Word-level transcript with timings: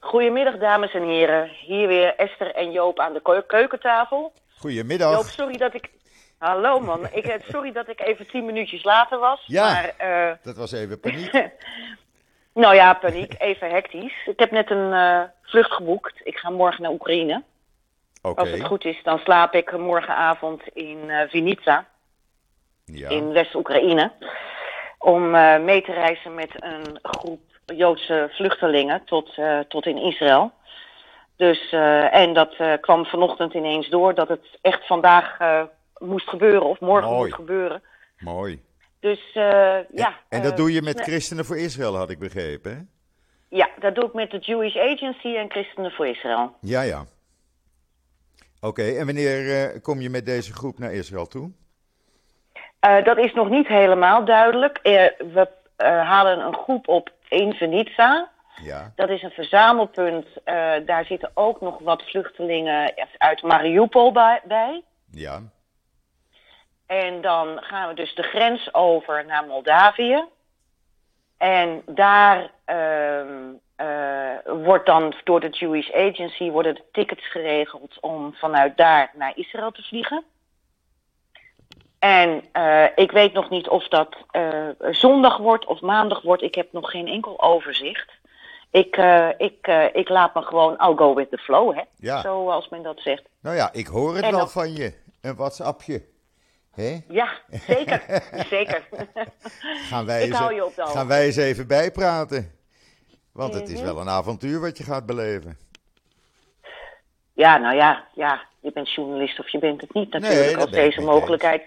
Goedemiddag, 0.00 0.56
dames 0.58 0.92
en 0.94 1.02
heren. 1.02 1.48
Hier 1.48 1.88
weer 1.88 2.14
Esther 2.16 2.54
en 2.54 2.72
Joop 2.72 2.98
aan 3.00 3.12
de 3.12 3.22
keu- 3.22 3.42
keukentafel. 3.46 4.32
Goedemiddag. 4.58 5.12
Joop, 5.12 5.24
sorry 5.24 5.56
dat 5.56 5.74
ik... 5.74 5.90
Hallo 6.38 6.80
man, 6.80 7.08
ik, 7.12 7.26
eh, 7.26 7.40
sorry 7.48 7.72
dat 7.72 7.88
ik 7.88 8.00
even 8.00 8.26
tien 8.26 8.44
minuutjes 8.44 8.84
later 8.84 9.18
was. 9.18 9.42
Ja. 9.46 9.72
Maar, 9.72 9.92
eh, 9.96 10.36
Dat 10.42 10.56
was 10.56 10.72
even 10.72 11.00
paniek. 11.10 11.32
nou 12.54 12.74
ja, 12.74 12.94
paniek, 12.94 13.34
even 13.38 13.70
hectisch. 13.70 14.26
Ik 14.26 14.38
heb 14.38 14.50
net 14.50 14.70
een 14.70 14.92
eh, 14.92 15.22
vlucht 15.42 15.72
geboekt. 15.72 16.20
Ik 16.22 16.36
ga 16.38 16.50
morgen 16.50 16.82
naar 16.82 16.90
Oekraïne. 16.92 17.42
Oké. 18.22 18.40
Als 18.40 18.50
het 18.50 18.64
goed 18.64 18.84
is, 18.84 19.00
dan 19.02 19.18
slaap 19.18 19.54
ik 19.54 19.76
morgenavond 19.78 20.62
in 20.72 21.10
Vinica, 21.28 21.86
Ja. 22.84 23.08
in 23.08 23.32
West-Oekraïne. 23.32 24.12
Om 24.98 25.30
mee 25.64 25.82
te 25.82 25.92
reizen 25.92 26.34
met 26.34 26.50
een 26.54 26.98
groep 27.02 27.40
Joodse 27.76 28.28
vluchtelingen 28.30 29.04
tot, 29.04 29.32
eh, 29.36 29.58
tot 29.58 29.86
in 29.86 29.96
Israël. 29.98 30.52
Dus, 31.40 31.70
eh, 31.70 32.14
en 32.14 32.34
dat 32.34 32.54
eh, 32.58 32.72
kwam 32.80 33.04
vanochtend 33.04 33.54
ineens 33.54 33.88
door 33.88 34.14
dat 34.14 34.28
het 34.28 34.58
echt 34.60 34.86
vandaag 34.86 35.36
moest 35.98 36.28
gebeuren, 36.28 36.62
of 36.62 36.80
morgen 36.80 37.10
Mooi. 37.10 37.28
moet 37.28 37.34
gebeuren. 37.34 37.82
Mooi. 38.18 38.62
Dus 39.00 39.32
eh, 39.34 39.78
ja. 39.94 40.14
en 40.28 40.42
dat 40.42 40.56
doe 40.56 40.72
je 40.72 40.82
met. 40.82 41.00
Christenen 41.00 41.44
voor 41.44 41.58
Israël, 41.58 41.96
had 41.96 42.10
ik 42.10 42.18
begrepen. 42.18 42.70
Hè? 42.70 42.78
Ja, 43.56 43.68
dat 43.78 43.94
doe 43.94 44.04
ik 44.04 44.12
met 44.12 44.30
de 44.30 44.38
Jewish 44.38 44.76
Agency 44.76 45.36
en 45.36 45.50
Christenen 45.50 45.90
voor 45.90 46.06
Israël. 46.06 46.54
Ja, 46.60 46.82
ja. 46.82 47.04
Oké, 48.60 48.82
en 48.82 49.06
wanneer 49.06 49.80
kom 49.80 50.00
je 50.00 50.10
met 50.10 50.26
deze 50.26 50.52
groep 50.52 50.78
naar 50.78 50.92
Israël 50.92 51.26
toe? 51.26 51.50
Dat 52.80 53.18
is 53.18 53.32
nog 53.32 53.48
niet 53.48 53.66
helemaal 53.66 54.24
duidelijk. 54.24 54.78
We 54.82 55.48
halen 55.82 56.40
een 56.40 56.54
groep 56.54 56.88
op 56.88 57.10
in 57.30 57.52
Venica. 57.52 58.30
Ja. 58.62 58.92
Dat 58.94 59.08
is 59.08 59.22
een 59.22 59.30
verzamelpunt. 59.30 60.26
Eh, 60.44 60.72
daar 60.86 61.04
zitten 61.04 61.30
ook 61.34 61.60
nog 61.60 61.78
wat 61.78 62.02
vluchtelingen 62.02 62.94
uit 63.18 63.42
Mariupol 63.42 64.12
bij- 64.12 64.40
bij. 64.44 64.82
Ja. 65.10 65.40
En 66.86 67.20
dan 67.20 67.58
gaan 67.62 67.88
we 67.88 67.94
dus 67.94 68.14
de 68.14 68.22
grens 68.22 68.74
over 68.74 69.26
naar 69.26 69.46
Moldavië. 69.46 70.24
En 71.38 71.82
daar 71.86 72.50
eh, 72.64 73.24
wordt 74.44 74.86
dan 74.86 75.14
door 75.24 75.40
de 75.40 75.48
Jewish 75.48 75.90
Agency 75.90 76.50
worden 76.50 76.74
de 76.74 76.84
tickets 76.92 77.30
geregeld 77.30 78.00
om 78.00 78.34
vanuit 78.34 78.76
daar 78.76 79.10
naar 79.14 79.32
Israël 79.34 79.70
te 79.70 79.82
vliegen. 79.82 80.24
En 82.00 82.44
eh, 82.52 82.84
ik 82.94 83.10
weet 83.10 83.32
nog 83.32 83.50
niet 83.50 83.68
of 83.68 83.88
dat 83.88 84.16
eh, 84.30 84.68
zondag 84.90 85.36
wordt 85.36 85.66
of 85.66 85.80
maandag 85.80 86.22
wordt. 86.22 86.42
Ik 86.42 86.54
heb 86.54 86.72
nog 86.72 86.90
geen 86.90 87.06
enkel 87.08 87.42
overzicht. 87.42 88.10
Ik, 88.70 88.96
eh, 88.96 89.28
ik, 89.36 89.66
ik 89.92 90.08
laat 90.08 90.34
me 90.34 90.42
gewoon, 90.42 90.72
I'll 90.78 90.96
go 90.96 91.14
with 91.14 91.30
the 91.30 91.38
flow, 91.38 91.74
hè? 91.76 91.82
Ja. 91.96 92.20
Zoals 92.20 92.68
men 92.68 92.82
dat 92.82 93.00
zegt. 93.00 93.22
Nou 93.42 93.56
ja, 93.56 93.72
ik 93.72 93.86
hoor 93.86 94.14
het 94.14 94.24
En 94.24 94.30
wel 94.32 94.46
van 94.46 94.72
je. 94.74 94.94
Een 95.20 95.36
WhatsAppje. 95.36 96.04
Hè? 96.70 96.98
Ja, 97.08 97.28
zeker. 97.66 98.02
zeker. 98.50 98.88
Gaan 99.88 100.06
wij, 100.06 100.22
Ik 100.22 100.28
eens, 100.28 100.38
hou 100.38 100.54
je 100.54 100.64
op 100.64 100.74
de 100.74 100.80
hoogte. 100.82 100.96
gaan 100.96 101.06
wij 101.08 101.24
eens 101.26 101.36
even 101.36 101.66
bijpraten. 101.66 102.52
Want 103.32 103.54
het 103.54 103.68
is 103.68 103.76
Mhm. 103.80 103.84
wel 103.84 104.00
een 104.00 104.08
avontuur 104.08 104.60
wat 104.60 104.78
je 104.78 104.84
gaat 104.84 105.06
beleven. 105.06 105.58
Ja, 107.32 107.56
nou 107.56 107.76
ja, 107.76 108.04
ja, 108.14 108.40
je 108.60 108.72
bent 108.72 108.90
journalist 108.94 109.38
of 109.40 109.48
je 109.48 109.58
bent 109.58 109.80
het 109.80 109.94
niet 109.94 110.12
natuurlijk. 110.12 110.44
Nee, 110.46 110.56
als 110.56 110.70
deze 110.70 111.00
mogelijkheid, 111.00 111.62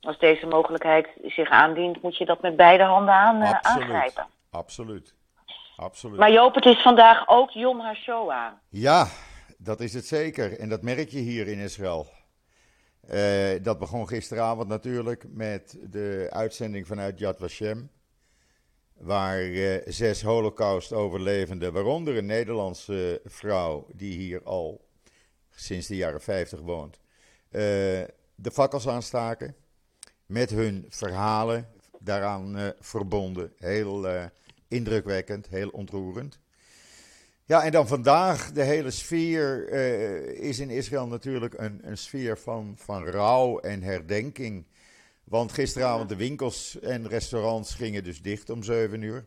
als 0.00 0.18
deze 0.18 0.46
mogelijkheid 0.46 1.08
zich 1.22 1.48
aandient, 1.48 2.02
moet 2.02 2.16
je 2.16 2.24
dat 2.24 2.42
met 2.42 2.56
beide 2.56 2.84
handen 2.84 3.14
aan, 3.14 3.42
eh, 3.42 3.50
Absoluut. 3.50 3.82
aangrijpen. 3.82 4.26
Absoluut. 4.50 5.14
Absoluut. 5.76 6.18
Maar 6.18 6.32
Joop, 6.32 6.54
het 6.54 6.64
is 6.64 6.82
vandaag 6.82 7.28
ook 7.28 7.50
Yom 7.50 7.80
HaShoah. 7.80 8.52
Ja, 8.68 9.06
dat 9.58 9.80
is 9.80 9.94
het 9.94 10.06
zeker. 10.06 10.58
En 10.58 10.68
dat 10.68 10.82
merk 10.82 11.08
je 11.08 11.18
hier 11.18 11.48
in 11.48 11.58
Israël. 11.58 12.06
Eh, 13.06 13.62
dat 13.62 13.78
begon 13.78 14.08
gisteravond 14.08 14.68
natuurlijk 14.68 15.24
met 15.28 15.78
de 15.82 16.26
uitzending 16.30 16.86
vanuit 16.86 17.18
Yad 17.18 17.38
Vashem. 17.38 17.90
Waar 18.94 19.40
eh, 19.40 19.82
zes 19.84 20.22
holocaust-overlevenden, 20.22 21.72
waaronder 21.72 22.16
een 22.16 22.26
Nederlandse 22.26 23.20
vrouw 23.24 23.86
die 23.94 24.16
hier 24.16 24.42
al 24.44 24.88
sinds 25.50 25.86
de 25.86 25.96
jaren 25.96 26.20
50 26.20 26.60
woont, 26.60 27.00
de 28.34 28.50
fakkels 28.52 28.88
aanstaken. 28.88 29.56
Met 30.30 30.50
hun 30.50 30.86
verhalen 30.88 31.68
daaraan 31.98 32.58
eh, 32.58 32.68
verbonden. 32.80 33.52
Heel 33.58 34.08
eh, 34.08 34.24
indrukwekkend, 34.68 35.48
heel 35.48 35.68
ontroerend. 35.68 36.38
Ja, 37.44 37.64
en 37.64 37.72
dan 37.72 37.88
vandaag, 37.88 38.52
de 38.52 38.62
hele 38.62 38.90
sfeer 38.90 39.68
eh, 39.68 40.48
is 40.48 40.58
in 40.58 40.70
Israël 40.70 41.06
natuurlijk 41.06 41.54
een, 41.58 41.80
een 41.82 41.98
sfeer 41.98 42.38
van, 42.38 42.74
van 42.76 43.04
rouw 43.04 43.58
en 43.58 43.82
herdenking. 43.82 44.66
Want 45.24 45.52
gisteravond 45.52 46.08
de 46.08 46.16
winkels 46.16 46.78
en 46.80 47.08
restaurants 47.08 47.74
gingen 47.74 48.04
dus 48.04 48.22
dicht 48.22 48.50
om 48.50 48.62
7 48.62 49.02
uur. 49.02 49.24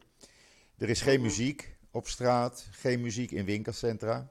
Er 0.78 0.90
is 0.90 1.02
geen 1.02 1.22
muziek 1.22 1.76
op 1.92 2.08
straat, 2.08 2.68
geen 2.72 3.02
muziek 3.02 3.32
in 3.32 3.46
winkelcentra. 3.46 4.30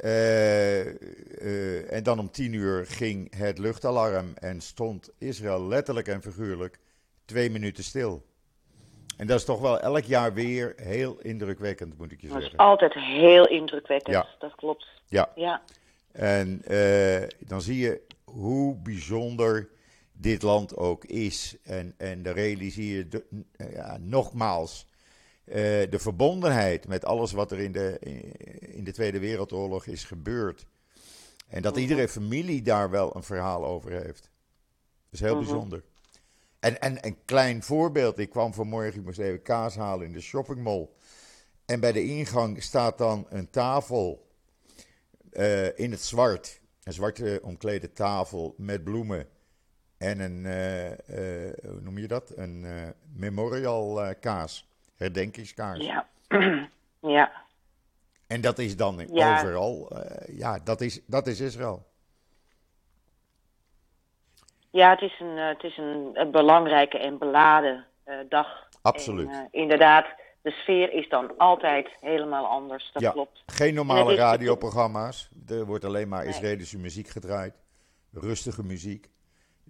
Eh, 0.00 0.80
eh, 0.86 1.92
en 1.92 2.02
dan 2.02 2.18
om 2.18 2.30
10 2.30 2.52
uur 2.52 2.86
ging 2.86 3.36
het 3.36 3.58
luchtalarm 3.58 4.32
en 4.34 4.60
stond 4.60 5.10
Israël 5.18 5.66
letterlijk 5.66 6.08
en 6.08 6.22
figuurlijk 6.22 6.78
twee 7.24 7.50
minuten 7.50 7.84
stil. 7.84 8.22
En 9.16 9.26
dat 9.26 9.38
is 9.38 9.44
toch 9.44 9.60
wel 9.60 9.80
elk 9.80 10.04
jaar 10.04 10.34
weer 10.34 10.72
heel 10.76 11.18
indrukwekkend, 11.20 11.98
moet 11.98 12.12
ik 12.12 12.20
je 12.20 12.26
Dat 12.28 12.36
is 12.36 12.42
zeggen. 12.42 12.58
altijd 12.60 12.94
heel 12.94 13.46
indrukwekkend, 13.48 14.14
Ja. 14.16 14.26
dat 14.38 14.54
klopt. 14.54 14.86
Ja, 15.06 15.32
Ja, 15.34 15.62
en 16.12 16.62
eh, 16.64 17.22
dan 17.38 17.60
zie 17.62 17.78
je 17.78 18.00
hoe 18.24 18.76
bijzonder 18.76 19.68
dit 20.12 20.42
land 20.42 20.76
ook 20.76 21.04
is. 21.04 21.56
En, 21.62 21.94
en 21.98 22.22
dan 22.22 22.32
realiseer 22.34 22.96
je 22.96 23.08
de, 23.08 23.24
ja, 23.72 23.98
nogmaals 24.00 24.86
eh, 25.44 25.54
de 25.90 25.98
verbondenheid 25.98 26.88
met 26.88 27.04
alles 27.04 27.32
wat 27.32 27.52
er 27.52 27.58
in 27.58 27.72
de, 27.72 27.98
in 28.60 28.84
de 28.84 28.92
Tweede 28.92 29.18
Wereldoorlog 29.18 29.86
is 29.86 30.04
gebeurd. 30.04 30.66
En 31.48 31.62
dat 31.62 31.76
iedere 31.76 32.08
familie 32.08 32.62
daar 32.62 32.90
wel 32.90 33.16
een 33.16 33.22
verhaal 33.22 33.64
over 33.64 33.90
heeft. 33.90 34.22
Dat 34.22 35.20
is 35.20 35.20
heel 35.20 35.38
bijzonder. 35.38 35.84
En, 36.60 36.80
en 36.80 37.06
een 37.06 37.24
klein 37.24 37.62
voorbeeld. 37.62 38.18
Ik 38.18 38.30
kwam 38.30 38.54
vanmorgen, 38.54 38.98
ik 38.98 39.04
moest 39.04 39.18
even 39.18 39.42
kaas 39.42 39.76
halen 39.76 40.06
in 40.06 40.12
de 40.12 40.20
shoppingmall. 40.20 40.88
En 41.64 41.80
bij 41.80 41.92
de 41.92 42.04
ingang 42.04 42.62
staat 42.62 42.98
dan 42.98 43.26
een 43.28 43.50
tafel 43.50 44.30
eh, 45.30 45.78
in 45.78 45.90
het 45.90 46.00
zwart. 46.02 46.60
Een 46.82 46.92
zwarte 46.92 47.40
omklede 47.42 47.92
tafel 47.92 48.54
met 48.56 48.84
bloemen. 48.84 49.28
En 49.96 50.20
een, 50.20 50.46
eh, 50.46 51.70
hoe 51.70 51.80
noem 51.80 51.98
je 51.98 52.08
dat? 52.08 52.32
Een 52.36 52.66
memorial 53.12 54.14
kaas. 54.20 54.71
Herdenkingskaars. 55.02 55.84
ja. 55.86 56.06
ja. 57.16 57.32
En 58.26 58.40
dat 58.40 58.58
is 58.58 58.76
dan 58.76 59.06
Ja. 59.12 59.32
overal. 59.32 59.90
eh, 59.90 60.38
ja, 60.38 60.58
dat 60.64 60.80
is, 60.80 61.00
dat 61.06 61.26
is 61.26 61.40
Israël. 61.40 61.86
Ja, 64.70 64.90
het 64.90 65.00
is 65.00 65.20
een, 65.20 65.36
eh, 65.38 65.48
het 65.48 65.62
is 65.62 65.76
een, 65.76 66.10
een 66.14 66.30
belangrijke 66.30 66.98
en 66.98 67.18
beladen 67.18 67.86
eh, 68.04 68.14
dag. 68.28 68.68
Absoluut. 68.82 69.28
En, 69.28 69.48
inderdaad, 69.50 70.06
de 70.42 70.50
sfeer 70.50 70.92
is 70.92 71.08
dan 71.08 71.36
altijd 71.38 71.88
helemaal 72.00 72.46
anders, 72.46 72.90
dat 72.92 73.02
ja, 73.02 73.10
klopt. 73.10 73.42
geen 73.46 73.68
En 73.68 73.74
normale 73.74 74.14
radioprogramma's. 74.14 75.30
Er 75.48 75.64
wordt 75.66 75.84
alleen 75.84 76.08
maar 76.08 76.20
Nee. 76.24 76.28
Israëlische 76.32 76.78
muziek 76.78 77.08
gedraaid. 77.08 77.54
Rustige 78.12 78.62
muziek. 78.64 79.10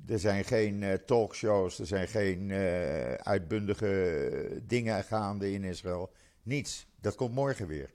Er 0.09 0.19
zijn 0.19 0.45
geen 0.45 0.83
eh, 0.83 0.93
talkshows, 1.07 1.79
er 1.79 1.87
zijn 1.87 2.09
geen 2.09 2.51
eh, 2.51 3.13
uitbundige 3.15 4.61
dingen 4.63 5.05
gaande 5.05 5.53
in 5.53 5.65
Israël. 5.65 6.11
Niets. 6.43 6.87
Dat 7.01 7.15
komt 7.15 7.35
morgen 7.35 7.67
weer. 7.67 7.91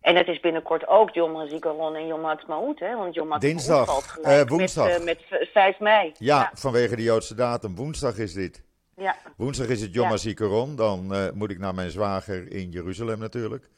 En 0.00 0.16
het 0.16 0.28
is 0.28 0.40
binnenkort 0.40 0.86
ook 0.86 1.10
Yom 1.10 1.36
HaZikaron 1.36 1.94
en 1.94 2.06
Yom 2.06 2.24
HaTzmaut, 2.24 2.78
hè? 2.78 2.96
Want 2.96 3.14
Yom 3.14 3.38
Dinsdag, 3.38 3.86
valt 3.86 4.02
gelijk 4.04 4.44
eh, 4.50 4.56
woensdag. 4.56 4.86
Met, 4.86 4.98
eh, 4.98 5.04
met 5.04 5.18
v- 5.28 5.52
5 5.52 5.78
mei. 5.78 6.12
Ja, 6.18 6.38
ja. 6.40 6.50
vanwege 6.54 6.96
de 6.96 7.02
Joodse 7.02 7.34
datum. 7.34 7.74
Woensdag 7.74 8.18
is 8.18 8.32
dit. 8.32 8.62
ja. 8.96 9.16
Woensdag 9.36 9.66
is 9.66 9.80
het 9.80 9.94
Yom 9.94 10.04
Ja. 10.04 10.10
HaZikaron. 10.10 10.76
Dan 10.76 11.12
moet 11.34 11.50
ik 11.50 11.58
naar 11.58 11.74
mijn 11.74 11.90
zwager 11.90 12.52
in 12.52 12.70
Jeruzalem 12.70 13.18
natuurlijk. 13.18 13.68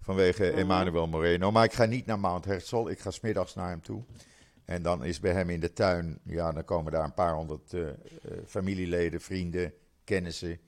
Vanwege 0.00 0.44
Mhm. 0.44 0.58
Emmanuel 0.58 1.06
Moreno. 1.06 1.50
Maar 1.50 1.64
ik 1.64 1.72
ga 1.72 1.84
niet 1.84 2.06
naar 2.06 2.18
Mount 2.18 2.44
Herzl. 2.44 2.86
Ik 2.88 2.98
ga 2.98 3.10
smiddags 3.10 3.54
naar 3.54 3.68
hem 3.68 3.82
toe. 3.82 4.02
En 4.68 4.82
dan 4.82 5.04
is 5.04 5.20
bij 5.20 5.32
hem 5.32 5.50
in 5.50 5.60
de 5.60 5.72
tuin. 5.72 6.18
Ja, 6.24 6.52
dan 6.52 6.64
komen 6.64 6.92
daar 6.92 7.04
een 7.04 7.14
paar 7.14 7.34
honderd 7.34 7.72
eh, 7.72 7.88
eh, 7.88 7.94
familieleden, 8.46 9.20
vrienden, 9.20 9.72
kennissen. 10.04 10.60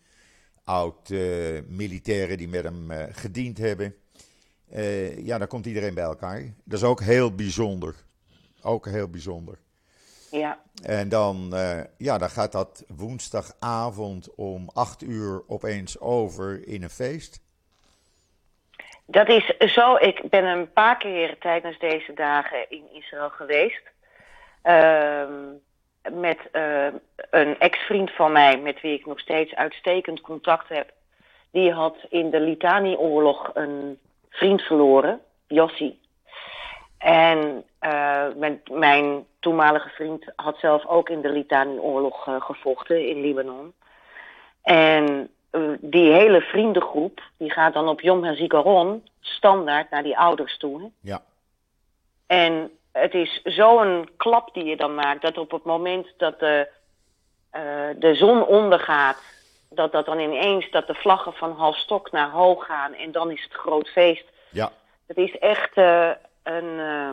Oud-militairen 0.64 2.38
die 2.38 2.48
met 2.48 2.64
hem 2.64 2.90
eh, 2.90 3.04
gediend 3.10 3.58
hebben. 3.58 3.94
Eh, 4.70 5.26
ja, 5.26 5.38
dan 5.38 5.46
komt 5.48 5.66
iedereen 5.66 5.94
bij 5.94 6.04
elkaar. 6.04 6.42
Dat 6.64 6.78
is 6.78 6.84
ook 6.84 7.00
heel 7.00 7.34
bijzonder. 7.34 7.94
Ook 8.62 8.86
heel 8.86 9.08
bijzonder. 9.08 9.58
ja. 10.30 10.58
En 10.82 11.08
dan, 11.08 11.54
eh, 11.54 11.80
ja, 11.98 12.18
dan 12.18 12.30
gaat 12.30 12.52
dat 12.52 12.84
woensdagavond 12.88 14.34
om 14.34 14.68
8 14.72 15.02
uur 15.02 15.42
opeens 15.46 16.00
over 16.00 16.68
in 16.68 16.82
een 16.82 16.90
feest. 16.90 17.40
Dat 19.06 19.28
is 19.28 19.54
zo. 19.74 19.96
Ik 19.96 20.30
ben 20.30 20.44
een 20.44 20.72
paar 20.72 20.98
keer 20.98 21.38
tijdens 21.38 21.78
deze 21.78 22.12
dagen 22.14 22.70
in 22.70 22.82
Israël 22.92 23.30
geweest. 23.30 23.89
Ehm, 24.62 25.32
met 26.12 26.38
uh, 26.52 26.86
een 27.30 27.58
ex-vriend 27.58 28.10
van 28.10 28.32
mij, 28.32 28.58
met 28.58 28.80
wie 28.80 28.92
ik 28.92 29.06
nog 29.06 29.20
steeds 29.20 29.54
uitstekend 29.54 30.20
contact 30.20 30.68
heb. 30.68 30.92
Die 31.50 31.72
had 31.72 31.96
in 32.08 32.30
de 32.30 32.40
Litani-oorlog 32.40 33.50
een 33.54 33.98
vriend 34.28 34.62
verloren, 34.62 35.20
Jossi. 35.46 36.00
En 36.98 37.64
uh, 37.80 38.26
mijn, 38.36 38.60
mijn, 38.70 39.26
toenmalige 39.38 39.88
vriend 39.88 40.32
had 40.36 40.58
zelf 40.58 40.86
ook 40.86 41.08
in 41.08 41.20
de 41.20 41.28
Litani-oorlog 41.28 42.26
uh, 42.26 42.40
gevochten 42.40 43.08
in 43.08 43.20
Libanon. 43.20 43.72
En 44.62 45.30
uh, 45.52 45.70
die 45.80 46.12
hele 46.12 46.40
vriendengroep, 46.40 47.22
die 47.36 47.50
gaat 47.50 47.74
dan 47.74 47.88
op 47.88 48.00
Yom 48.00 48.24
HaZikaron 48.24 49.04
standaard 49.20 49.90
naar 49.90 50.02
die 50.02 50.18
ouders 50.18 50.56
toe. 50.58 50.80
Hè? 50.80 50.86
Ja. 51.00 51.22
En 52.26 52.70
het 52.92 53.14
is 53.14 53.40
zo'n 53.44 54.08
klap 54.16 54.54
die 54.54 54.64
je 54.64 54.76
dan 54.76 54.94
maakt, 54.94 55.22
dat 55.22 55.38
op 55.38 55.50
het 55.50 55.64
moment 55.64 56.06
dat 56.16 56.40
de, 56.40 56.68
de 57.98 58.14
zon 58.14 58.46
ondergaat, 58.46 59.22
dat 59.70 59.92
dat 59.92 60.06
dan 60.06 60.18
ineens, 60.18 60.70
dat 60.70 60.86
de 60.86 60.94
vlaggen 60.94 61.32
van 61.32 61.52
half 61.52 61.76
stok 61.76 62.10
naar 62.10 62.30
hoog 62.30 62.66
gaan 62.66 62.94
en 62.94 63.12
dan 63.12 63.30
is 63.30 63.42
het 63.42 63.52
groot 63.52 63.88
feest. 63.88 64.24
Ja. 64.50 64.72
Het 65.06 65.16
is 65.16 65.38
echt 65.38 65.76
een, 66.42 66.64
uh, 66.64 67.10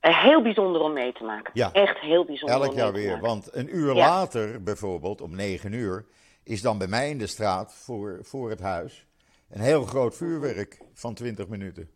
heel 0.00 0.42
bijzonder 0.42 0.80
om 0.80 0.92
mee 0.92 1.12
te 1.12 1.24
maken. 1.24 1.50
Ja. 1.54 1.72
Echt 1.72 1.98
heel 1.98 2.24
bijzonder. 2.24 2.60
Elk 2.60 2.74
jaar 2.74 2.92
weer. 2.92 3.20
Want 3.20 3.54
een 3.54 3.76
uur 3.76 3.94
ja. 3.94 4.08
later, 4.08 4.62
bijvoorbeeld 4.62 5.20
om 5.20 5.36
negen 5.36 5.72
uur, 5.72 6.04
is 6.44 6.62
dan 6.62 6.78
bij 6.78 6.86
mij 6.86 7.10
in 7.10 7.18
de 7.18 7.26
straat 7.26 7.74
voor, 7.74 8.18
voor 8.22 8.50
het 8.50 8.60
huis 8.60 9.06
een 9.50 9.60
heel 9.60 9.84
groot 9.84 10.16
vuurwerk 10.16 10.78
van 10.94 11.14
20 11.14 11.48
minuten. 11.48 11.90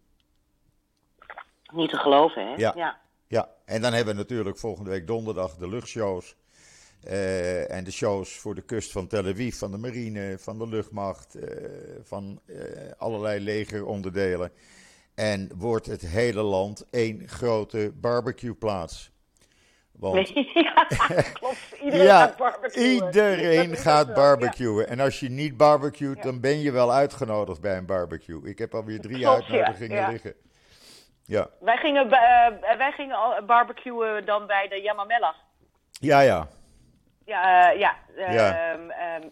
Niet 1.73 1.91
te 1.91 1.97
geloven, 1.97 2.47
hè? 2.47 2.55
Ja. 2.55 2.73
ja. 2.77 3.01
ja. 3.27 3.49
En 3.65 3.83
dan 3.83 3.93
hebben 3.93 4.15
we 4.15 4.21
natuurlijk 4.21 4.59
volgende 4.59 4.91
week 4.91 5.07
donderdag 5.07 5.57
de 5.57 5.69
luchtshows. 5.69 6.37
Uh, 7.07 7.71
en 7.71 7.85
de 7.85 7.91
shows 7.91 8.37
voor 8.37 8.55
de 8.55 8.63
kust 8.63 8.93
van 8.93 9.07
Tel 9.07 9.27
Aviv, 9.27 9.59
van 9.59 9.71
de 9.71 9.79
marine, 9.79 10.37
van 10.39 10.59
de 10.59 10.69
luchtmacht, 10.69 11.37
uh, 11.37 11.43
van 12.03 12.41
uh, 12.47 12.57
allerlei 12.97 13.41
legeronderdelen. 13.41 14.53
En 15.15 15.51
wordt 15.57 15.87
het 15.87 16.01
hele 16.01 16.43
land 16.43 16.87
één 16.91 17.29
grote 17.29 17.93
barbecueplaats. 17.95 19.11
Want... 19.93 20.29
ja, 20.55 20.87
klopt. 21.33 21.57
Iedereen 21.83 22.07
ja, 22.07 22.27
gaat 22.27 22.37
barbecuen. 22.37 22.93
Iedereen 22.93 23.77
gaat 23.77 24.15
barbecuen. 24.15 24.89
En 24.89 25.01
als 25.01 25.21
je 25.21 25.29
niet 25.29 25.57
barbecuet, 25.57 26.17
ja. 26.17 26.23
dan 26.23 26.41
ben 26.41 26.61
je 26.61 26.71
wel 26.71 26.93
uitgenodigd 26.93 27.61
bij 27.61 27.77
een 27.77 27.87
barbecue. 27.87 28.49
Ik 28.49 28.59
heb 28.59 28.75
alweer 28.75 29.01
drie 29.01 29.19
klopt, 29.19 29.43
uitnodigingen 29.43 29.97
ja. 29.97 30.11
liggen. 30.11 30.35
Ja. 31.33 31.49
Wij 31.61 31.77
gingen, 31.77 32.07
uh, 32.07 32.77
wij 32.79 32.93
gingen 32.93 33.17
al 33.17 33.45
barbecuen 33.45 34.25
dan 34.25 34.47
bij 34.47 34.69
de 34.69 34.81
Yamamela. 34.81 35.35
Ja, 35.93 36.21
ja. 36.21 36.49
Ja, 37.25 37.73
uh, 37.73 37.79
ja. 37.79 37.97
Ja. 38.17 38.73
Um, 38.73 38.81
um, 38.81 39.31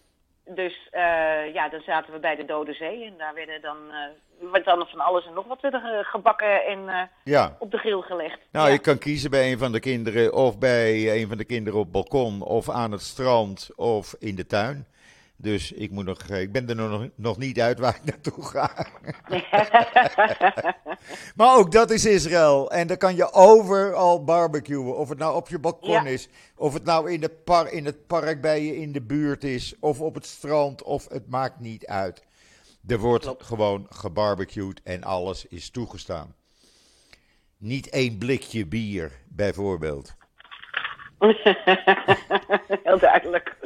dus 0.55 0.89
uh, 0.93 1.55
ja, 1.55 1.69
dan 1.69 1.81
zaten 1.81 2.13
we 2.13 2.19
bij 2.19 2.37
de 2.37 2.45
Dode 2.45 2.73
Zee 2.73 3.05
en 3.05 3.15
daar 3.19 3.35
werden 3.35 3.61
dan, 3.61 3.77
werd 4.53 4.65
dan 4.65 4.87
van 4.87 5.01
alles 5.01 5.27
en 5.27 5.33
nog 5.35 5.47
wat 5.47 5.61
weer 5.61 6.05
gebakken 6.05 6.65
en 6.65 7.11
ja. 7.25 7.57
op 7.59 7.71
de 7.71 7.79
grill 7.79 8.01
gelegd. 8.01 8.39
Nou, 8.53 8.67
ja. 8.67 8.73
je 8.73 8.79
kan 8.79 8.99
kiezen 8.99 9.31
bij 9.31 9.53
een 9.53 9.59
van 9.59 9.73
de 9.73 9.81
kinderen 9.81 10.35
of 10.35 10.59
bij 10.59 11.21
een 11.21 11.29
van 11.29 11.37
de 11.37 11.45
kinderen 11.45 11.79
op 11.79 11.85
het 11.85 11.93
balkon 11.93 12.43
of 12.43 12.71
aan 12.71 12.93
het 12.93 13.03
strand 13.03 13.71
of 13.77 14.15
in 14.19 14.35
de 14.35 14.47
tuin. 14.47 14.87
Dus 15.41 15.73
ik, 15.73 15.91
moet 15.91 16.05
nog, 16.05 16.23
ik 16.29 16.53
ben 16.53 16.69
er 16.69 16.75
nog, 16.77 17.09
nog 17.15 17.39
niet 17.39 17.61
uit 17.61 17.79
waar 17.79 17.97
ik 17.97 18.05
naartoe 18.05 18.45
ga. 18.45 18.87
maar 21.37 21.57
ook 21.57 21.73
dat 21.73 21.91
is 21.91 22.05
Israël. 22.05 22.71
En 22.71 22.87
dan 22.87 22.97
kan 22.97 23.17
je 23.17 23.33
overal 23.33 24.25
barbecuen. 24.25 24.97
Of 24.97 25.09
het 25.09 25.19
nou 25.19 25.37
op 25.37 25.49
je 25.49 25.59
balkon 25.59 25.91
Ja. 25.91 26.07
is. 26.07 26.29
Of 26.57 26.73
het 26.75 26.85
nou 26.85 27.13
in, 27.13 27.21
de 27.21 27.29
par, 27.29 27.73
in 27.73 27.85
het 27.85 28.07
park 28.07 28.41
bij 28.41 28.65
je 28.65 28.77
in 28.77 28.93
de 28.93 29.03
buurt 29.03 29.45
is. 29.45 29.75
Of 29.81 30.01
op 30.01 30.15
het 30.15 30.27
strand. 30.27 30.83
Of 30.83 31.09
het 31.09 31.29
maakt 31.29 31.61
niet 31.61 31.87
uit. 31.87 32.23
Er 32.87 32.99
wordt 32.99 33.25
Klopt. 33.25 33.45
gewoon 33.45 33.87
gebarbecued 33.91 34.81
en 34.83 35.03
alles 35.05 35.47
is 35.47 35.71
toegestaan. 35.71 36.35
Niet 37.59 37.89
één 37.89 38.19
blikje 38.19 38.67
bier, 38.67 39.13
bijvoorbeeld. 39.29 40.15
heel 42.85 42.99
duidelijk. 42.99 43.57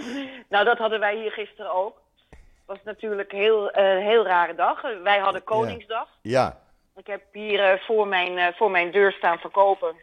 Nou, 0.49 0.65
dat 0.65 0.79
hadden 0.79 1.01
wij 1.01 1.17
hier 1.17 1.31
gisteren 1.31 1.73
ook. 1.73 2.03
Het 2.31 2.39
was 2.67 2.79
natuurlijk 2.85 3.33
een 3.33 3.39
heel, 3.39 3.71
eh, 3.71 3.99
heel 3.99 4.27
rare 4.27 4.55
dag. 4.55 4.83
Wij 5.03 5.19
hadden 5.19 5.45
Koningsdag. 5.45 6.09
Ja, 6.23 6.61
Ik 6.97 7.07
heb 7.07 7.23
hier 7.33 7.61
eh, 7.61 7.81
voor, 7.81 8.07
mijn, 8.09 8.39
eh, 8.39 8.55
voor 8.55 8.71
mijn 8.71 8.91
deur 8.91 9.13
staan 9.13 9.39
verkopen. 9.39 9.97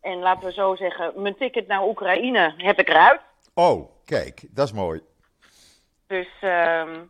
En 0.00 0.18
laten 0.18 0.46
we 0.46 0.52
zo 0.52 0.74
zeggen, 0.74 1.22
mijn 1.22 1.36
ticket 1.36 1.66
naar 1.66 1.84
Oekraïne 1.84 2.54
heb 2.56 2.78
ik 2.78 2.88
eruit. 2.88 3.20
oh, 3.54 3.90
kijk, 4.04 4.44
dat 4.50 4.66
is 4.66 4.72
mooi. 4.72 5.00
Dus, 6.06 6.28
ehm 6.40 7.00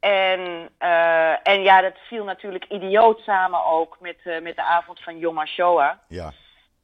en, 0.00 0.70
eh, 0.78 1.48
en 1.48 1.62
ja, 1.62 1.80
dat 1.80 1.98
viel 2.08 2.24
natuurlijk 2.24 2.64
idioot 2.64 3.20
samen 3.20 3.64
ook 3.64 3.96
met, 4.00 4.16
met 4.42 4.56
de 4.56 4.62
avond 4.62 5.00
van 5.00 5.18
Yom 5.18 5.36
HaShoah. 5.36 5.92
Ja, 6.08 6.32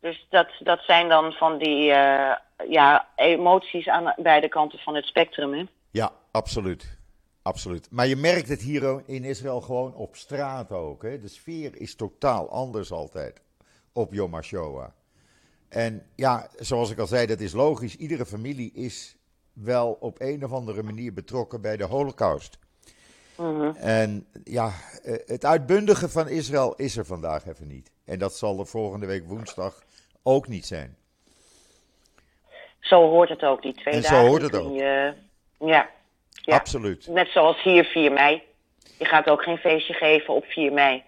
Dus 0.06 0.26
dat, 0.30 0.48
dat 0.58 0.80
zijn 0.80 1.08
dan 1.08 1.32
van 1.32 1.58
die 1.58 1.92
eh, 1.92 2.36
ja, 2.68 3.08
emoties 3.16 3.88
aan 3.88 4.14
beide 4.16 4.48
kanten 4.48 4.78
van 4.78 4.94
het 4.94 5.04
spectrum. 5.04 5.52
Hè? 5.52 5.64
ja, 5.90 6.12
absoluut. 6.30 6.98
Absoluut. 7.42 7.88
Maar 7.90 8.06
je 8.06 8.16
merkt 8.16 8.48
het 8.48 8.62
hier 8.62 9.02
in 9.06 9.24
Israël 9.24 9.60
gewoon 9.60 9.94
op 9.94 10.16
straat 10.16 10.72
ook. 10.72 11.02
Hè? 11.02 11.18
De 11.18 11.28
sfeer 11.28 11.80
is 11.80 11.96
totaal 11.96 12.50
anders 12.50 12.92
altijd 12.92 13.42
op 13.92 14.12
Yom 14.12 14.34
HaShoah. 14.34 14.88
En 15.68 16.06
ja, 16.16 16.48
zoals 16.58 16.90
ik 16.90 16.98
al 16.98 17.06
zei, 17.06 17.26
dat 17.26 17.40
is 17.40 17.52
logisch. 17.52 17.96
Iedere 17.96 18.26
familie 18.26 18.72
is 18.72 19.16
wel 19.52 19.96
op 20.00 20.20
een 20.20 20.44
of 20.44 20.52
andere 20.52 20.82
manier 20.82 21.12
betrokken 21.12 21.60
bij 21.60 21.76
de 21.76 21.84
Holocaust. 21.84 22.58
Mhm. 23.36 23.76
En 23.76 24.26
ja, 24.44 24.72
eh, 25.02 25.14
het 25.26 25.44
uitbundige 25.44 26.08
van 26.08 26.28
Israël 26.28 26.74
is 26.74 26.96
er 26.96 27.06
vandaag 27.06 27.46
even 27.46 27.68
niet. 27.68 27.90
En 28.04 28.18
dat 28.18 28.36
zal 28.36 28.58
er 28.58 28.66
volgende 28.66 29.06
week 29.06 29.26
woensdag 29.26 29.84
ook 30.26 30.48
niet 30.48 30.66
zijn. 30.66 30.96
Zo 32.80 33.08
hoort 33.08 33.28
het 33.28 33.42
ook, 33.42 33.62
die 33.62 33.74
twee 33.74 33.94
En 33.94 34.02
zo 34.02 34.10
dagen. 34.10 34.26
hoort 34.28 34.42
het 34.42 34.54
ook. 34.56 34.74
je- 34.76 35.12
ja. 35.60 35.88
ja, 36.30 36.54
Absoluut. 36.56 37.06
net 37.08 37.28
zoals 37.28 37.62
hier 37.62 37.84
4 37.84 38.12
mei. 38.12 38.42
Je 38.98 39.04
gaat 39.04 39.28
ook 39.28 39.42
geen 39.42 39.56
feestje 39.58 39.92
geven 39.92 40.34
op 40.34 40.44
4 40.44 40.72
mei. 40.72 41.02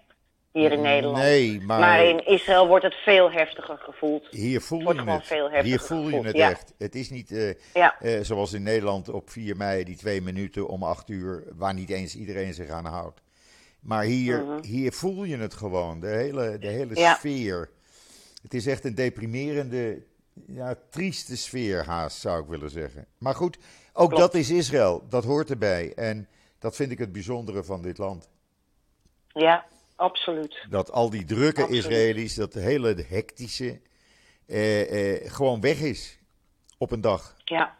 Hier 0.52 0.72
in 0.72 0.80
Nederland. 0.80 1.22
Nee, 1.22 1.60
maar, 1.60 1.80
Maar 1.80 2.04
in 2.04 2.26
Israël 2.26 2.66
wordt 2.66 2.84
het 2.84 2.94
veel 2.94 3.30
heftiger 3.30 3.76
gevoeld. 3.78 4.26
hier 4.30 4.60
voel 4.60 4.80
je 4.94 5.10
het. 5.10 5.26
veel 5.26 5.50
Hier 5.50 5.80
voel 5.80 5.98
je 5.98 6.04
gevoeld, 6.04 6.24
het 6.24 6.36
ja. 6.36 6.50
echt. 6.50 6.74
Het 6.78 6.94
is 6.94 7.10
niet 7.10 7.30
eh, 7.32 7.54
Ja, 7.74 8.00
eh, 8.00 8.20
zoals 8.22 8.52
in 8.52 8.62
Nederland 8.62 9.08
op 9.08 9.30
4 9.30 9.56
mei, 9.56 9.84
die 9.84 9.96
twee 9.96 10.22
minuten 10.22 10.68
om 10.68 10.82
8 10.82 11.08
uur, 11.08 11.42
waar 11.54 11.74
niet 11.74 11.90
eens 11.90 12.14
iedereen 12.16 12.54
zich 12.54 12.68
aan 12.68 12.84
houdt. 12.84 13.20
Maar 13.80 14.02
hier, 14.02 14.44
hier 14.62 14.92
voel 14.92 15.24
je 15.24 15.36
het 15.36 15.54
gewoon, 15.54 16.00
de 16.00 16.06
hele, 16.08 16.58
de 16.58 16.66
hele 16.68 16.92
Mhm. 17.00 17.14
Sfeer. 17.14 17.70
Het 18.48 18.56
is 18.56 18.66
echt 18.66 18.84
een 18.84 18.94
deprimerende, 18.94 20.02
ja, 20.46 20.76
trieste 20.90 21.36
sfeer 21.36 21.84
haast, 21.84 22.18
zou 22.20 22.42
ik 22.42 22.48
willen 22.48 22.70
zeggen. 22.70 23.06
Maar 23.18 23.34
goed, 23.34 23.58
ook 23.92 24.08
Klopt. 24.08 24.16
dat 24.16 24.34
is 24.34 24.50
Israël, 24.50 25.04
dat 25.08 25.24
hoort 25.24 25.50
erbij. 25.50 25.94
En 25.94 26.28
dat 26.58 26.76
vind 26.76 26.90
ik 26.90 26.98
het 26.98 27.12
bijzondere 27.12 27.64
van 27.64 27.82
dit 27.82 27.98
land. 27.98 28.28
ja, 29.28 29.66
absoluut. 29.96 30.66
Dat 30.70 30.90
al 30.92 31.10
die 31.10 31.24
drukke 31.24 31.60
Absoluut. 31.62 31.84
Israëli's, 31.84 32.34
dat 32.34 32.54
hele 32.54 33.04
hectische, 33.08 33.80
eh, 34.46 35.14
eh, 35.14 35.32
gewoon 35.32 35.60
weg 35.60 35.80
is 35.80 36.18
op 36.78 36.90
een 36.90 37.00
dag. 37.00 37.36
Ja, 37.44 37.76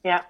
ja, 0.00 0.28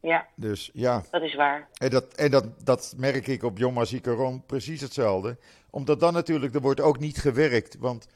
ja, 0.00 0.28
Dus 0.36 0.70
ja, 0.72 1.04
dat 1.10 1.22
is 1.22 1.34
waar. 1.34 1.68
en, 1.74 1.90
dat, 1.90 2.14
en 2.14 2.30
dat, 2.30 2.64
dat 2.64 2.94
merk 2.96 3.26
ik 3.26 3.42
op 3.42 3.58
Yom 3.58 3.76
HaZikaron 3.76 4.46
precies 4.46 4.80
hetzelfde. 4.80 5.38
Omdat 5.70 6.00
dan 6.00 6.12
natuurlijk, 6.12 6.54
er 6.54 6.60
wordt 6.60 6.80
ook 6.80 6.98
niet 6.98 7.18
gewerkt. 7.18 7.76
Want 7.78 8.06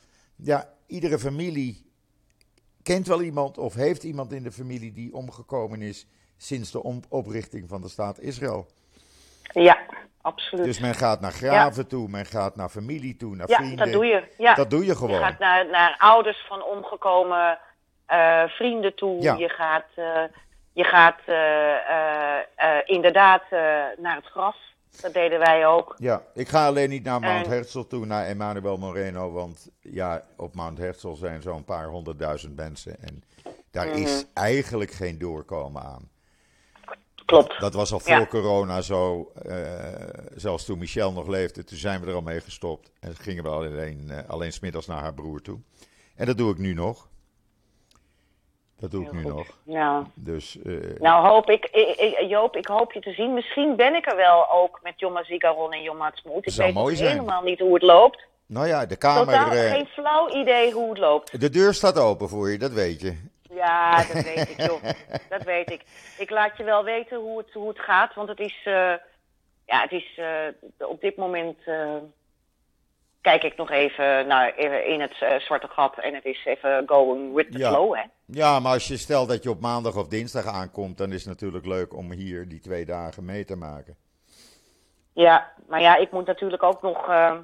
ja, 0.43 0.69
iedere 0.87 1.19
familie 1.19 1.87
kent 2.83 3.07
wel 3.07 3.23
iemand 3.23 3.59
of 3.59 3.75
heeft 3.75 4.03
iemand 4.03 4.33
in 4.33 4.43
de 4.43 4.53
familie 4.53 4.93
die 4.93 5.15
omgekomen 5.15 5.83
is 5.83 6.07
sinds 6.37 6.71
de 6.71 6.83
oprichting 7.09 7.69
van 7.69 7.81
de 7.81 7.89
staat 7.89 8.21
Israël. 8.21 8.67
Ja, 9.53 9.79
absoluut. 10.21 10.65
Dus 10.65 10.81
men 10.81 10.95
gaat 10.95 11.21
naar 11.21 11.33
graven 11.33 11.89
toe, 11.89 12.09
men 12.09 12.27
gaat 12.27 12.57
naar 12.57 12.69
familie 12.69 13.17
toe, 13.17 13.37
naar 13.37 13.49
ja, 13.49 13.57
vrienden. 13.57 13.79
dat 13.79 13.93
doe 13.93 14.07
je. 14.07 14.25
Ja. 14.39 14.55
Dat 14.55 14.71
doe 14.71 14.85
je 14.85 14.97
gewoon. 14.97 15.15
Je 15.15 15.25
gaat 15.25 15.39
naar, 15.39 15.67
naar 15.67 15.95
ouders 15.99 16.45
van 16.49 16.63
omgekomen 16.63 17.59
eh, 18.07 18.43
vrienden 18.49 18.95
toe. 18.95 19.23
Ja. 19.23 19.35
Je 19.35 19.49
gaat, 19.49 19.87
eh, 19.95 20.23
je 20.73 20.85
gaat 20.85 21.21
eh, 21.25 22.79
inderdaad 22.85 23.43
naar 23.97 24.17
het 24.17 24.27
graf. 24.27 24.57
Dat 25.01 25.13
deden 25.13 25.39
wij 25.39 25.67
ook. 25.67 25.95
Ja, 25.99 26.23
ik 26.35 26.49
ga 26.49 26.67
alleen 26.67 26.89
niet 26.89 27.05
naar 27.05 27.21
Mount 27.21 27.47
En- 27.47 27.53
Herzl 27.53 27.81
toe, 27.81 28.07
naar 28.07 28.27
Emmanuel 28.27 28.77
Moreno, 28.77 29.31
want 29.33 29.69
ja, 29.81 30.23
op 30.37 30.55
Mount 30.55 30.79
Herzl 30.79 31.13
zijn 31.13 31.43
zo'n 31.43 31.65
paar 31.65 31.87
honderdduizend 31.89 32.57
mensen 32.57 33.03
en 33.03 33.23
daar 33.71 33.87
is 33.87 34.15
Mhm. 34.23 34.25
eigenlijk 34.35 34.91
geen 34.91 35.19
doorkomen 35.19 35.83
aan. 35.83 36.09
Klopt. 37.27 37.61
Dat 37.61 37.75
was 37.75 37.93
al 37.93 38.01
voor 38.01 38.11
Ja. 38.13 38.27
corona 38.27 38.81
zo. 38.81 39.33
eh, 39.43 39.55
zelfs 40.35 40.65
toen 40.65 40.79
Michel 40.79 41.13
nog 41.13 41.27
leefde, 41.27 41.65
toen 41.65 41.79
zijn 41.79 42.01
we 42.01 42.07
er 42.07 42.15
al 42.15 42.21
mee 42.23 42.41
gestopt. 42.41 42.91
En 43.01 43.17
gingen 43.17 43.43
we 43.43 43.49
alleen, 43.51 44.11
eh, 44.11 44.29
alleen 44.29 44.53
smiddags 44.53 44.87
naar 44.87 45.01
haar 45.01 45.15
broer 45.15 45.41
toe. 45.43 45.59
En 46.15 46.27
dat 46.27 46.37
doe 46.37 46.51
ik 46.53 46.59
nu 46.59 46.75
nog. 46.75 47.09
Dat 48.81 48.91
doe 48.91 49.03
ik 49.05 49.11
Heel 49.11 49.21
nu 49.21 49.23
goed. 49.27 49.35
nog. 49.37 49.47
Nou, 49.63 50.05
Dus 50.15 50.59
eh, 50.63 50.75
nou 50.99 51.27
hoop 51.29 51.51
ik, 51.51 51.65
ik, 51.65 51.97
ik- 51.97 52.29
Joop, 52.29 52.57
ik 52.57 52.67
hoop 52.67 52.93
je 52.93 53.01
te 53.01 53.13
zien. 53.13 53.35
Misschien 53.35 53.77
ben 53.77 53.95
ik 53.95 54.11
er 54.11 54.17
wel 54.17 54.51
ook 54.51 54.81
met 54.83 54.93
Jomma 54.97 55.25
Zigaron 55.25 55.73
en 55.73 55.83
Jomma 55.83 56.11
Smoet. 56.15 56.47
Ik 56.47 56.53
Zou 56.53 56.67
weet 56.67 56.77
mooi 56.77 56.97
zijn. 56.97 57.11
helemaal 57.11 57.43
niet 57.43 57.59
hoe 57.59 57.75
het 57.75 57.83
loopt. 57.83 58.27
nou 58.47 58.67
ja, 58.67 58.87
de 58.87 58.97
kamer. 58.97 59.25
Totaal 59.27 59.51
eh, 59.53 59.71
geen 59.73 59.87
flauw 59.87 60.29
idee 60.29 60.73
hoe 60.73 60.89
het 60.89 60.99
loopt. 60.99 61.41
de 61.41 61.51
deur 61.51 61.75
staat 61.75 61.99
open 61.99 62.29
voor 62.29 62.51
je, 62.51 62.59
dat 62.59 62.73
weet 62.73 63.01
je. 63.01 63.17
Ja, 63.55 63.97
dat 63.97 64.23
weet 64.35 64.49
ik, 64.51 64.67
joh. 64.67 64.83
Dat 65.29 65.43
weet 65.43 65.71
ik. 65.71 65.83
Ik 66.19 66.31
laat 66.31 66.57
je 66.57 66.65
wel 66.65 66.85
weten 66.85 67.17
hoe 67.19 67.39
het, 67.39 67.53
hoe 67.53 67.69
het 67.69 67.79
gaat, 67.81 68.15
want 68.15 68.29
het 68.29 68.41
is, 68.41 68.61
eh, 68.65 68.93
ja, 69.67 69.81
het 69.83 69.93
is 69.93 70.21
op 70.79 71.01
dit 71.01 71.17
moment. 71.17 71.57
Eh, 73.23 73.31
kijk 73.33 73.43
ik 73.43 73.57
nog 73.57 73.71
even 73.71 74.27
naar, 74.27 74.55
even 74.55 74.87
in 74.87 75.01
het 75.01 75.17
eh, 75.21 75.39
zwarte 75.39 75.69
gat 75.69 75.99
en 75.99 76.15
het 76.15 76.25
is 76.25 76.45
even 76.45 76.83
going 76.87 77.35
with 77.35 77.53
the 77.53 77.59
Ja. 77.59 77.69
flow, 77.71 77.95
hè? 77.95 78.03
Ja, 78.27 78.61
maar 78.61 78.73
als 78.73 78.89
je 78.89 78.97
stelt 78.97 79.29
dat 79.29 79.43
je 79.43 79.51
op 79.51 79.61
maandag 79.61 79.97
of 79.97 80.09
dinsdag 80.09 80.47
aankomt, 80.47 80.99
dan 80.99 81.13
is 81.13 81.21
het 81.25 81.29
natuurlijk 81.29 81.67
leuk 81.67 81.95
om 81.97 82.11
hier 82.13 82.49
die 82.49 82.61
twee 82.61 82.85
dagen 82.85 83.25
mee 83.25 83.45
te 83.45 83.57
maken. 83.57 83.97
Ja, 85.13 85.53
maar 85.69 85.81
ja, 85.81 85.97
ik 85.97 86.11
moet 86.13 86.27
natuurlijk 86.27 86.63
ook 86.63 86.83
nog. 86.83 87.09
eh, 87.09 87.35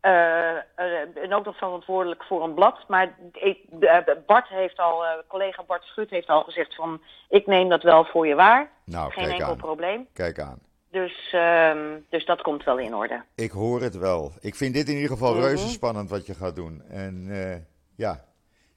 eh, 0.00 0.56
eh, 0.56 1.08
ben 1.14 1.32
ook 1.32 1.44
nog 1.44 1.56
verantwoordelijk 1.56 2.24
voor 2.24 2.42
een 2.44 2.54
blad. 2.54 2.84
Maar 2.88 3.18
ik, 3.32 3.58
eh, 3.80 3.98
Bart 4.26 4.48
heeft 4.48 4.78
al, 4.78 5.04
eh, 5.04 5.10
collega 5.28 5.62
Bart 5.62 5.84
Schut 5.84 6.10
heeft 6.10 6.28
al 6.28 6.42
gezegd 6.42 6.74
van 6.74 7.02
ik 7.28 7.46
neem 7.46 7.68
dat 7.68 7.82
wel 7.82 8.04
voor 8.04 8.26
je 8.26 8.34
waar. 8.34 8.70
Nou, 8.84 9.10
Geen 9.12 9.22
kijk 9.24 9.34
enkel 9.36 9.50
aan. 9.52 9.56
probleem. 9.56 10.08
Kijk 10.12 10.38
aan. 10.40 10.58
Dus, 10.90 11.28
ehm, 11.32 11.98
dus 12.08 12.24
dat 12.24 12.42
komt 12.42 12.64
wel 12.64 12.78
in 12.78 12.94
orde. 12.94 13.22
Ik 13.34 13.50
hoor 13.50 13.80
het 13.82 13.96
wel. 13.98 14.32
Ik 14.40 14.54
vind 14.54 14.74
dit 14.74 14.88
in 14.88 14.94
ieder 14.94 15.10
geval 15.10 15.32
Mhm. 15.34 15.42
reuze 15.42 15.68
spannend 15.68 16.10
wat 16.10 16.26
je 16.26 16.34
gaat 16.34 16.54
doen. 16.56 16.82
En 16.88 17.26
eh, 17.30 17.56
ja, 17.96 18.24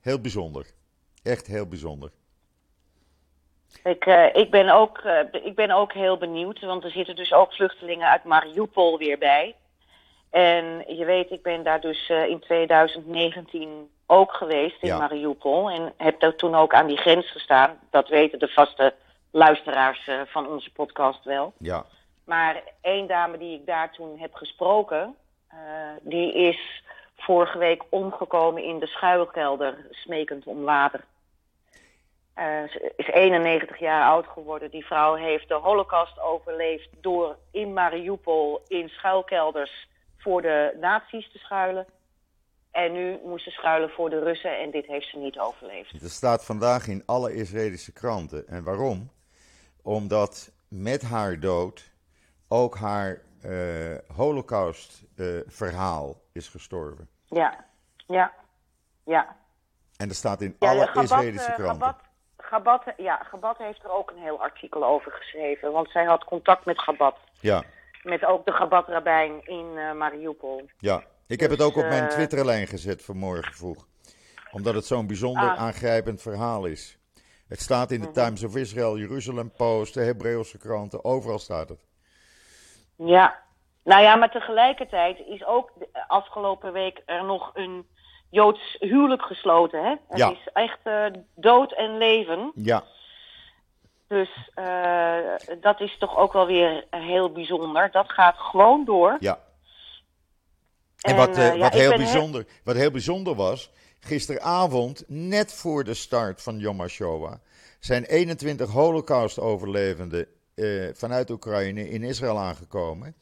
heel 0.01 0.19
bijzonder. 0.21 0.65
Echt 1.23 1.47
heel 1.47 1.67
bijzonder. 1.67 2.11
Ik, 3.83 4.05
eh, 4.05 4.35
ik, 4.35 4.51
ben 4.51 4.69
ook, 4.69 4.97
eh, 4.97 5.19
ik 5.45 5.55
ben 5.55 5.71
ook 5.71 5.93
heel 5.93 6.17
benieuwd, 6.17 6.59
want 6.59 6.83
er 6.83 6.91
zitten 6.91 7.15
dus 7.15 7.33
ook 7.33 7.53
vluchtelingen 7.53 8.07
uit 8.09 8.23
Mariupol 8.23 8.97
weer 8.97 9.17
bij. 9.17 9.55
En 10.29 10.83
je 10.87 11.05
weet, 11.05 11.31
ik 11.31 11.41
ben 11.41 11.63
daar 11.63 11.81
dus 11.81 12.09
in 12.09 12.39
2019 12.39 13.89
ook 14.05 14.31
geweest 14.33 14.81
in 14.81 14.87
Ja. 14.87 14.97
Mariupol. 14.97 15.69
En 15.69 15.93
heb 15.97 16.19
daar 16.19 16.35
toen 16.35 16.55
ook 16.55 16.73
aan 16.73 16.87
die 16.87 16.97
grens 16.97 17.31
gestaan. 17.31 17.79
Dat 17.89 18.07
weten 18.09 18.39
de 18.39 18.47
vaste 18.47 18.93
luisteraars 19.31 20.09
van 20.25 20.47
onze 20.47 20.71
podcast 20.71 21.23
wel. 21.23 21.53
Ja, 21.57 21.85
Maar 22.23 22.63
één 22.81 23.07
dame 23.07 23.37
die 23.37 23.59
ik 23.59 23.65
daar 23.65 23.91
toen 23.91 24.19
heb 24.19 24.33
gesproken, 24.33 25.15
eh, 25.47 25.57
die 26.01 26.33
is 26.33 26.83
vorige 27.15 27.57
week 27.57 27.83
omgekomen 27.89 28.63
in 28.63 28.79
de 28.79 28.87
schuilkelder, 28.87 29.87
smekend 29.91 30.45
om 30.45 30.63
water. 30.63 31.03
Eh, 32.33 32.63
ze 32.63 32.93
is 32.95 33.07
91 33.07 33.79
jaar 33.79 34.07
oud 34.07 34.27
geworden. 34.27 34.71
Die 34.71 34.85
vrouw 34.85 35.15
heeft 35.15 35.47
de 35.47 35.53
holocaust 35.53 36.19
overleefd 36.19 36.89
door 37.01 37.37
in 37.51 37.73
Mariupol 37.73 38.61
in 38.67 38.89
schuilkelders 38.89 39.87
voor 40.17 40.41
de 40.41 40.77
nazi's 40.79 41.31
te 41.31 41.37
schuilen. 41.37 41.85
En 42.71 42.91
nu 42.91 43.19
moest 43.23 43.43
ze 43.43 43.49
schuilen 43.49 43.89
voor 43.89 44.09
de 44.09 44.19
Russen 44.19 44.59
en 44.59 44.71
dit 44.71 44.85
heeft 44.85 45.09
ze 45.09 45.17
niet 45.17 45.39
overleefd. 45.39 45.91
het 45.91 46.11
staat 46.11 46.45
vandaag 46.45 46.87
in 46.87 47.03
alle 47.05 47.33
Israëlische 47.33 47.93
kranten. 47.93 48.47
En 48.47 48.63
waarom? 48.63 49.11
Omdat 49.81 50.51
met 50.67 51.01
haar 51.01 51.39
dood 51.39 51.92
ook 52.53 52.77
haar 52.77 53.21
eh 53.41 53.97
Holocaust-verhaal 54.15 56.21
is 56.31 56.47
gestorven. 56.47 57.09
Ja, 57.25 57.65
ja, 58.07 58.33
ja. 59.03 59.35
En 59.97 60.07
dat 60.07 60.17
staat 60.17 60.41
in 60.41 60.55
Ja, 60.59 60.69
alle 60.69 60.85
Gabat, 60.87 61.03
Israëlische 61.03 61.49
eh, 61.49 61.55
kranten. 61.55 61.81
Gabat, 61.85 62.01
Gabat, 62.37 62.83
ja, 62.97 63.17
Gabat 63.23 63.57
heeft 63.57 63.83
er 63.83 63.91
ook 63.91 64.11
een 64.11 64.21
heel 64.21 64.41
artikel 64.41 64.85
over 64.85 65.11
geschreven. 65.11 65.71
Want 65.71 65.89
zij 65.89 66.03
had 66.05 66.23
contact 66.23 66.65
met 66.65 66.81
Gabat. 66.81 67.15
Ja, 67.39 67.63
Met 68.03 68.25
ook 68.25 68.45
de 68.45 68.51
Gabat-rabbijn 68.51 69.45
in 69.45 69.77
eh, 69.77 69.93
Mariupol. 69.93 70.69
ja. 70.77 71.03
Ik 71.27 71.39
heb 71.39 71.49
het 71.49 71.59
Dus, 71.59 71.67
ook 71.67 71.75
op 71.77 71.83
mijn 71.85 72.03
eh, 72.03 72.09
Twitterlijn 72.09 72.67
gezet 72.67 73.03
vanmorgen 73.03 73.53
vroeg. 73.53 73.87
Omdat 74.51 74.73
het 74.75 74.85
zo'n 74.85 75.07
bijzonder 75.07 75.49
Ah. 75.49 75.57
aangrijpend 75.59 76.21
verhaal 76.21 76.65
is. 76.65 76.97
Het 77.47 77.61
staat 77.61 77.91
in 77.91 77.99
de 78.01 78.05
Mhm. 78.07 78.13
Times 78.15 78.43
of 78.43 78.55
Israel, 78.55 78.97
Jeruzalem 78.97 79.51
Post, 79.51 79.93
de 79.93 80.01
Hebreeuwse 80.01 80.57
kranten, 80.57 81.05
overal 81.05 81.39
staat 81.39 81.69
het. 81.69 81.85
Ja. 82.95 83.41
Nou 83.83 84.01
ja, 84.01 84.15
maar 84.15 84.31
tegelijkertijd 84.31 85.19
is 85.27 85.45
ook 85.45 85.71
de 85.79 86.07
afgelopen 86.07 86.73
week 86.73 87.01
er 87.05 87.23
nog 87.23 87.51
een 87.53 87.87
Joods 88.29 88.75
huwelijk 88.79 89.21
gesloten. 89.21 89.83
Hè? 89.83 89.89
Het 90.07 90.17
Ja. 90.17 90.31
is 90.31 90.47
echt 90.53 90.79
eh, 90.83 91.05
dood 91.35 91.71
en 91.73 91.97
leven. 91.97 92.51
Ja, 92.55 92.83
Dus 94.07 94.49
eh, 94.53 95.17
dat 95.61 95.79
is 95.81 95.97
toch 95.97 96.17
ook 96.17 96.33
wel 96.33 96.45
weer 96.45 96.85
heel 96.89 97.31
bijzonder. 97.31 97.91
Dat 97.91 98.11
gaat 98.11 98.37
gewoon 98.37 98.85
door. 98.85 99.17
ja. 99.19 99.39
En, 101.01 101.11
En, 101.11 101.17
wat, 101.17 101.37
eh, 101.37 101.53
ja, 101.53 101.57
wat, 101.57 101.73
heel 101.73 101.91
he- 101.91 101.97
bijzonder, 101.97 102.45
wat 102.63 102.75
heel 102.75 102.91
bijzonder 102.91 103.35
was, 103.35 103.71
gisteravond, 103.99 105.03
net 105.07 105.53
voor 105.53 105.83
de 105.83 105.93
start 105.93 106.41
van 106.43 106.57
Yom 106.59 106.79
HaShoah, 106.79 107.33
zijn 107.79 108.03
21 108.03 108.69
Holocaust-overlevenden 108.71 110.27
eh, 110.55 110.89
vanuit 110.93 111.29
Oekraïne 111.29 111.89
in 111.89 112.03
Israël 112.03 112.39
aangekomen. 112.39 113.15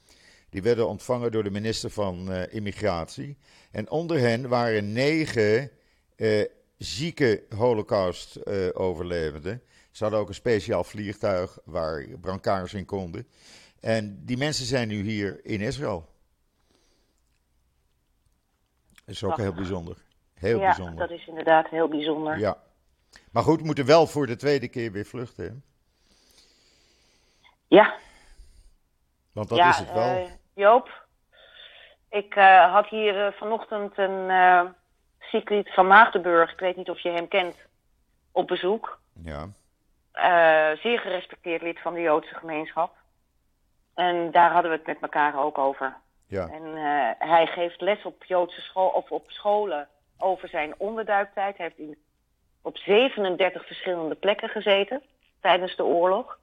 Die 0.50 0.62
werden 0.62 0.88
ontvangen 0.88 1.32
door 1.32 1.44
de 1.44 1.52
minister 1.52 1.90
van 1.90 2.32
eh, 2.32 2.54
Immigratie. 2.54 3.38
En 3.72 3.90
onder 3.90 4.20
hen 4.20 4.50
waren 4.50 4.94
negen 4.94 5.72
eh, 6.16 6.46
zieke 6.78 7.44
Holocaust-overlevenden. 7.56 9.62
Ze 9.92 10.04
hadden 10.04 10.22
ook 10.22 10.28
een 10.28 10.34
speciaal 10.34 10.84
vliegtuig 10.84 11.60
waar 11.64 12.08
brancards 12.22 12.74
in 12.74 12.86
konden. 12.86 13.28
En 13.80 14.26
die 14.26 14.38
mensen 14.38 14.66
zijn 14.66 14.88
nu 14.88 15.02
hier 15.02 15.46
in 15.46 15.62
Israël. 15.62 16.10
Dat 19.06 19.16
is 19.16 19.24
ook 19.24 19.38
heel 19.38 19.54
bijzonder. 19.54 19.98
Heel 20.34 20.60
ja, 20.60 20.66
bijzonder. 20.66 21.08
dat 21.08 21.20
is 21.20 21.28
inderdaad 21.28 21.70
heel 21.70 21.88
bijzonder. 21.88 22.40
Ja. 22.40 22.58
Maar 23.32 23.44
goed, 23.44 23.60
we 23.60 23.66
moeten 23.66 23.86
wel 23.86 24.08
voor 24.08 24.28
de 24.28 24.36
tweede 24.36 24.68
keer 24.68 24.92
weer 24.92 25.06
vluchten. 25.06 25.64
Ja, 27.72 27.94
Want 29.34 29.50
dat 29.50 29.58
ja, 29.58 29.70
is 29.70 29.78
het 29.78 29.92
wel. 29.94 30.04
eh, 30.04 30.32
Joop, 30.54 31.06
ik 32.10 32.36
eh, 32.36 32.74
had 32.74 32.88
hier 32.88 33.26
eh, 33.26 33.34
vanochtend 33.34 33.98
een 33.98 34.30
Sigrid 35.20 35.74
van 35.74 35.88
Maagdenburg, 35.88 36.52
ik 36.52 36.60
weet 36.60 36.76
niet 36.76 36.90
of 36.90 37.00
je 37.00 37.10
hem 37.10 37.28
kent, 37.28 37.56
op 38.32 38.48
bezoek. 38.48 39.00
ja. 39.24 39.48
Zeer 40.82 41.00
gerespecteerd 41.00 41.62
lid 41.62 41.80
van 41.80 41.94
de 41.94 42.02
Joodse 42.02 42.34
gemeenschap. 42.36 42.94
En 43.96 44.32
daar 44.32 44.52
hadden 44.52 44.72
we 44.72 44.78
het 44.78 44.86
met 44.88 45.02
elkaar 45.02 45.44
ook 45.44 45.58
over. 45.58 45.98
Ja. 46.28 46.48
En 46.48 46.76
hij 47.20 47.48
geeft 47.48 47.82
les 47.82 48.04
op 48.04 48.24
Joodse 48.24 48.62
school 48.62 48.90
of 48.90 49.12
op 49.12 49.32
scholen 49.32 49.88
over 50.18 50.50
zijn 50.50 50.74
onderduiktijd. 50.78 51.58
Hij 51.58 51.66
heeft 51.66 51.90
in, 51.90 51.98
op 52.62 52.78
37 52.78 53.66
verschillende 53.66 54.16
plekken 54.16 54.50
gezeten 54.50 55.04
tijdens 55.42 55.76
de 55.76 55.84
oorlog. 55.84 56.40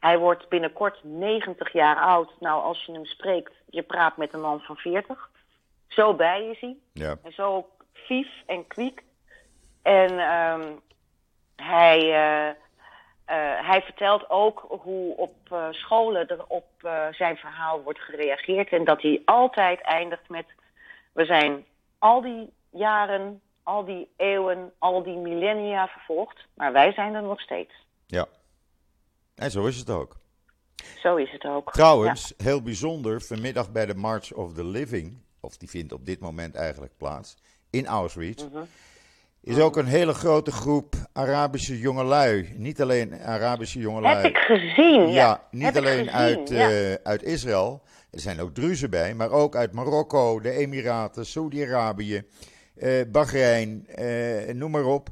Hij 0.00 0.18
wordt 0.18 0.48
binnenkort 0.48 0.98
90 1.02 1.72
jaar 1.72 1.96
oud. 1.96 2.30
Nou, 2.40 2.62
als 2.62 2.84
je 2.84 2.92
hem 2.92 3.04
spreekt, 3.04 3.52
je 3.66 3.82
praat 3.82 4.16
met 4.16 4.32
een 4.32 4.40
man 4.40 4.60
van 4.60 4.76
40. 4.76 5.30
Zo 5.88 6.14
bij 6.14 6.46
is 6.46 6.60
hij. 6.60 6.76
ja. 6.92 7.16
En 7.22 7.32
zo 7.32 7.68
vief 7.92 8.28
en 8.46 8.66
kwiek. 8.66 9.02
En 9.82 10.18
ehm, 10.18 10.72
hij, 11.56 11.98
eh, 12.00 12.48
eh, 12.48 13.66
hij 13.68 13.82
vertelt 13.82 14.30
ook 14.30 14.66
hoe 14.68 15.16
op 15.16 15.34
eh, 15.50 15.66
scholen 15.70 16.28
er 16.28 16.46
op 16.46 16.66
zijn 17.10 17.36
verhaal 17.36 17.82
wordt 17.82 18.00
gereageerd. 18.00 18.68
En 18.68 18.84
dat 18.84 19.02
hij 19.02 19.22
altijd 19.24 19.80
eindigt 19.80 20.28
met: 20.28 20.46
We 21.12 21.24
zijn 21.24 21.64
al 21.98 22.20
die 22.20 22.52
jaren, 22.70 23.40
al 23.62 23.84
die 23.84 24.08
eeuwen, 24.16 24.72
al 24.78 25.02
die 25.02 25.16
millennia 25.16 25.88
vervolgd, 25.88 26.46
maar 26.54 26.72
wij 26.72 26.92
zijn 26.92 27.14
er 27.14 27.22
nog 27.22 27.40
steeds. 27.40 27.74
ja. 28.06 28.26
En 29.36 29.50
zo 29.50 29.64
is 29.66 29.76
het 29.76 29.90
ook. 29.90 30.16
Zo 30.98 31.16
is 31.16 31.32
het 31.32 31.44
ook. 31.44 31.72
Trouwens, 31.72 32.32
heel 32.36 32.62
bijzonder, 32.62 33.22
vanmiddag 33.22 33.72
bij 33.72 33.86
de 33.86 33.94
March 33.94 34.32
of 34.32 34.52
the 34.52 34.64
Living, 34.64 35.18
of 35.40 35.56
die 35.56 35.68
vindt 35.70 35.92
op 35.92 36.06
dit 36.06 36.20
moment 36.20 36.54
eigenlijk 36.54 36.92
plaats, 36.96 37.36
in 37.70 37.86
Auschwitz, 37.86 38.44
Mhm. 38.52 38.62
is 39.42 39.58
ook 39.58 39.76
een 39.76 39.86
hele 39.86 40.14
grote 40.14 40.52
groep 40.52 40.94
Arabische 41.12 41.78
jongelui. 41.78 42.54
Niet 42.56 42.80
alleen 42.82 43.20
Arabische 43.20 43.78
jongelui. 43.78 44.16
Heb 44.16 44.24
ik 44.24 44.36
gezien. 44.36 45.00
Ja, 45.08 45.12
Ja, 45.12 45.46
niet 45.50 45.62
Heb 45.64 45.76
alleen 45.76 46.10
uit, 46.10 46.48
ja. 46.48 46.70
eh, 46.70 46.94
uit 47.02 47.22
Israël. 47.22 47.82
Er 48.10 48.20
zijn 48.20 48.40
ook 48.40 48.54
Druzen 48.54 48.90
bij, 48.90 49.14
maar 49.14 49.30
ook 49.30 49.56
uit 49.56 49.72
Marokko, 49.72 50.40
de 50.40 50.50
Emiraten, 50.50 51.26
Saudi-Arabië, 51.26 52.22
eh 52.76 52.90
Bahrein, 53.08 53.86
eh, 53.86 54.54
noem 54.54 54.70
maar 54.70 54.84
op. 54.84 55.08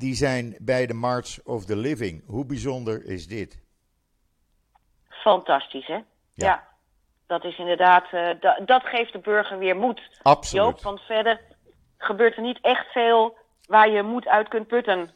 Die 0.00 0.14
zijn 0.14 0.56
bij 0.60 0.86
de 0.86 0.94
March 0.94 1.38
of 1.44 1.64
the 1.64 1.76
Living. 1.76 2.22
Hoe 2.26 2.44
bijzonder 2.46 3.04
is 3.04 3.26
dit? 3.26 3.58
fantastisch, 5.08 5.86
hè? 5.86 5.98
Ja. 6.34 6.68
Dat 7.26 7.44
is 7.44 7.58
inderdaad, 7.58 8.04
eh, 8.04 8.40
da- 8.40 8.60
dat 8.66 8.82
geeft 8.84 9.12
de 9.12 9.18
burger 9.18 9.58
weer 9.58 9.76
moed. 9.76 10.00
Absoluut. 10.22 10.64
Joop, 10.64 10.80
want 10.82 11.00
verder 11.00 11.40
gebeurt 11.98 12.36
er 12.36 12.42
niet 12.42 12.58
echt 12.62 12.86
veel 12.92 13.36
waar 13.66 13.90
je 13.90 14.02
moed 14.02 14.26
uit 14.26 14.48
kunt 14.48 14.66
putten. 14.66 15.10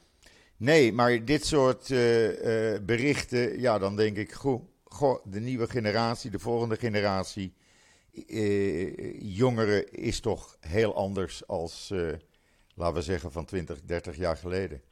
Nee, 0.57 0.93
maar 0.93 1.25
dit 1.25 1.47
soort 1.47 1.91
eh, 1.91 2.75
eh, 2.75 2.83
berichten, 2.83 3.61
ja, 3.61 3.79
dan 3.79 3.97
denk 3.97 4.17
ik, 4.17 4.33
goh, 4.33 4.63
goh, 4.85 5.25
de 5.25 5.41
nieuwe 5.41 5.69
generatie, 5.69 6.31
de 6.31 6.39
volgende 6.39 6.77
generatie, 6.77 7.55
jongeren 9.19 9.93
is 9.93 10.21
toch 10.21 10.57
heel 10.61 10.95
anders 10.95 11.47
als, 11.47 11.93
laten 12.75 12.95
we 12.95 13.03
zeggen, 13.03 13.33
van 13.33 13.45
20, 13.45 13.81
30 13.83 14.17
jaar 14.17 14.37
geleden. 14.37 14.83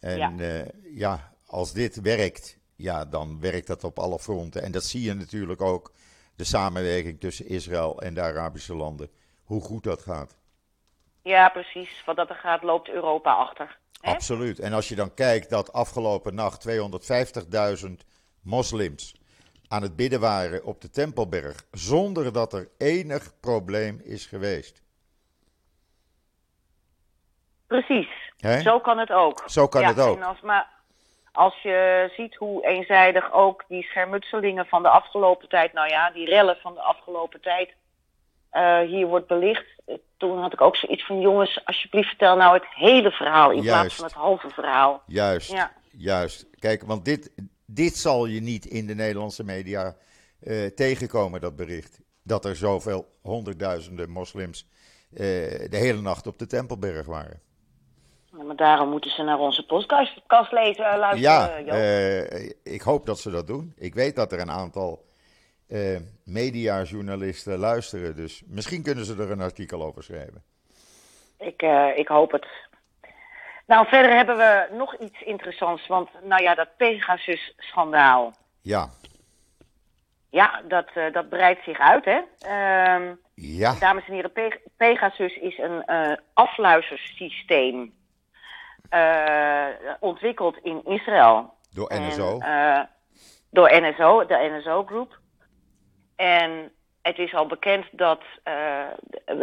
En 0.00 0.16
Ja. 0.16 0.32
ja. 0.36 0.64
ja, 0.94 1.32
als 1.46 1.72
dit 1.72 2.00
werkt, 2.00 2.58
ja, 2.76 3.04
dan 3.04 3.40
werkt 3.40 3.66
dat 3.66 3.84
op 3.84 3.98
alle 3.98 4.18
fronten. 4.18 4.62
En 4.62 4.72
dat 4.72 4.84
zie 4.84 5.02
je 5.02 5.14
natuurlijk 5.14 5.60
ook, 5.60 5.92
de 6.36 6.44
samenwerking 6.44 7.20
tussen 7.20 7.46
Israël 7.46 8.02
en 8.02 8.14
de 8.14 8.20
Arabische 8.20 8.74
landen, 8.74 9.10
hoe 9.44 9.60
goed 9.60 9.84
dat 9.84 10.02
gaat. 10.02 10.36
Ja, 11.22 11.48
precies. 11.48 12.02
Wat 12.06 12.16
dat 12.16 12.30
er 12.30 12.36
gaat, 12.36 12.62
loopt 12.62 12.88
Europa 12.88 13.32
achter. 13.32 13.78
Hè? 14.00 14.10
Absoluut. 14.10 14.58
En 14.58 14.72
als 14.72 14.88
je 14.88 14.94
dan 14.94 15.14
kijkt 15.14 15.50
dat 15.50 15.72
afgelopen 15.72 16.34
nacht 16.34 16.68
250.000 17.84 17.90
moslims 18.42 19.14
aan 19.68 19.82
het 19.82 19.96
bidden 19.96 20.20
waren 20.20 20.64
op 20.64 20.80
de 20.80 20.90
Tempelberg, 20.90 21.66
zonder 21.70 22.32
dat 22.32 22.52
er 22.52 22.68
enig 22.78 23.40
probleem 23.40 24.00
is 24.02 24.26
geweest. 24.26 24.82
Precies. 27.66 28.08
Zo 28.62 28.80
kan 28.80 28.98
het 28.98 29.10
ook. 29.10 29.42
Zo 29.46 29.68
kan 29.68 29.80
Ja, 29.80 29.88
het 29.88 30.00
ook. 30.00 30.16
En 30.16 30.22
als, 30.22 30.40
maar 30.40 30.68
als 31.32 31.62
je 31.62 32.10
ziet 32.16 32.34
hoe 32.34 32.66
eenzijdig 32.66 33.32
ook 33.32 33.64
die 33.68 33.82
schermutselingen 33.82 34.66
van 34.66 34.82
de 34.82 34.88
afgelopen 34.88 35.48
tijd, 35.48 35.72
nou 35.72 35.88
ja, 35.88 36.10
die 36.10 36.26
rellen 36.26 36.56
van 36.56 36.74
de 36.74 36.80
afgelopen 36.80 37.40
tijd, 37.40 37.74
eh, 38.50 38.80
hier 38.80 39.06
wordt 39.06 39.26
belicht. 39.26 39.66
Eh, 39.86 39.94
Toen 40.16 40.38
had 40.40 40.52
ik 40.52 40.60
ook 40.60 40.76
zoiets 40.76 41.06
van, 41.06 41.20
jongens, 41.20 41.60
alsjeblieft 41.64 42.08
vertel 42.08 42.36
nou 42.36 42.54
het 42.54 42.66
hele 42.68 43.10
verhaal 43.10 43.50
in 43.50 43.62
plaats 43.62 43.94
van 43.94 44.04
het 44.04 44.14
halve 44.14 44.48
verhaal. 44.50 45.02
Juist, 45.06 45.50
Ja. 45.52 45.72
juist. 45.90 46.46
Kijk, 46.58 46.82
want 46.82 47.04
dit, 47.04 47.32
dit 47.66 47.96
zal 47.96 48.26
je 48.26 48.40
niet 48.40 48.64
in 48.66 48.86
de 48.86 48.94
Nederlandse 48.94 49.44
media 49.44 49.94
eh, 50.40 50.66
tegenkomen, 50.66 51.40
dat 51.40 51.56
bericht. 51.56 52.00
Dat 52.22 52.44
er 52.44 52.56
zoveel 52.56 53.06
honderdduizenden 53.22 54.10
moslims 54.10 54.66
de 55.10 55.68
hele 55.70 56.00
nacht 56.00 56.26
op 56.26 56.38
de 56.38 56.46
Tempelberg 56.46 57.06
waren. 57.06 57.40
Ja, 58.38 58.42
Maar 58.44 58.56
daarom 58.56 58.88
moeten 58.90 59.10
ze 59.10 59.22
naar 59.22 59.38
onze 59.38 59.66
podcast 59.66 60.14
podcast 60.14 60.52
lezen, 60.52 60.84
eh, 60.84 60.98
luisteren, 60.98 61.20
Ja, 61.20 61.60
Joop. 61.60 61.68
eh, 61.74 62.72
ik 62.74 62.80
hoop 62.82 63.06
dat 63.06 63.18
ze 63.18 63.30
dat 63.30 63.46
doen. 63.46 63.72
Ik 63.76 63.94
weet 63.94 64.16
dat 64.16 64.32
er 64.32 64.40
een 64.40 64.50
aantal 64.50 65.04
eh 65.68 65.96
mediajournalisten 66.24 67.58
luisteren, 67.58 68.16
dus 68.16 68.42
misschien 68.46 68.82
kunnen 68.82 69.04
ze 69.04 69.14
er 69.22 69.30
een 69.30 69.40
artikel 69.40 69.82
over 69.82 70.02
schrijven. 70.02 70.42
Ik, 71.38 71.62
eh, 71.62 71.88
ik 71.98 72.08
hoop 72.08 72.32
het. 72.32 72.46
Nou, 73.66 73.86
verder 73.88 74.16
hebben 74.16 74.36
we 74.36 74.68
nog 74.72 74.96
iets 74.96 75.22
interessants. 75.22 75.86
Want, 75.86 76.08
nou 76.22 76.42
ja, 76.42 76.54
dat 76.54 76.68
Pegasus-schandaal. 76.76 78.32
Ja, 78.60 78.88
Ja, 80.30 80.62
dat, 80.68 80.90
eh, 80.94 81.12
dat 81.12 81.28
breidt 81.28 81.64
zich 81.64 81.78
uit, 81.78 82.04
hè. 82.04 82.20
Ehm, 82.40 83.14
ja, 83.34 83.74
dames 83.78 84.06
en 84.06 84.12
heren, 84.14 84.32
Pe- 84.32 84.60
Pegasus 84.76 85.36
is 85.36 85.58
een 85.58 85.84
eh 85.84 86.16
afluistersysteem. 86.32 87.92
Eh, 88.94 89.92
ontwikkeld 90.00 90.56
in 90.62 90.84
Israël. 90.84 91.54
door 91.70 91.92
NSO. 91.94 92.38
eh, 92.38 92.80
door 93.50 93.70
NSO, 93.72 94.26
de 94.26 94.50
NSO-groep. 94.56 95.18
En 96.16 96.72
het 97.02 97.18
is 97.18 97.34
al 97.34 97.46
bekend 97.46 97.86
dat 97.90 98.20
eh, 98.42 98.86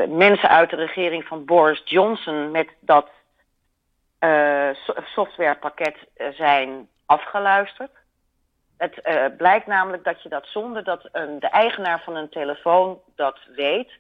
mensen 0.10 0.50
uit 0.50 0.70
de 0.70 0.76
regering 0.76 1.24
van 1.26 1.46
Boris 1.46 1.82
Johnson 1.86 2.52
met 2.52 2.68
dat 2.80 3.10
so- 4.86 5.02
softwarepakket 5.06 5.96
zijn 6.34 6.88
afgeluisterd. 7.06 7.92
Het 8.78 9.02
blijkt 9.38 9.68
namelijk 9.68 10.04
dat 10.04 10.22
je 10.24 10.30
dat 10.30 10.48
zonder 10.48 10.84
dat 10.84 11.10
een, 11.12 11.40
de 11.40 11.48
eigenaar 11.48 12.02
van 12.04 12.16
een 12.16 12.30
telefoon 12.30 13.00
dat 13.16 13.40
weet, 13.56 13.92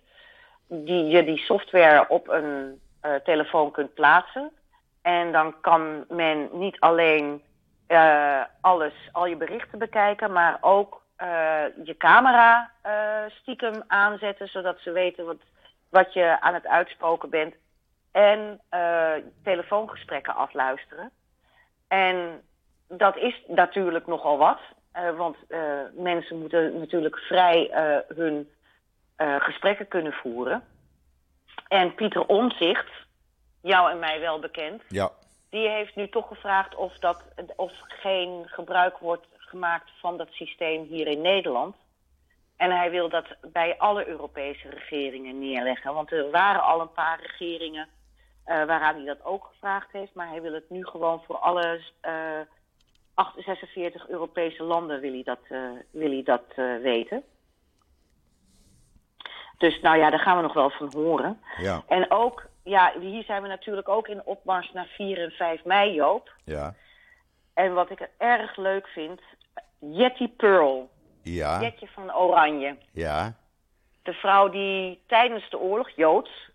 die 0.68 1.06
je 1.06 1.24
die 1.24 1.38
software 1.38 2.10
op 2.10 2.28
een 2.28 2.82
telefoon 3.24 3.72
kunt 3.72 3.94
plaatsen. 3.94 4.52
En 5.02 5.32
dan 5.32 5.62
kan 5.62 6.06
men 6.10 6.50
niet 6.52 6.80
alleen 6.80 7.42
eh, 7.92 8.42
alles, 8.62 8.94
al 9.12 9.26
je 9.26 9.36
berichten 9.36 9.80
bekijken, 9.80 10.32
maar 10.32 10.58
ook 10.62 11.02
eh, 11.16 11.64
je 11.84 11.96
camera 11.98 12.72
eh, 12.82 13.24
stiekem 13.30 13.84
aanzetten, 13.88 14.48
zodat 14.48 14.80
ze 14.80 14.92
weten 14.92 15.26
wat, 15.26 15.42
wat 15.90 16.14
je 16.14 16.42
aan 16.42 16.54
het 16.54 16.68
uitspoken 16.68 17.30
bent. 17.30 17.56
En 18.12 18.62
telefoongesprekken 19.44 20.36
afluisteren. 20.36 21.12
En 21.88 22.42
dat 22.88 23.18
is 23.18 23.44
natuurlijk 23.48 24.08
nogal 24.08 24.38
wat. 24.38 24.60
want 25.16 25.38
mensen 25.94 26.40
moeten 26.40 26.80
natuurlijk 26.80 27.18
vrij 27.18 27.70
hun 28.16 28.50
gesprekken 29.18 29.88
kunnen 29.88 30.14
voeren. 30.14 30.64
En 31.68 31.96
Pieter 31.96 32.26
Omzicht, 32.26 32.90
jou 33.62 33.92
en 33.92 34.00
mij 34.00 34.20
wel 34.20 34.40
bekend, 34.40 34.84
Ja, 34.88 35.12
die 35.50 35.70
heeft 35.70 35.96
nu 35.96 36.10
toch 36.10 36.28
gevraagd 36.28 36.76
of, 36.76 36.98
dat, 37.00 37.22
of 37.56 37.72
geen 37.88 38.44
gebruik 38.46 38.98
wordt 38.98 39.28
gemaakt 39.38 39.92
van 40.00 40.18
dat 40.18 40.28
systeem 40.32 40.84
hier 40.84 41.08
in 41.08 41.22
Nederland. 41.22 41.76
En 42.58 42.72
hij 42.72 42.92
wil 42.92 43.10
dat 43.10 43.26
bij 43.42 43.78
alle 43.78 44.08
Europese 44.08 44.70
regeringen 44.70 45.40
neerleggen. 45.40 45.94
Want 45.94 46.12
er 46.12 46.32
waren 46.32 46.62
al 46.64 46.82
een 46.82 46.92
paar 46.92 47.20
regeringen 47.22 47.88
eh, 48.44 48.66
waaraan 48.66 48.96
hij 48.96 49.06
dat 49.06 49.24
ook 49.24 49.44
gevraagd 49.52 49.92
heeft. 49.92 50.14
Maar 50.14 50.28
hij 50.28 50.42
wil 50.42 50.54
het 50.54 50.70
nu 50.70 50.86
gewoon 50.86 51.22
voor 51.26 51.38
alle 51.38 51.82
eh 52.02 52.40
46 53.38 54.08
Europese 54.08 54.64
landen 54.64 55.00
wil 55.00 55.12
hij 55.12 55.24
dat, 55.24 55.40
eh, 55.50 55.60
wil 55.92 56.10
hij 56.12 56.24
dat 56.24 56.44
weten. 56.82 57.24
Dus 59.58 59.82
nou 59.82 59.98
ja, 59.98 60.10
daar 60.10 60.20
gaan 60.20 60.36
we 60.36 60.42
nog 60.42 60.54
wel 60.54 60.70
van 60.70 60.92
horen. 60.94 61.42
ja, 61.58 61.84
En 61.88 62.12
ook, 62.12 62.46
ja, 62.64 62.94
hier 63.00 63.24
zijn 63.24 63.42
we 63.42 63.48
natuurlijk 63.48 63.90
ook 63.90 64.08
in 64.08 64.26
opmars 64.26 64.72
naar 64.72 64.88
4 64.88 65.22
en 65.24 65.32
5 65.32 65.64
mei, 65.64 65.94
Joop. 65.94 66.32
ja, 66.46 66.74
En 67.54 67.74
wat 67.74 67.90
ik 67.90 68.10
erg 68.18 68.58
leuk 68.58 68.88
vind, 68.88 69.22
Jetty 69.80 70.28
Pearl, 70.30 70.90
ja, 71.24 71.62
Jetje 71.62 71.88
van 71.88 72.16
Oranje. 72.16 72.78
ja, 72.94 73.34
De 74.04 74.14
vrouw 74.14 74.50
die 74.50 75.04
tijdens 75.08 75.50
de 75.50 75.60
oorlog, 75.60 75.90
Joods, 75.96 76.50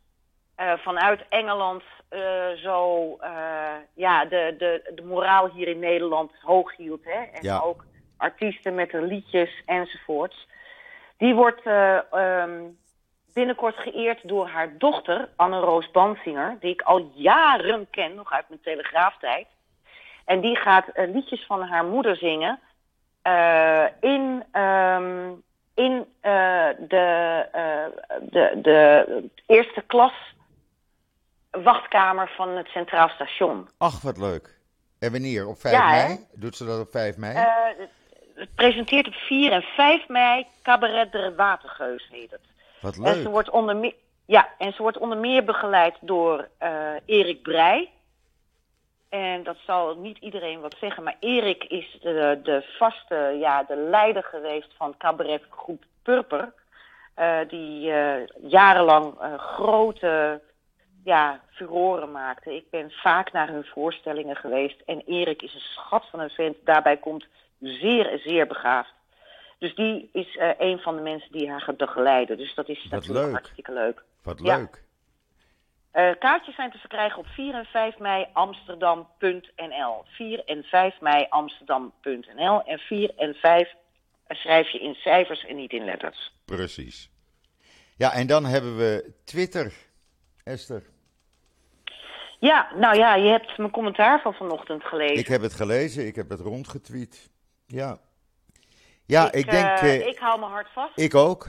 eh, 0.55 0.73
vanuit 0.79 1.25
Engeland 1.29 1.83
eh, 2.09 2.51
zo 2.51 3.17
eh, 3.21 3.75
ja, 3.95 4.25
de, 4.25 4.55
de, 4.59 4.91
de 4.95 5.03
moraal 5.03 5.51
hier 5.51 5.69
in 5.69 5.79
Nederland 5.79 6.33
hoog 6.43 6.77
hield. 6.77 7.05
Hè? 7.05 7.21
En 7.23 7.43
Ja. 7.43 7.59
ook 7.61 7.85
artiesten 8.17 8.75
met 8.75 8.93
hun 8.93 9.05
liedjes 9.05 9.63
enzovoorts. 9.65 10.47
Die 11.17 11.35
wordt 11.35 11.63
eh, 11.67 12.13
ehm, 12.13 12.63
binnenkort 13.41 13.77
geëerd 13.77 14.29
door 14.29 14.49
haar 14.49 14.79
dochter, 14.79 15.29
Anne-Roos 15.37 15.91
Bansinger, 15.91 16.57
die 16.61 16.73
ik 16.73 16.83
al 16.83 17.11
jaren 17.15 17.87
ken, 17.91 18.15
nog 18.15 18.33
uit 18.33 18.49
mijn 18.49 18.61
telegraaftijd. 18.63 19.47
En 20.25 20.41
die 20.41 20.57
gaat 20.57 20.89
eh, 20.89 21.13
liedjes 21.13 21.45
van 21.47 21.63
haar 21.63 21.85
moeder 21.85 22.17
zingen 22.17 22.61
eh, 23.23 23.85
in, 24.01 24.45
ehm, 24.53 25.31
in 25.75 26.07
eh, 26.21 26.69
de, 26.79 27.07
de, 28.31 28.59
de 28.63 29.31
eerste 29.47 29.83
klas 29.87 30.13
wachtkamer 31.51 32.29
van 32.37 32.49
het 32.57 32.67
Centraal 32.69 33.09
Station. 33.09 33.69
Ach, 33.79 34.01
wat 34.03 34.19
leuk. 34.19 34.59
En 34.99 35.13
wanneer? 35.13 35.47
Op 35.47 35.59
5 35.61 35.75
Ja, 35.75 35.89
hè? 35.91 36.07
mei? 36.07 36.19
Doet 36.35 36.57
ze 36.57 36.65
dat 36.65 36.81
op 36.81 36.91
5 36.91 37.17
mei? 37.17 37.35
Het- 37.37 37.89
het 38.35 38.55
presenteert 38.55 39.07
op 39.07 39.15
4 39.15 39.53
en 39.53 39.63
5 39.63 40.09
mei 40.09 40.47
Cabaret 40.63 41.13
de 41.13 41.35
Watergeus 41.37 42.09
heet 42.11 42.31
het. 42.31 42.41
Wat 42.81 42.97
En 42.97 43.15
ze 43.15 43.23
leuk. 43.23 43.29
wordt 43.29 43.51
onder 43.51 43.77
meer, 43.77 43.95
ja, 44.25 44.49
en 44.59 44.73
ze 44.73 44.83
wordt 44.83 44.99
onder 44.99 45.19
meer 45.19 45.45
begeleid 45.45 45.97
door 46.01 46.49
eh, 46.59 46.93
Erik 47.05 47.43
Breij. 47.43 47.91
En 49.09 49.43
dat 49.43 49.57
zal 49.67 49.97
niet 49.97 50.19
iedereen 50.19 50.61
wat 50.61 50.77
zeggen, 50.81 51.03
maar 51.03 51.17
Erik 51.21 51.65
is 51.65 51.99
de, 52.01 52.41
de 52.43 52.65
vaste, 52.79 53.37
ja, 53.39 53.63
de 53.63 53.77
leider 53.77 54.23
geweest 54.23 54.75
van 54.77 54.97
cabaretgroep 54.97 55.85
Purper. 56.03 56.53
eh, 57.15 57.39
die 57.49 57.93
eh, 57.93 58.27
jarenlang 58.43 59.15
grote 59.37 60.41
ja, 61.05 61.41
furoren 61.51 62.11
maakte. 62.11 62.55
Ik 62.55 62.71
ben 62.71 62.91
vaak 62.91 63.33
naar 63.33 63.49
hun 63.49 63.65
voorstellingen 63.65 64.37
geweest. 64.37 64.83
En 64.87 65.03
Erik 65.07 65.43
is 65.43 65.55
een 65.55 65.61
schat 65.61 66.07
van 66.11 66.21
een 66.21 66.31
vent. 66.31 66.57
Daarbij 66.65 66.97
komt 66.97 67.27
zeer, 67.61 68.19
zeer 68.25 68.47
begaafd. 68.47 68.95
Dus 69.59 69.75
die 69.75 70.09
is 70.13 70.37
eh, 70.37 70.51
een 70.59 70.79
van 70.79 70.97
de 70.97 71.03
mensen 71.03 71.33
die 71.33 71.51
haar 71.51 71.61
gaat 71.61 71.77
begeleiden. 71.77 72.37
Dus 72.37 72.55
dat 72.55 72.69
is 72.69 72.83
Wat 72.83 72.91
natuurlijk 72.91 73.25
leuk. 73.25 73.33
hartstikke 73.35 73.73
leuk. 73.73 74.03
Wat 74.23 74.41
ja. 74.43 74.57
leuk. 74.57 74.85
Eh, 75.91 76.11
kaartjes 76.19 76.55
zijn 76.55 76.71
te 76.71 76.79
verkrijgen 76.79 77.19
op 77.19 77.27
4 77.27 77.55
en 77.55 77.65
5 77.65 77.99
mei 77.99 78.27
Amsterdam.nl. 78.33 80.05
4 80.05 80.45
en 80.45 80.63
5 80.63 81.01
mei 81.01 81.27
Amsterdam.nl. 81.29 82.65
En 82.65 82.79
4 82.79 83.13
en 83.17 83.35
5 83.35 83.75
schrijf 84.29 84.71
je 84.71 84.81
in 84.81 84.95
cijfers 84.95 85.45
en 85.45 85.57
niet 85.57 85.73
in 85.73 85.85
letters. 85.85 86.33
Precies. 86.45 87.11
Ja, 87.97 88.13
en 88.13 88.27
dan 88.27 88.45
hebben 88.45 88.77
we 88.77 89.13
Twitter, 89.25 89.73
Esther. 90.45 90.83
Ja, 92.39 92.69
nou 92.75 92.97
ja, 92.97 93.15
je 93.15 93.29
hebt 93.29 93.59
mijn 93.59 93.71
commentaar 93.71 94.21
van 94.21 94.35
vanochtend 94.35 94.85
gelezen. 94.85 95.17
Ik 95.17 95.27
heb 95.27 95.43
het 95.43 95.53
gelezen, 95.55 96.07
ik 96.07 96.17
heb 96.17 96.29
het 96.29 96.41
rondgetweet. 96.41 97.31
Ja. 97.67 97.99
Ja, 99.07 99.27
ik, 99.27 99.35
ik 99.35 99.51
denk. 99.51 99.67
eh, 99.67 99.95
eh, 99.95 100.07
ik 100.07 100.19
hou 100.19 100.41
me 100.41 100.47
hard 100.47 100.69
vast. 100.73 100.99
ik 100.99 101.15
ook. 101.15 101.47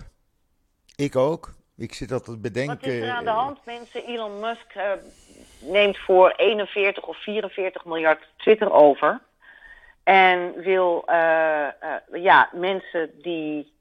Ik 0.96 1.16
ook. 1.16 1.50
Ik 1.78 1.94
zit 1.94 2.24
te 2.24 2.38
bedenken. 2.38 2.76
Wat 2.76 2.86
is 2.86 3.02
er 3.02 3.12
aan 3.12 3.24
de 3.24 3.30
eh, 3.30 3.38
hand, 3.38 3.66
mensen? 3.66 4.06
Elon 4.06 4.40
Musk 4.40 4.74
neemt 5.60 5.98
voor 5.98 6.34
41 6.36 7.04
of 7.04 7.18
44 7.24 7.86
miljard 7.86 8.28
Twitter 8.38 8.72
over. 8.72 9.22
En 10.04 10.54
wil 10.56 11.04
ja, 12.12 12.50
mensen 12.54 13.22
die 13.22 13.74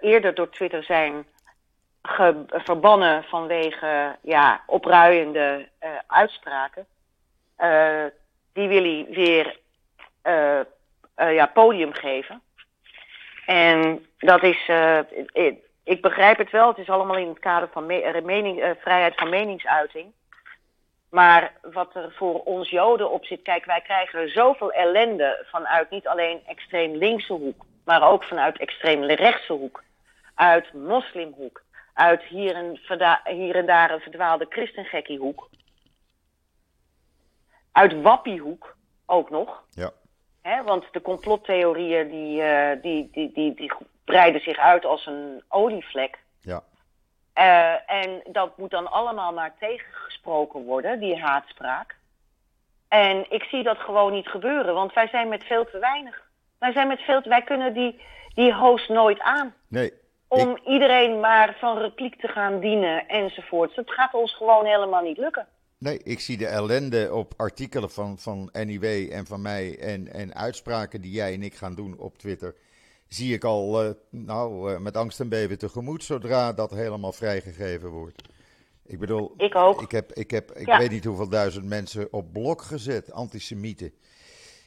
eerder 0.00 0.34
door 0.34 0.50
Twitter 0.50 0.84
zijn 0.84 1.26
verbannen 2.48 3.24
vanwege 3.24 4.16
ja, 4.22 4.62
opruiende 4.66 5.68
uitspraken, 6.06 6.86
die 8.52 8.68
wil 8.68 8.82
hij 8.82 9.06
weer 9.10 9.58
ja, 11.16 11.46
podium 11.46 11.92
geven. 11.92 12.42
En 13.50 14.06
dat 14.18 14.42
is, 14.42 14.68
eh, 14.68 14.98
ik, 15.82 16.00
begrijp 16.00 16.38
het 16.38 16.50
wel, 16.50 16.68
het 16.68 16.78
is 16.78 16.88
allemaal 16.88 17.16
in 17.16 17.28
het 17.28 17.38
kader 17.38 17.68
van 17.72 17.90
eh, 17.90 18.16
eh, 18.16 18.76
vrijheid 18.80 19.14
van 19.14 19.28
meningsuiting. 19.28 20.12
Maar 21.08 21.52
wat 21.62 21.94
er 21.94 22.12
voor 22.12 22.42
ons 22.42 22.70
Joden 22.70 23.10
op 23.10 23.24
zit, 23.24 23.42
kijk, 23.42 23.64
wij 23.64 23.80
krijgen 23.80 24.28
zoveel 24.28 24.72
ellende 24.72 25.46
vanuit 25.50 25.90
niet 25.90 26.06
alleen 26.06 26.40
extreem 26.46 26.94
linkse 26.94 27.32
hoek, 27.32 27.64
maar 27.84 28.10
ook 28.10 28.24
vanuit 28.24 28.58
extreem 28.58 29.04
rechtse 29.04 29.52
hoek, 29.52 29.82
uit 30.34 30.72
moslimhoek, 30.72 31.62
uit 31.94 32.22
hier 32.22 32.54
en, 32.54 32.80
hier 33.24 33.56
en 33.56 33.66
daar 33.66 33.90
een 33.90 34.00
verdwaalde 34.00 34.46
christengekkiehoek, 34.48 35.48
uit 37.72 38.02
wappiehoek 38.02 38.76
ook 39.06 39.30
nog. 39.30 39.62
Ja. 39.70 39.90
Hè, 40.42 40.62
want 40.62 40.84
de 40.92 41.02
complottheorieën 41.02 42.08
die, 42.08 42.42
eh, 42.42 42.82
die, 42.82 43.08
die, 43.12 43.32
die, 43.32 43.54
die 43.54 43.72
breiden 44.04 44.40
zich 44.40 44.58
uit 44.58 44.84
als 44.84 45.06
een 45.06 45.42
olievlek. 45.48 46.18
Ja. 46.40 46.62
Eh, 47.32 47.90
en 47.90 48.22
dat 48.32 48.58
moet 48.58 48.70
dan 48.70 48.90
allemaal 48.90 49.32
maar 49.32 49.54
tegengesproken 49.58 50.64
worden, 50.64 51.00
die 51.00 51.20
haatspraak. 51.20 51.96
En 52.88 53.26
ik 53.28 53.42
zie 53.42 53.62
dat 53.62 53.78
gewoon 53.78 54.12
niet 54.12 54.28
gebeuren, 54.28 54.74
want 54.74 54.92
wij 54.92 55.08
zijn 55.08 55.28
met 55.28 55.44
veel 55.44 55.64
te 55.64 55.78
weinig. 55.78 56.22
Wij, 56.58 56.72
zijn 56.72 56.88
met 56.88 57.00
veel 57.00 57.22
te, 57.22 57.28
wij 57.28 57.42
kunnen 57.42 57.72
die, 57.72 58.00
die 58.34 58.54
host 58.54 58.88
nooit 58.88 59.20
aan. 59.20 59.54
Nee. 59.68 59.92
Om 60.28 60.50
Ik, 60.50 60.64
iedereen 60.64 61.20
maar 61.20 61.56
van 61.58 61.78
repliek 61.78 62.20
te 62.20 62.28
gaan 62.28 62.60
dienen 62.60 63.08
enzovoort. 63.08 63.76
Het 63.76 63.90
gaat 63.90 64.14
ons 64.14 64.34
gewoon 64.34 64.66
helemaal 64.66 65.02
niet 65.02 65.18
lukken. 65.18 65.46
Nee, 65.80 65.98
ik 66.02 66.20
zie 66.20 66.36
de 66.36 66.46
ellende 66.46 67.14
op 67.14 67.34
artikelen 67.36 67.90
van, 67.90 68.18
van 68.18 68.48
NIW 68.52 68.84
en 69.12 69.26
van 69.26 69.42
mij 69.42 69.78
en, 69.78 70.12
en 70.12 70.34
uitspraken 70.34 71.00
die 71.00 71.10
jij 71.12 71.34
en 71.34 71.42
ik 71.42 71.54
gaan 71.54 71.74
doen 71.74 71.98
op 71.98 72.18
Twitter. 72.18 72.54
Zie 73.08 73.34
ik 73.34 73.44
al 73.44 73.82
eh, 73.84 73.90
nou, 74.10 74.72
eh, 74.72 74.78
met 74.80 74.96
angst 74.96 75.20
en 75.20 75.28
beven 75.28 75.58
tegemoet 75.58 76.04
zodra 76.04 76.52
dat 76.52 76.70
helemaal 76.70 77.12
vrijgegeven 77.12 77.88
wordt. 77.88 78.22
Ik 78.86 78.98
bedoel, 78.98 79.34
Ik 79.36 79.54
ook. 79.54 79.82
ik 79.82 79.90
heb, 79.90 80.12
ik, 80.12 80.30
heb, 80.30 80.50
ik 80.52 80.66
Ja. 80.66 80.78
weet 80.78 80.90
niet 80.90 81.04
hoeveel 81.04 81.28
duizend 81.28 81.64
mensen 81.64 82.12
op 82.12 82.32
blok 82.32 82.62
gezet, 82.62 83.12
antisemieten. 83.12 83.92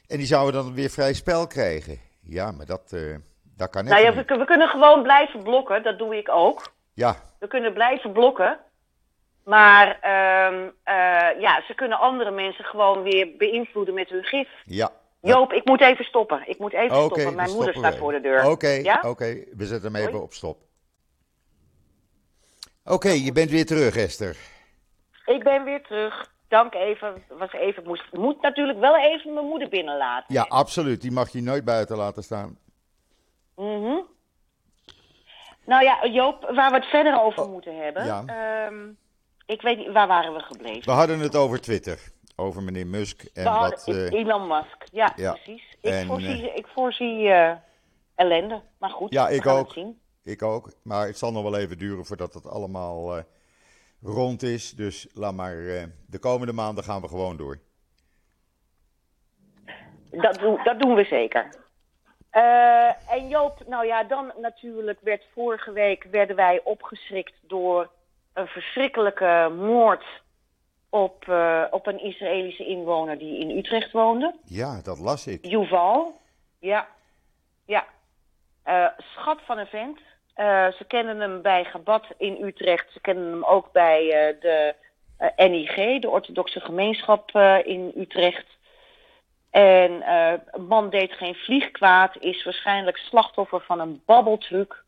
En 0.06 0.16
die 0.16 0.26
zouden 0.26 0.64
dan 0.64 0.74
weer 0.74 0.90
vrij 0.90 1.12
spel 1.14 1.46
krijgen. 1.46 1.98
Ja, 2.20 2.50
maar 2.50 2.66
dat, 2.66 2.92
eh 2.92 3.16
dat 3.56 3.70
kan 3.70 3.84
Nou 3.84 4.02
ja, 4.02 4.10
niet. 4.14 4.28
we, 4.28 4.36
we 4.36 4.44
kunnen 4.44 4.68
gewoon 4.68 5.02
blijven 5.02 5.42
blokken, 5.42 5.82
dat 5.82 5.98
doe 5.98 6.16
ik 6.16 6.28
ook. 6.28 6.72
Ja, 6.94 7.16
We 7.38 7.48
kunnen 7.48 7.72
blijven 7.72 8.12
blokken. 8.12 8.58
Maar 9.44 9.98
ehm, 10.00 10.68
eh, 10.82 11.40
ja, 11.40 11.62
ze 11.66 11.74
kunnen 11.74 11.98
andere 11.98 12.30
mensen 12.30 12.64
gewoon 12.64 13.02
weer 13.02 13.36
beïnvloeden 13.36 13.94
met 13.94 14.08
hun 14.08 14.24
gif. 14.24 14.48
ja. 14.64 14.90
Joop, 15.20 15.52
ik 15.52 15.64
moet 15.64 15.80
even 15.80 16.04
stoppen. 16.04 16.42
Ik 16.48 16.58
moet 16.58 16.72
even 16.72 16.96
Oké, 16.96 17.04
stoppen. 17.04 17.34
Mijn 17.34 17.50
moeder 17.50 17.74
staat 17.74 17.96
voor 17.96 18.12
de 18.12 18.20
deur. 18.20 18.46
Oké, 18.50 18.68
Ja? 18.68 19.02
oké, 19.06 19.44
we 19.56 19.66
zetten 19.66 19.92
hem 19.92 20.00
even 20.00 20.12
Hoi. 20.12 20.22
op 20.24 20.32
stop. 20.32 20.58
Oké, 22.84 23.08
je 23.08 23.32
bent 23.32 23.50
weer 23.50 23.66
terug, 23.66 23.96
Esther. 23.96 24.36
Ik 25.26 25.44
ben 25.44 25.64
weer 25.64 25.82
terug. 25.82 26.32
Dank 26.48 26.74
even. 26.74 27.24
Was 27.28 27.52
even 27.52 27.82
moest, 27.84 28.12
moet 28.12 28.42
natuurlijk 28.42 28.78
wel 28.78 28.96
even 28.96 29.34
mijn 29.34 29.46
moeder 29.46 29.68
binnenlaten. 29.68 30.34
Ja, 30.34 30.42
absoluut. 30.48 31.00
Die 31.00 31.12
mag 31.12 31.28
je 31.30 31.42
nooit 31.42 31.64
buiten 31.64 31.96
laten 31.96 32.22
staan. 32.22 32.58
Mhm. 33.56 33.96
Nou 35.66 35.82
ja, 35.84 36.06
Joop, 36.06 36.50
waar 36.54 36.70
we 36.70 36.76
het 36.76 36.86
verder 36.86 37.20
over 37.20 37.48
moeten 37.48 37.76
hebben. 37.76 38.02
Oh, 38.02 38.08
ja. 38.08 38.24
ehm, 38.66 38.88
ik 39.46 39.62
weet 39.62 39.78
niet, 39.78 39.92
waar 39.92 40.06
waren 40.06 40.32
we 40.32 40.40
gebleven? 40.40 40.84
We 40.84 40.90
hadden 40.90 41.18
het 41.18 41.36
over 41.36 41.60
Twitter. 41.60 42.12
Over 42.36 42.62
meneer 42.62 42.86
Musk 42.86 43.22
en 43.32 43.46
hadden 43.46 43.70
wat... 43.70 43.88
eh, 43.96 44.12
Elon 44.12 44.46
Musk. 44.46 44.84
Ja, 44.92 45.12
ja. 45.16 45.32
precies. 45.32 45.76
Ik 45.80 45.90
En, 45.92 46.06
voorzie, 46.06 46.54
ik 46.54 46.66
voorzie 46.66 47.28
eh, 47.30 47.52
ellende. 48.14 48.62
Maar 48.78 48.90
goed, 48.90 49.12
Ja, 49.12 49.28
ik 49.28 49.46
ook. 49.46 49.72
zien. 49.72 50.00
ik 50.24 50.42
ook. 50.42 50.72
Maar 50.82 51.06
het 51.06 51.18
zal 51.18 51.32
nog 51.32 51.42
wel 51.42 51.56
even 51.56 51.78
duren 51.78 52.04
voordat 52.04 52.34
het 52.34 52.46
allemaal 52.46 53.16
eh, 53.16 53.22
rond 54.02 54.42
is. 54.42 54.70
Dus 54.70 55.06
laat 55.12 55.34
maar... 55.34 55.66
eh, 55.66 55.82
de 56.06 56.18
komende 56.18 56.52
maanden 56.52 56.84
gaan 56.84 57.00
we 57.00 57.08
gewoon 57.08 57.36
door. 57.36 57.58
Dat, 60.10 60.38
doen- 60.38 60.60
dat 60.64 60.80
doen 60.80 60.94
we 60.94 61.04
zeker. 61.04 61.48
Eh, 62.30 63.12
en 63.12 63.28
Joop, 63.28 63.62
nou 63.66 63.86
ja, 63.86 64.04
dan 64.04 64.32
natuurlijk 64.40 64.98
werd 65.02 65.24
vorige 65.34 65.72
week 65.72 66.04
werden 66.10 66.36
wij 66.36 66.60
opgeschrikt 66.64 67.34
door 67.42 67.90
een 68.34 68.46
verschrikkelijke 68.46 69.52
moord 69.56 70.04
op, 70.88 71.28
eh, 71.28 71.64
op 71.70 71.86
een 71.86 72.00
Israëlische 72.00 72.66
inwoner 72.66 73.18
die 73.18 73.38
in 73.38 73.58
Utrecht 73.58 73.92
woonde. 73.92 74.34
Ja, 74.44 74.80
dat 74.82 74.98
las 74.98 75.26
ik. 75.26 75.46
Yuval. 75.46 76.20
Ja. 76.58 76.88
Ja. 77.66 77.84
Eh, 78.62 78.86
schat 78.98 79.40
van 79.44 79.58
een 79.58 79.66
vent. 79.66 79.98
Eh, 80.34 80.66
ze 80.72 80.84
kennen 80.86 81.20
hem 81.20 81.42
bij 81.42 81.64
Gabat 81.64 82.06
in 82.16 82.44
Utrecht. 82.44 82.92
Ze 82.92 83.00
kennen 83.00 83.30
hem 83.30 83.44
ook 83.44 83.72
bij 83.72 84.36
de 84.40 84.74
NIG, 85.36 86.00
de 86.00 86.10
orthodoxe 86.10 86.60
gemeenschap 86.60 87.30
in 87.64 87.92
Utrecht. 87.96 88.46
En 89.50 90.10
een 90.50 90.66
man 90.66 90.90
deed 90.90 91.12
geen 91.12 91.34
vlieg 91.34 91.70
kwaad, 91.70 92.16
is 92.18 92.44
waarschijnlijk 92.44 92.96
slachtoffer 92.96 93.60
van 93.60 93.80
een 93.80 94.02
babbeltruc. 94.06 94.83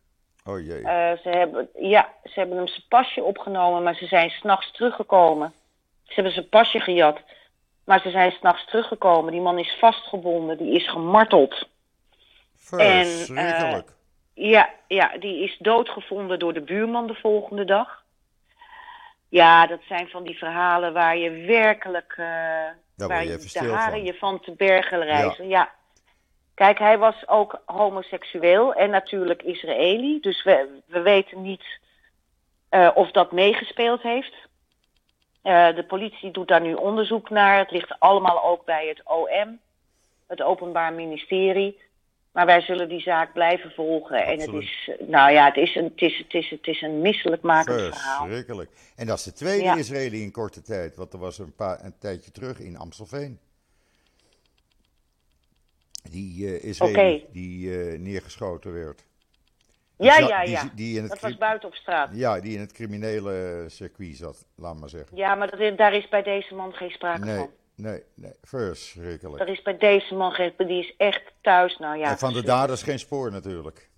Oh 0.47 0.61
jee. 0.61 0.83
Eh, 0.83 1.19
ze, 1.23 1.29
hebben, 1.29 1.69
ja, 1.75 2.13
ze 2.25 2.33
hebben 2.35 2.57
hem 2.57 2.67
zijn 2.67 2.85
pasje 2.89 3.23
opgenomen, 3.23 3.83
maar 3.83 3.95
ze 3.95 4.07
zijn 4.07 4.31
s'nachts 4.31 4.73
teruggekomen. 4.73 5.53
Ze 6.05 6.15
hebben 6.15 6.33
zijn 6.33 6.49
pasje 6.49 6.81
gejat, 6.81 7.21
maar 7.85 8.01
ze 8.01 8.11
zijn 8.11 8.33
s'nachts 8.33 8.67
teruggekomen. 8.67 9.33
Die 9.33 9.41
man 9.41 9.59
is 9.59 9.77
vastgebonden, 9.81 10.57
die 10.57 10.75
is 10.75 10.89
gemarteld. 10.89 11.69
Verschrikkelijk. 12.57 13.95
Ja, 14.35 14.71
ja, 14.89 15.19
die 15.19 15.43
is 15.43 15.57
doodgevonden 15.59 16.39
door 16.39 16.53
de 16.53 16.61
buurman 16.61 17.07
de 17.07 17.15
volgende 17.15 17.65
dag. 17.65 18.05
Ja, 19.29 19.67
dat 19.67 19.81
zijn 19.89 20.09
van 20.09 20.23
die 20.23 20.39
verhalen 20.39 20.93
waar 20.93 21.17
je 21.17 21.31
werkelijk 21.31 22.15
eh, 22.17 22.27
waar 23.07 23.25
je 23.25 23.51
de 23.53 23.73
haren 23.73 23.91
van. 23.91 24.05
je 24.05 24.15
van 24.15 24.41
te 24.41 24.53
bergen 24.53 25.05
reizen. 25.05 25.49
Ja. 25.49 25.75
Kijk, 26.57 26.79
hij 26.79 26.99
was 26.99 27.29
ook 27.29 27.63
homoseksueel 27.65 28.75
en 28.75 28.91
natuurlijk 28.91 29.43
Israëli. 29.43 30.21
Dus 30.21 30.45
we, 30.45 30.69
we 30.87 31.01
weten 31.01 31.43
niet 31.43 31.65
eh, 32.69 32.91
of 32.95 33.11
dat 33.11 33.33
meegespeeld 33.33 34.03
heeft. 34.03 34.35
Eh, 35.43 35.75
de 35.75 35.85
politie 35.85 36.31
doet 36.31 36.49
daar 36.49 36.61
nu 36.61 36.75
onderzoek 36.75 37.31
naar. 37.31 37.59
Het 37.59 37.71
ligt 37.71 38.01
allemaal 38.01 38.45
ook 38.45 38.65
bij 38.65 38.89
het 38.89 39.03
OM, 39.05 39.59
het 40.27 40.43
Openbaar 40.43 40.93
Ministerie. 40.93 41.81
Maar 42.33 42.47
wij 42.47 42.61
zullen 42.61 42.89
die 42.89 43.01
zaak 43.01 43.33
blijven 43.33 43.71
volgen. 43.71 44.25
En 44.25 44.41
het 44.41 44.53
is, 44.53 44.91
eh, 44.99 45.09
nou 45.09 45.33
ja, 45.33 45.45
het 45.45 45.57
is 45.57 45.75
een, 45.75 45.85
het 45.85 46.03
is, 46.03 46.19
het 46.19 46.35
is, 46.35 46.51
het 46.51 46.67
is 46.67 46.83
een 46.83 47.01
misselijkmakend 47.01 47.81
verhaal. 47.81 48.25
Verschrikkelijk. 48.25 48.71
En 48.97 49.07
dat 49.07 49.19
is 49.19 49.25
de 49.25 49.33
tweede 49.33 49.65
Ja. 49.65 49.77
Israëli 49.77 50.23
in 50.23 50.33
korte 50.33 50.63
tijd. 50.63 50.97
Want 50.97 51.13
er 51.13 51.19
was 51.19 51.39
een, 51.39 51.55
paar, 51.55 51.85
een 51.85 51.99
tijdje 51.99 52.31
terug 52.31 52.59
in 52.59 52.79
Amstelveen. 52.79 53.39
Die 56.11 56.47
eh 56.59 56.65
Israëli 56.65 57.17
Oké. 57.17 57.33
die 57.33 57.81
eh, 57.81 57.99
neergeschoten 57.99 58.73
werd. 58.73 59.05
Ja, 59.99 60.17
Die 60.19 60.27
ja, 60.29 60.43
die 60.45 60.51
ja. 60.53 60.61
zi- 60.61 60.71
Die 60.75 60.97
in 60.97 61.03
het 61.03 61.11
Dat 61.11 61.21
was 61.21 61.37
buiten 61.37 61.69
op 61.69 61.75
straat. 61.75 62.11
Ja, 62.13 62.41
die 62.41 62.55
in 62.55 62.61
het 62.61 62.73
criminele 62.73 63.65
circuit 63.69 64.17
zat, 64.17 64.47
laat 64.57 64.77
maar 64.77 64.89
zeggen. 64.89 65.17
Ja, 65.17 65.35
maar 65.35 65.51
dat, 65.51 65.61
is- 65.61 65.77
daar 65.77 65.95
is 65.95 66.09
bij 66.09 66.23
deze 66.23 66.55
man 66.55 66.73
geen 66.73 66.91
sprake 66.91 67.25
Nee, 67.25 67.37
van. 67.37 67.51
nee, 67.75 68.03
nee. 68.15 68.33
Verschrikkelijk. 68.43 69.41
Er 69.43 69.49
is 69.49 69.63
bij 69.63 69.77
deze 69.77 70.15
man 70.15 70.33
geen... 70.33 70.53
Die 70.57 70.79
is 70.85 70.95
echt 70.97 71.23
thuis, 71.41 71.77
nou 71.79 71.99
ja. 71.99 72.11
en 72.11 72.19
van 72.19 72.33
de 72.33 72.43
daders 72.43 72.83
geen 72.83 72.99
spoor 72.99 73.31
natuurlijk. 73.31 73.89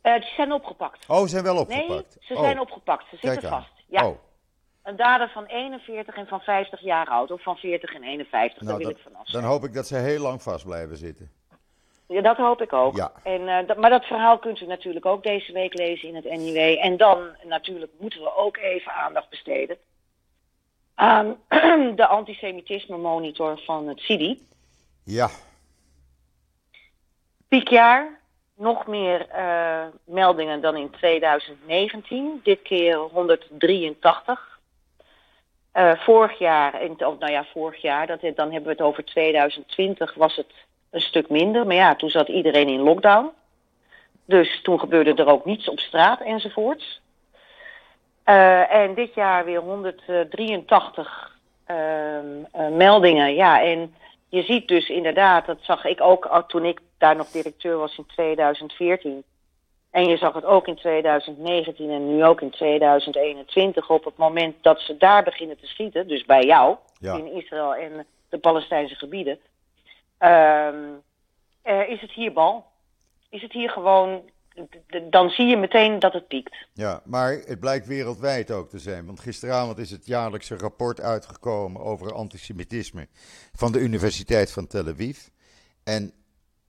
Eh, 0.00 0.14
die 0.14 0.32
zijn 0.36 0.52
opgepakt. 0.52 1.06
Oh, 1.08 1.22
ze 1.22 1.28
zijn 1.28 1.42
wel 1.44 1.54
Nee, 1.54 1.80
opgepakt. 1.82 2.16
ze 2.20 2.34
Oh, 2.34 2.40
zijn 2.42 2.60
opgepakt. 2.60 3.04
Ze 3.10 3.16
zitten 3.20 3.48
vast. 3.48 3.72
Ja. 3.88 4.08
Oh, 4.08 4.16
Een 4.82 4.96
dader 4.96 5.28
van 5.28 5.44
41 5.44 6.14
en 6.16 6.26
van 6.26 6.40
50 6.40 6.80
jaar 6.80 7.06
oud. 7.06 7.30
Of 7.30 7.42
van 7.42 7.56
40 7.56 7.94
en 7.94 8.02
51, 8.02 8.58
daar 8.58 8.64
nou, 8.68 8.78
wil 8.78 8.88
dat- 8.88 8.96
ik 8.96 9.02
vanaf 9.02 9.26
dan 9.30 9.42
hoop 9.44 9.64
ik 9.64 9.74
dat 9.74 9.86
ze 9.86 9.96
heel 9.96 10.22
lang 10.22 10.42
vast 10.42 10.64
blijven 10.64 10.96
zitten. 10.96 11.30
Ja, 12.06 12.20
dat 12.20 12.36
hoop 12.36 12.62
ik 12.62 12.72
ook. 12.72 12.96
Ja. 12.96 13.12
En, 13.22 13.48
eh, 13.48 13.66
dat, 13.66 13.76
maar 13.76 13.90
dat 13.90 14.04
verhaal 14.04 14.38
kunt 14.38 14.60
u 14.60 14.66
natuurlijk 14.66 15.06
ook 15.06 15.22
deze 15.22 15.52
week 15.52 15.74
lezen 15.74 16.08
in 16.08 16.14
het 16.14 16.24
NIW. 16.24 16.56
En 16.80 16.96
dan 16.96 17.28
natuurlijk 17.44 17.92
moeten 17.98 18.20
we 18.20 18.36
ook 18.36 18.56
even 18.56 18.92
aandacht 18.92 19.28
besteden 19.30 19.76
aan 20.94 21.36
de 21.96 22.06
antisemitisme 22.06 22.96
monitor 22.96 23.58
van 23.64 23.88
het 23.88 23.98
CIDI. 24.00 24.46
Ja, 25.04 25.30
Piekjaar, 27.48 28.20
nog 28.54 28.86
meer 28.86 29.28
eh, 29.28 29.86
meldingen 30.04 30.60
dan 30.60 30.76
in 30.76 30.90
2019. 30.90 32.40
Dit 32.42 32.62
keer 32.62 32.96
183. 32.96 34.49
Eh, 35.72 35.92
vorig 35.92 36.38
jaar, 36.38 36.82
in, 36.82 36.94
nou 36.98 37.30
ja, 37.30 37.44
vorig 37.52 37.82
jaar, 37.82 38.06
dat, 38.06 38.20
dan 38.20 38.52
hebben 38.52 38.62
we 38.62 38.70
het 38.70 38.80
over 38.80 39.04
2020, 39.04 40.14
was 40.14 40.36
het 40.36 40.52
een 40.90 41.00
stuk 41.00 41.28
minder. 41.28 41.66
Maar 41.66 41.76
ja, 41.76 41.94
toen 41.94 42.10
zat 42.10 42.28
iedereen 42.28 42.68
in 42.68 42.80
lockdown. 42.80 43.30
Dus 44.24 44.62
toen 44.62 44.80
gebeurde 44.80 45.14
er 45.14 45.28
ook 45.28 45.44
niets 45.44 45.68
op 45.68 45.78
straat 45.78 46.20
enzovoorts. 46.20 47.00
Eh, 48.24 48.74
en 48.74 48.94
dit 48.94 49.14
jaar 49.14 49.44
weer 49.44 49.60
183 49.60 51.38
ehm, 51.64 52.24
eh, 52.52 52.68
meldingen. 52.68 53.34
Ja, 53.34 53.62
en 53.62 53.94
je 54.28 54.42
ziet 54.42 54.68
dus 54.68 54.88
inderdaad, 54.88 55.46
dat 55.46 55.58
zag 55.60 55.84
ik 55.84 56.00
ook 56.00 56.44
toen 56.46 56.64
ik 56.64 56.80
daar 56.98 57.16
nog 57.16 57.30
directeur 57.30 57.76
was 57.76 57.98
in 57.98 58.06
2014. 58.06 59.24
En 59.90 60.08
je 60.08 60.16
zag 60.16 60.34
het 60.34 60.44
ook 60.44 60.66
in 60.66 60.76
2019 60.76 61.90
en 61.90 62.06
nu 62.16 62.24
ook 62.24 62.40
in 62.40 62.50
2021. 62.50 63.90
Op 63.90 64.04
het 64.04 64.16
moment 64.16 64.54
dat 64.62 64.80
ze 64.80 64.96
daar 64.96 65.22
beginnen 65.24 65.58
te 65.58 65.66
schieten, 65.66 66.08
dus 66.08 66.24
bij 66.24 66.44
jou, 66.44 66.76
Ja. 66.98 67.14
in 67.16 67.32
Israël 67.32 67.74
en 67.74 68.06
de 68.28 68.38
Palestijnse 68.38 68.94
gebieden, 68.94 69.38
ehm, 70.18 70.76
eh, 71.62 71.88
is 71.88 72.00
het 72.00 72.12
hier 72.12 72.32
bal. 72.32 72.64
Is 73.30 73.42
het 73.42 73.52
hier 73.52 73.70
gewoon, 73.70 74.22
dan 75.10 75.30
zie 75.30 75.46
je 75.46 75.56
meteen 75.56 75.98
dat 75.98 76.12
het 76.12 76.28
piekt. 76.28 76.56
ja, 76.72 77.00
maar 77.04 77.32
het 77.32 77.60
blijkt 77.60 77.86
wereldwijd 77.86 78.50
ook 78.50 78.68
te 78.68 78.78
zijn. 78.78 79.06
Want 79.06 79.20
gisteravond 79.20 79.78
is 79.78 79.90
het 79.90 80.06
jaarlijkse 80.06 80.56
rapport 80.56 81.00
uitgekomen 81.00 81.82
over 81.82 82.12
antisemitisme 82.14 83.08
van 83.52 83.72
de 83.72 83.78
Universiteit 83.78 84.52
van 84.52 84.66
Tel 84.66 84.86
Aviv. 84.86 85.18
En 85.84 86.12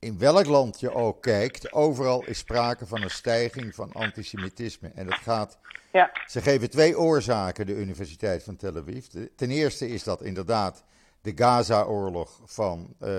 in 0.01 0.17
welk 0.17 0.45
land 0.45 0.79
je 0.79 0.93
ook 0.93 1.21
kijkt, 1.21 1.73
overal 1.73 2.25
is 2.25 2.37
sprake 2.37 2.85
van 2.87 3.01
een 3.01 3.09
stijging 3.09 3.75
van 3.75 3.91
antisemitisme. 3.91 4.91
En 4.95 5.05
dat 5.05 5.15
gaat 5.17 5.57
Ja, 5.91 6.11
Ze 6.27 6.41
geven 6.41 6.69
twee 6.69 6.97
oorzaken, 6.99 7.65
de 7.65 7.75
Universiteit 7.75 8.43
van 8.43 8.55
Tel 8.55 8.75
Aviv. 8.77 9.05
Ten 9.35 9.51
eerste 9.51 9.87
is 9.89 10.03
dat 10.03 10.21
inderdaad 10.21 10.83
de 11.21 11.31
Gaza-oorlog 11.35 12.41
van 12.45 12.95
eh, 12.99 13.11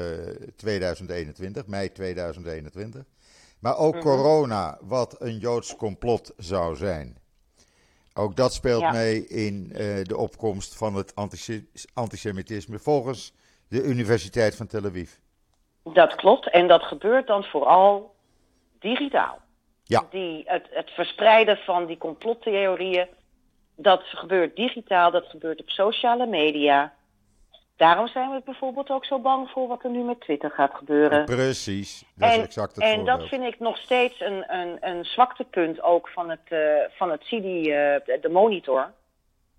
2021, 0.57 1.67
mei 1.67 1.93
2021. 1.93 3.05
Maar 3.59 3.77
ook 3.77 4.01
corona, 4.01 4.79
wat 4.81 5.17
een 5.19 5.39
Joods 5.39 5.77
complot 5.77 6.33
zou 6.37 6.77
zijn. 6.77 7.19
Ook 8.15 8.37
dat 8.37 8.55
speelt 8.55 8.81
Ja. 8.81 8.93
mee 8.93 9.27
in 9.27 9.73
eh, 9.73 10.05
de 10.05 10.17
opkomst 10.17 10.75
van 10.75 10.95
het 10.95 11.15
antise- 11.15 11.67
antisemitisme 11.93 12.79
volgens 12.79 13.35
de 13.69 13.83
Universiteit 13.83 14.55
van 14.55 14.67
Tel 14.67 14.85
Aviv. 14.85 15.11
Dat 15.85 16.15
klopt. 16.15 16.51
En 16.51 16.69
dat 16.69 16.83
gebeurt 16.83 17.27
dan 17.27 17.45
vooral 17.45 18.15
digitaal. 18.81 19.41
Ja, 19.85 20.03
Die, 20.11 20.43
het, 20.47 20.67
het 20.71 20.91
verspreiden 20.91 21.57
van 21.57 21.87
die 21.87 21.99
complottheorieën, 21.99 23.07
dat 23.77 24.03
gebeurt 24.05 24.57
digitaal, 24.57 25.11
dat 25.11 25.27
gebeurt 25.27 25.61
op 25.61 25.69
sociale 25.71 26.27
media. 26.27 26.93
Daarom 27.77 28.07
zijn 28.09 28.31
we 28.31 28.41
bijvoorbeeld 28.45 28.91
ook 28.91 29.05
zo 29.05 29.19
bang 29.19 29.51
voor 29.51 29.69
wat 29.69 29.85
er 29.85 29.91
nu 29.91 30.03
met 30.03 30.21
Twitter 30.21 30.51
gaat 30.51 30.75
gebeuren. 30.75 31.25
precies. 31.25 32.05
Dat 32.15 32.31
is 32.31 32.37
exact 32.39 32.75
het 32.75 32.85
en 32.85 32.95
voorbeeld. 32.95 33.19
dat 33.21 33.29
vind 33.29 33.43
ik 33.45 33.59
nog 33.61 33.77
steeds 33.77 34.21
een, 34.21 34.45
een, 34.55 34.77
een 34.81 35.05
zwaktepunt 35.05 35.83
ook 35.83 36.09
van 36.09 36.31
het, 36.31 36.41
eh 36.49 36.59
van 36.91 37.11
het 37.11 37.23
CIDI, 37.25 37.61
eh, 37.71 37.95
de- 38.05 38.19
de 38.21 38.29
monitor. 38.29 38.93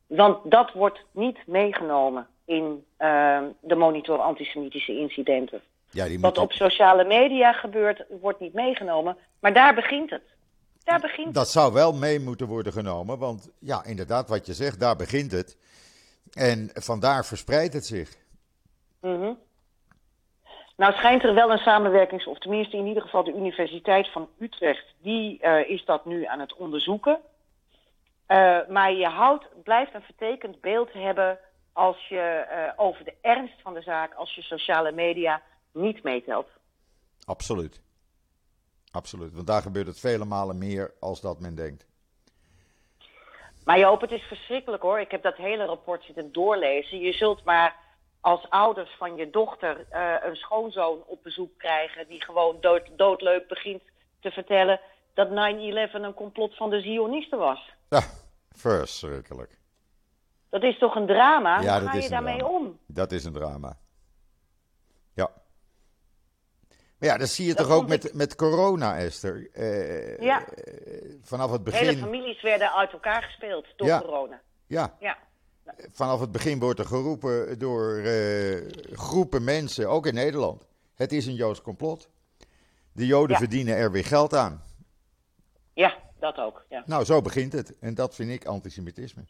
Want 0.07 0.51
dat 0.51 0.71
wordt 0.71 1.03
niet 1.11 1.47
meegenomen 1.47 2.27
in 2.45 2.85
eh, 2.97 3.41
de 3.59 3.75
monitor 3.75 4.19
antisemitische 4.19 4.97
incidenten. 4.97 5.61
Ja, 5.93 6.05
die 6.05 6.19
Wat 6.19 6.37
op 6.37 6.51
sociale 6.51 7.03
media 7.03 7.53
gebeurt, 7.53 8.03
wordt 8.21 8.39
niet 8.39 8.53
meegenomen. 8.53 9.17
Maar 9.39 9.53
daar 9.53 9.75
begint 9.75 10.09
het. 10.09 10.23
Daar 10.83 10.99
begint 10.99 11.25
het. 11.25 11.35
Dat 11.35 11.49
zou 11.49 11.73
wel 11.73 11.93
mee 11.93 12.19
moeten 12.19 12.47
worden 12.47 12.73
genomen, 12.73 13.17
want 13.17 13.51
ja, 13.59 13.83
inderdaad, 13.85 14.29
wat 14.29 14.45
je 14.45 14.53
zegt, 14.53 14.79
daar 14.79 14.95
begint 14.95 15.31
het. 15.31 15.57
En 16.33 16.69
vandaar 16.73 17.25
verspreidt 17.25 17.73
het 17.73 17.85
zich. 17.85 18.09
Mhm. 19.01 19.33
Nou 20.77 20.93
schijnt 20.93 21.23
er 21.23 21.33
wel 21.33 21.51
een 21.51 21.57
samenwerkings, 21.57 22.27
of 22.27 22.39
tenminste 22.39 22.77
in 22.77 22.85
ieder 22.85 23.03
geval 23.03 23.23
de 23.23 23.33
Universiteit 23.33 24.11
van 24.11 24.29
Utrecht, 24.39 24.85
die 25.01 25.39
eh, 25.39 25.69
is 25.69 25.85
dat 25.85 26.05
nu 26.05 26.25
aan 26.25 26.39
het 26.39 26.55
onderzoeken. 26.55 27.19
Eh, 28.25 28.57
maar 28.69 28.93
je 28.93 29.07
houdt, 29.07 29.45
blijft 29.63 29.93
een 29.93 30.01
vertekend 30.01 30.61
beeld 30.61 30.93
hebben 30.93 31.39
als 31.73 32.07
je 32.07 32.19
eh, 32.19 32.71
over 32.75 33.05
de 33.05 33.13
ernst 33.21 33.61
van 33.61 33.73
de 33.73 33.81
zaak, 33.81 34.13
als 34.13 34.35
je 34.35 34.41
sociale 34.41 34.91
media 34.91 35.41
niet 35.73 36.03
meetelt. 36.03 36.47
Absoluut. 37.25 37.81
Absoluut, 38.91 39.33
want 39.33 39.47
daar 39.47 39.61
gebeurt 39.61 39.87
het 39.87 39.99
vele 39.99 40.25
malen 40.25 40.57
meer 40.57 40.93
als 40.99 41.21
dat 41.21 41.39
men 41.39 41.55
denkt. 41.55 41.85
Maar 43.65 43.79
Joop, 43.79 44.01
het 44.01 44.11
is 44.11 44.21
verschrikkelijk 44.23 44.83
hoor. 44.83 44.99
Ik 44.99 45.11
heb 45.11 45.23
dat 45.23 45.35
hele 45.35 45.65
rapport 45.65 46.03
zitten 46.03 46.31
doorlezen. 46.31 46.99
Je 46.99 47.13
zult 47.13 47.43
maar 47.43 47.75
als 48.21 48.49
ouders 48.49 48.95
van 48.97 49.15
je 49.15 49.29
dochter 49.29 49.85
eh, 49.89 50.15
een 50.23 50.35
schoonzoon 50.35 51.03
op 51.05 51.23
bezoek 51.23 51.57
krijgen 51.57 52.07
die 52.07 52.23
gewoon 52.23 52.57
dood, 52.61 52.89
doodleuk 52.95 53.47
begint 53.47 53.81
te 54.19 54.31
vertellen 54.31 54.79
dat 55.13 55.27
9-11 55.27 55.31
een 55.93 56.13
complot 56.13 56.55
van 56.55 56.69
de 56.69 56.81
Zionisten 56.81 57.37
was. 57.37 57.73
Ja, 57.89 58.01
verschrikkelijk. 58.51 59.57
Dat 60.49 60.63
is 60.63 60.77
toch 60.77 60.95
een 60.95 61.07
drama? 61.07 61.61
Ja, 61.61 61.79
Hoe 61.79 61.89
ga 61.89 61.97
je 61.97 62.09
daarmee 62.09 62.37
drama. 62.37 62.53
om? 62.53 62.79
Dat 62.87 63.11
is 63.11 63.23
een 63.25 63.33
drama. 63.33 63.77
Ja. 65.13 65.31
Maar 67.03 67.11
ja, 67.11 67.17
dat 67.17 67.29
zie 67.29 67.45
je 67.47 67.53
Dat 67.53 67.65
toch 67.67 67.75
ook 67.75 67.87
met, 67.87 68.13
met 68.13 68.35
corona, 68.35 68.97
Esther. 68.97 69.49
Eh, 69.53 70.17
Ja. 70.17 70.45
eh, 70.47 70.73
vanaf 71.21 71.51
het 71.51 71.61
Hele 71.73 71.85
begin. 71.85 72.03
families 72.03 72.41
werden 72.41 72.73
uit 72.73 72.91
elkaar 72.91 73.23
gespeeld 73.23 73.65
door 73.75 73.87
Ja. 73.87 73.99
corona. 73.99 74.41
Ja, 74.67 74.95
Ja. 74.99 75.17
vanaf 75.91 76.19
het 76.19 76.31
begin 76.31 76.59
wordt 76.59 76.79
er 76.79 76.85
geroepen 76.85 77.59
door 77.59 77.97
eh, 77.97 78.71
groepen 78.91 79.43
mensen, 79.43 79.89
ook 79.89 80.05
in 80.07 80.13
Nederland. 80.13 80.65
Het 80.95 81.11
is 81.11 81.25
een 81.25 81.35
Joods 81.35 81.61
complot. 81.61 82.09
De 82.91 83.05
Joden 83.05 83.31
Ja. 83.31 83.37
verdienen 83.37 83.75
er 83.75 83.91
weer 83.91 84.05
geld 84.05 84.33
aan. 84.35 84.61
ja, 85.73 85.97
dat 86.19 86.37
ook. 86.37 86.65
Ja. 86.69 86.83
Nou, 86.85 87.03
zo 87.05 87.21
begint 87.21 87.53
het. 87.53 87.73
En 87.79 87.93
dat 87.93 88.15
vind 88.15 88.31
ik 88.31 88.45
antisemitisme. 88.45 89.23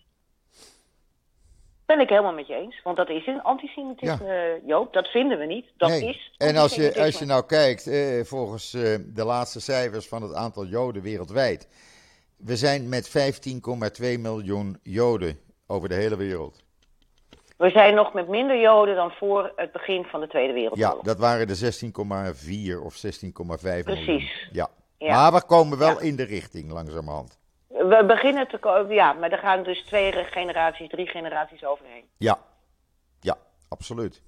Ben 1.86 2.00
ik 2.00 2.10
helemaal 2.10 2.34
met 2.34 2.48
je 2.48 2.56
eens. 2.56 2.82
Want 2.84 2.98
dat 2.98 3.10
is 3.10 3.28
een 3.28 3.42
antisemitisme, 3.42 4.28
eh, 4.28 4.68
Joop. 4.68 4.94
Dat 4.94 5.08
vinden 5.08 5.38
we 5.40 5.46
niet. 5.46 5.66
Dat 5.78 5.90
Nee. 5.90 6.10
is 6.10 6.32
En 6.38 6.56
als 6.56 6.76
je, 6.76 7.02
als 7.02 7.20
je 7.20 7.26
nou 7.26 7.46
kijkt, 7.46 7.88
eh, 7.88 8.24
volgens 8.24 8.74
eh, 8.74 8.96
de 9.06 9.24
laatste 9.26 9.60
cijfers 9.62 10.08
van 10.08 10.22
het 10.22 10.34
aantal 10.34 10.66
Joden 10.66 11.02
wereldwijd. 11.02 11.68
We 12.38 12.56
zijn 12.58 12.90
met 12.90 13.10
15,2 13.10 14.18
miljoen 14.20 14.80
Joden 14.84 15.40
over 15.68 15.90
de 15.90 15.96
hele 15.96 16.16
wereld. 16.18 16.62
We 17.58 17.70
zijn 17.70 17.96
nog 17.96 18.14
met 18.14 18.28
minder 18.28 18.60
Joden 18.62 18.96
dan 18.96 19.12
voor 19.12 19.52
het 19.56 19.72
begin 19.72 20.04
van 20.04 20.20
de 20.20 20.28
Tweede 20.28 20.48
Ja, 20.54 20.54
Wereldoorlog. 20.60 21.04
dat 21.04 21.18
waren 21.20 21.48
de 21.48 21.56
16,4 21.56 22.82
of 22.82 22.96
16,5 22.96 23.86
miljoen. 23.86 24.06
Precies. 24.06 24.48
Ja. 24.52 24.70
Ja. 24.98 25.14
Maar 25.16 25.32
we 25.40 25.46
komen 25.46 25.78
wel 25.78 25.90
Ja. 25.94 26.00
in 26.00 26.16
de 26.16 26.24
richting 26.24 26.72
langzamerhand. 26.72 27.40
We 27.90 28.04
beginnen 28.08 28.48
te 28.48 28.58
komen, 28.58 28.94
ja, 28.96 29.14
maar 29.14 29.32
er 29.32 29.38
gaan 29.38 29.64
dus 29.64 29.82
twee 29.82 30.12
generaties, 30.12 30.90
drie 30.90 31.08
generaties 31.08 31.66
overheen. 31.66 32.04
Ja, 32.18 32.40
ja, 33.20 33.38
absoluut. 33.68 34.22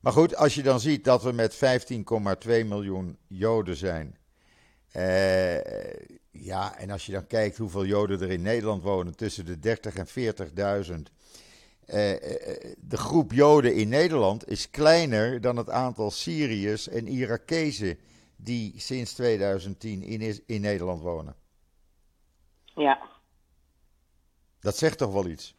Maar 0.00 0.12
goed, 0.12 0.36
als 0.36 0.54
je 0.54 0.62
dan 0.62 0.80
ziet 0.80 1.04
dat 1.04 1.22
we 1.22 1.32
met 1.32 1.54
15,2 1.54 2.66
miljoen 2.66 3.18
Joden 3.28 3.76
zijn. 3.76 4.18
eh, 4.92 6.06
ja, 6.30 6.78
en 6.78 6.90
als 6.90 7.06
je 7.06 7.12
dan 7.12 7.26
kijkt 7.26 7.56
hoeveel 7.56 7.84
Joden 7.84 8.20
er 8.20 8.30
in 8.30 8.42
Nederland 8.42 8.82
wonen, 8.82 9.16
tussen 9.16 9.44
de 9.46 9.58
30 9.58 9.94
en 9.94 10.06
40.000. 10.06 11.10
eh, 11.86 12.12
eh, 12.12 12.74
de 12.78 12.96
groep 12.96 13.32
Joden 13.32 13.74
in 13.74 13.88
Nederland 13.88 14.48
is 14.48 14.70
kleiner 14.70 15.40
dan 15.40 15.56
het 15.56 15.70
aantal 15.70 16.10
Syriërs 16.10 16.88
en 16.88 17.06
Irakezen 17.06 17.98
die 18.36 18.74
sinds 18.76 19.12
2010 19.14 20.02
in, 20.02 20.42
in 20.46 20.60
Nederland 20.60 21.02
wonen. 21.02 21.34
Ja, 22.74 22.98
Dat 24.60 24.76
zegt 24.76 24.98
toch 24.98 25.12
wel 25.12 25.26
iets? 25.26 25.54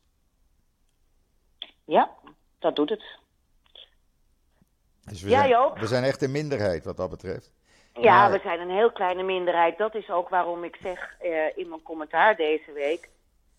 ja, 1.86 2.12
dat 2.60 2.76
doet 2.76 2.90
het. 2.90 3.04
Dus 5.04 5.22
we, 5.22 5.30
Ja, 5.30 5.38
zijn, 5.38 5.50
Joop. 5.50 5.78
we 5.80 5.88
zijn 5.88 6.04
echt 6.04 6.22
een 6.22 6.32
minderheid 6.32 6.86
wat 6.86 6.98
dat 6.98 7.10
betreft. 7.10 7.52
Ja, 7.94 8.16
Maar- 8.22 8.32
we 8.32 8.40
zijn 8.44 8.60
een 8.60 8.70
heel 8.70 8.92
kleine 8.92 9.24
minderheid. 9.24 9.78
Dat 9.78 9.96
is 9.96 10.10
ook 10.10 10.30
waarom 10.30 10.64
ik 10.64 10.76
zeg 10.82 11.16
eh, 11.20 11.58
in 11.58 11.70
mijn 11.70 11.82
commentaar 11.84 12.36
deze 12.36 12.72
week. 12.72 13.10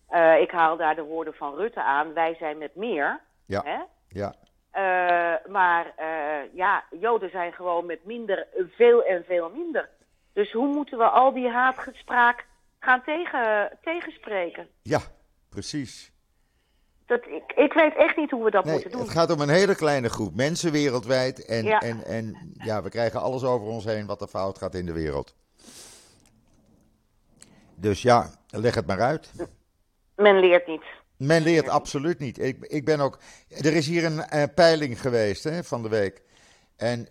eh, 0.07 0.39
ik 0.41 0.51
haal 0.51 0.77
daar 0.77 0.95
de 0.95 1.01
woorden 1.03 1.33
van 1.33 1.55
Rutte 1.55 1.83
aan. 1.83 2.13
Wij 2.13 2.35
zijn 2.35 2.57
met 2.57 2.75
meer. 2.75 3.19
Ja. 3.45 3.61
Hè? 3.63 3.79
Ja, 4.07 4.35
Eh, 4.71 5.51
maar 5.51 5.93
ja, 6.53 6.83
Joden 6.99 7.29
zijn 7.29 7.53
gewoon 7.53 7.85
met 7.85 8.05
minder 8.05 8.47
veel 8.69 9.03
en 9.03 9.23
veel 9.25 9.49
minder. 9.49 9.89
Dus 10.33 10.51
hoe 10.51 10.67
moeten 10.67 10.97
we 10.97 11.03
al 11.09 11.33
die 11.33 11.49
haatgespraak 11.49 12.45
gaan 12.83 13.01
tegen, 13.05 13.77
tegenspreken? 13.81 14.67
Ja, 14.81 15.01
precies. 15.49 16.11
Dat, 17.05 17.25
ik, 17.25 17.51
ik 17.55 17.73
weet 17.73 17.95
echt 17.95 18.17
niet 18.17 18.31
hoe 18.31 18.43
we 18.43 18.51
dat 18.51 18.63
Nee, 18.63 18.73
moeten 18.73 18.91
doen. 18.91 19.01
het 19.01 19.09
gaat 19.09 19.31
om 19.31 19.39
een 19.41 19.49
hele 19.49 19.75
kleine 19.75 20.09
groep 20.09 20.35
mensen 20.35 20.71
wereldwijd. 20.71 21.45
En, 21.45 21.63
Ja. 21.63 21.79
en, 21.79 22.03
en 22.05 22.53
ja, 22.57 22.83
we 22.83 22.89
krijgen 22.89 23.21
alles 23.21 23.43
over 23.43 23.67
ons 23.67 23.85
heen 23.85 24.05
wat 24.05 24.21
er 24.21 24.27
fout 24.27 24.57
gaat 24.57 24.75
in 24.75 24.85
de 24.85 24.93
wereld. 24.93 25.35
Dus 27.75 28.01
ja, 28.01 28.29
leg 28.49 28.75
het 28.75 28.85
maar 28.87 29.01
uit. 29.01 29.31
Men 30.15 30.39
leert 30.39 30.67
niet. 30.67 30.83
Men 31.17 31.41
leert 31.41 31.67
absoluut 31.69 32.19
niet. 32.19 32.39
Ik, 32.39 32.57
ik 32.65 32.85
ben 32.85 32.99
ook. 32.99 33.19
Er 33.49 33.73
is 33.73 33.87
hier 33.87 34.05
een 34.05 34.19
eh, 34.21 34.43
peiling 34.55 35.01
geweest 35.01 35.43
hè, 35.43 35.63
van 35.63 35.83
de 35.83 35.89
week. 35.89 36.21
En 36.75 37.07
47% 37.07 37.09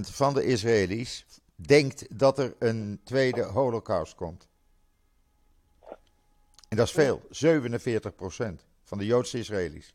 van 0.00 0.34
de 0.34 0.44
Israëli's 0.44 1.26
denkt 1.56 2.18
dat 2.18 2.38
er 2.38 2.54
een 2.58 3.00
tweede 3.04 3.42
holocaust 3.42 4.14
komt. 4.14 4.48
En 6.68 6.76
dat 6.76 6.86
is 6.86 6.92
veel. 6.92 7.20
47% 7.20 7.24
van 8.84 8.98
de 8.98 9.06
Joodse 9.06 9.38
Israëli's. 9.38 9.94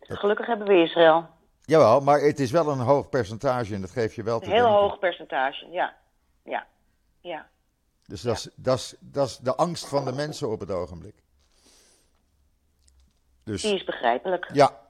Gelukkig 0.00 0.46
hebben 0.46 0.66
we 0.66 0.82
Israël. 0.82 1.26
Jawel, 1.64 2.00
maar 2.00 2.20
het 2.20 2.40
is 2.40 2.50
wel 2.50 2.68
een 2.68 2.78
hoog 2.78 3.08
percentage 3.08 3.74
en 3.74 3.80
dat 3.80 3.90
geef 3.90 4.14
je 4.14 4.22
wel 4.22 4.38
te 4.38 4.44
Een 4.46 4.52
heel 4.52 4.62
denken. 4.62 4.80
hoog 4.80 4.98
percentage, 4.98 5.66
ja. 5.70 5.96
Ja, 6.44 6.66
ja. 7.20 7.48
Dus 8.06 8.20
dat 8.22 8.36
is, 8.36 8.48
dat, 8.54 8.78
is, 8.78 8.94
dat 9.00 9.28
is 9.28 9.36
de 9.38 9.54
angst 9.56 9.86
van 9.88 10.04
de 10.04 10.12
mensen 10.12 10.50
op 10.50 10.60
het 10.60 10.70
ogenblik. 10.70 11.14
Dus 13.44 13.62
Die 13.62 13.74
is 13.74 13.84
begrijpelijk. 13.84 14.50
ja, 14.52 14.80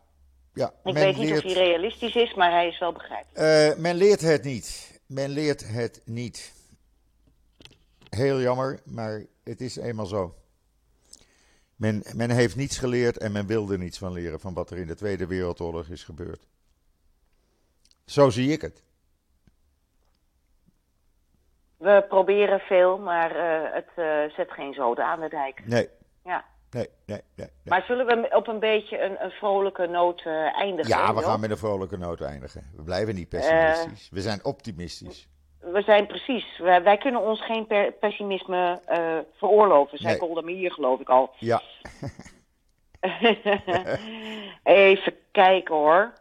ja 0.58 0.72
Ik 0.84 0.94
weet 0.94 1.16
niet 1.16 1.28
leert- 1.28 1.44
of 1.44 1.52
hij 1.52 1.62
realistisch 1.66 2.14
is, 2.14 2.34
maar 2.34 2.50
hij 2.50 2.68
is 2.68 2.78
wel 2.78 2.92
begrijpelijk. 2.92 3.38
Eh, 3.38 3.82
men 3.82 3.94
leert 3.94 4.20
het 4.20 4.44
niet. 4.44 5.00
Men 5.06 5.28
leert 5.30 5.68
het 5.68 6.02
niet. 6.04 6.52
Heel 8.10 8.40
jammer, 8.40 8.80
maar 8.84 9.24
het 9.44 9.60
is 9.60 9.76
eenmaal 9.76 10.06
zo. 10.06 10.34
Men, 11.76 12.02
men 12.14 12.30
heeft 12.30 12.56
niets 12.56 12.78
geleerd 12.78 13.18
en 13.18 13.32
men 13.32 13.46
wil 13.46 13.70
er 13.70 13.78
niets 13.78 13.98
van 13.98 14.12
leren 14.12 14.40
van 14.40 14.54
wat 14.54 14.70
er 14.70 14.78
in 14.78 14.86
de 14.86 14.94
Tweede 14.94 15.26
Wereldoorlog 15.26 15.88
is 15.88 16.04
gebeurd. 16.04 16.46
Zo 18.04 18.30
zie 18.30 18.52
ik 18.52 18.60
het. 18.60 18.82
We 21.76 22.04
proberen 22.08 22.58
veel, 22.58 22.98
maar 22.98 23.30
eh, 23.36 23.74
het 23.74 23.88
eh, 23.94 24.36
zet 24.36 24.50
geen 24.50 24.74
zoden 24.74 25.04
aan 25.04 25.20
de 25.20 25.28
dijk. 25.28 25.62
Nee, 25.66 25.88
Ja. 26.24 26.44
Nee, 26.70 26.88
nee, 27.06 27.20
nee. 27.34 27.46
nee. 27.46 27.48
Maar 27.64 27.82
zullen 27.82 28.06
we 28.06 28.28
op 28.36 28.46
een 28.46 28.58
beetje 28.58 29.00
een, 29.02 29.24
een 29.24 29.30
vrolijke 29.30 29.86
noot 29.86 30.22
eh, 30.24 30.58
eindigen? 30.58 30.88
Ja, 30.88 31.14
we 31.14 31.22
gaan 31.22 31.40
met 31.40 31.50
een 31.50 31.56
vrolijke 31.56 31.96
noot 31.96 32.20
eindigen. 32.20 32.70
We 32.76 32.82
blijven 32.82 33.14
niet 33.14 33.28
pessimistisch. 33.28 34.08
We 34.10 34.20
zijn 34.20 34.44
optimistisch. 34.44 35.28
We 35.60 35.82
zijn 35.82 36.06
precies. 36.06 36.58
Wij, 36.58 36.82
wij 36.82 36.98
kunnen 36.98 37.20
ons 37.20 37.44
geen 37.44 37.66
per- 37.66 37.92
pessimisme 37.92 38.80
eh, 38.86 39.18
veroorloven. 39.36 39.98
Zij 39.98 40.18
Nee. 40.44 40.54
Hier, 40.54 40.72
geloof 40.72 41.00
ik 41.00 41.08
al. 41.08 41.30
Ja, 41.38 41.62
Even 44.62 45.16
kijken 45.32 45.74
hoor. 45.74 46.12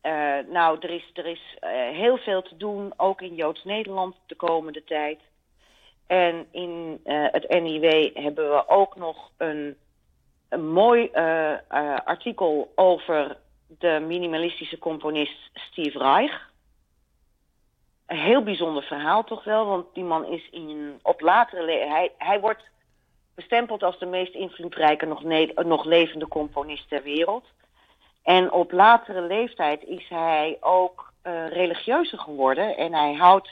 Eh, 0.00 0.38
nou, 0.48 0.78
er 0.80 0.90
is, 0.90 1.10
er 1.14 1.26
is 1.26 1.56
eh, 1.60 1.70
heel 1.70 2.16
veel 2.16 2.42
te 2.42 2.56
doen, 2.56 2.92
ook 2.96 3.20
in 3.20 3.34
Joods-Nederland 3.34 4.16
de 4.26 4.34
komende 4.34 4.84
tijd. 4.84 5.20
En 6.06 6.46
in 6.50 7.00
eh, 7.04 7.24
het 7.30 7.48
NIW 7.48 8.16
hebben 8.16 8.50
we 8.50 8.68
ook 8.68 8.96
nog 8.96 9.30
een, 9.36 9.76
een 10.48 10.72
mooi 10.72 11.08
eh, 11.12 11.52
eh, 11.52 11.58
artikel 12.04 12.72
over 12.74 13.36
de 13.66 14.04
minimalistische 14.06 14.78
componist 14.78 15.50
Steve 15.54 15.98
Reich. 15.98 16.50
Een 18.06 18.18
heel 18.18 18.42
bijzonder 18.42 18.82
verhaal 18.82 19.24
toch 19.24 19.44
wel, 19.44 19.66
want 19.66 19.94
die 19.94 20.04
man 20.04 20.26
is 20.26 20.48
in, 20.50 20.98
op 21.02 21.20
latere 21.20 21.86
hij, 21.86 22.12
hij 22.18 22.40
wordt 22.40 22.62
bestempeld 23.34 23.82
als 23.82 23.98
de 23.98 24.06
meest 24.06 24.34
invloedrijke 24.34 25.06
nog, 25.06 25.22
nog 25.54 25.84
levende 25.84 26.28
componist 26.28 26.88
ter 26.88 27.02
wereld. 27.02 27.44
En 28.22 28.52
op 28.52 28.72
latere 28.72 29.20
leeftijd 29.20 29.82
is 29.82 30.08
hij 30.08 30.56
ook 30.60 31.12
religieuzer 31.48 32.18
geworden. 32.18 32.76
En 32.76 32.94
hij 32.94 33.14
houdt, 33.14 33.48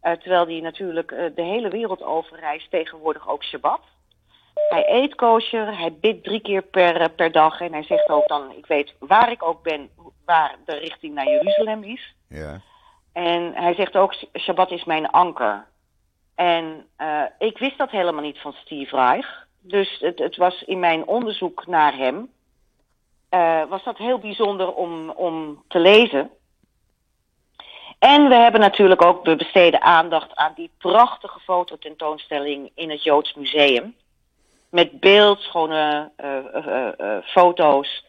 terwijl 0.00 0.46
hij 0.46 0.60
natuurlijk 0.60 1.12
eh, 1.12 1.24
de 1.34 1.42
hele 1.42 1.68
wereld 1.68 2.02
over 2.02 2.40
reist, 2.40 2.70
tegenwoordig 2.70 3.28
ook 3.28 3.44
Shabbat. 3.44 3.80
Hij 4.68 4.84
eet 4.88 5.14
kosher, 5.14 5.78
hij 5.78 5.92
bidt 6.00 6.24
drie 6.24 6.40
keer 6.40 6.62
per, 6.62 7.00
eh, 7.00 7.08
per 7.16 7.32
dag. 7.32 7.60
En 7.60 7.72
hij 7.72 7.82
zegt 7.82 8.08
ook 8.08 8.28
dan, 8.28 8.52
ik 8.56 8.66
weet 8.66 8.94
waar 8.98 9.30
ik 9.30 9.42
ook 9.42 9.62
ben, 9.62 9.90
waar 10.24 10.56
de 10.64 10.74
richting 10.74 11.14
naar 11.14 11.28
Jeruzalem 11.28 11.82
is. 11.82 12.14
ja. 12.28 12.60
En 13.12 13.54
hij 13.54 13.74
zegt 13.74 13.96
ook, 13.96 14.14
Shabbat 14.38 14.70
is 14.70 14.84
mijn 14.84 15.10
anker. 15.10 15.66
En 16.34 16.86
eh, 16.96 17.22
ik 17.38 17.58
wist 17.58 17.78
dat 17.78 17.90
helemaal 17.90 18.22
niet 18.22 18.38
van 18.38 18.52
Steve 18.52 18.96
Reich. 18.96 19.46
Dus 19.60 19.98
het, 19.98 20.18
het 20.18 20.36
was 20.36 20.62
in 20.62 20.78
mijn 20.78 21.06
onderzoek 21.06 21.66
naar 21.66 21.96
hem, 21.96 22.30
eh, 23.28 23.64
was 23.68 23.84
dat 23.84 23.98
heel 23.98 24.18
bijzonder 24.18 24.74
om, 24.74 25.10
om 25.10 25.62
te 25.68 25.78
lezen. 25.78 26.30
En 28.00 28.28
we 28.28 28.34
hebben 28.34 28.60
natuurlijk 28.60 29.02
ook, 29.02 29.24
we 29.24 29.36
besteden 29.36 29.82
aandacht 29.82 30.34
aan 30.34 30.52
die 30.54 30.70
prachtige 30.78 31.40
fototentoonstelling 31.40 32.70
in 32.74 32.90
het 32.90 33.02
Joods 33.02 33.34
Museum. 33.34 33.96
Met 34.68 35.00
beeldschone 35.00 36.10
eh, 36.16 36.36
eh, 36.36 36.92
eh, 36.98 37.24
foto's. 37.24 38.04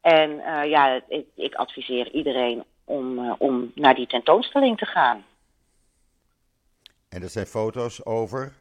En 0.00 0.30
ja, 0.68 1.02
ik, 1.08 1.26
ik 1.34 1.54
adviseer 1.54 2.10
iedereen 2.10 2.64
om, 2.84 3.32
om 3.38 3.72
naar 3.74 3.94
die 3.94 4.06
tentoonstelling 4.06 4.78
te 4.78 4.86
gaan. 4.86 5.24
En 7.08 7.20
dat 7.20 7.30
zijn 7.30 7.46
foto's 7.46 8.06
over. 8.06 8.52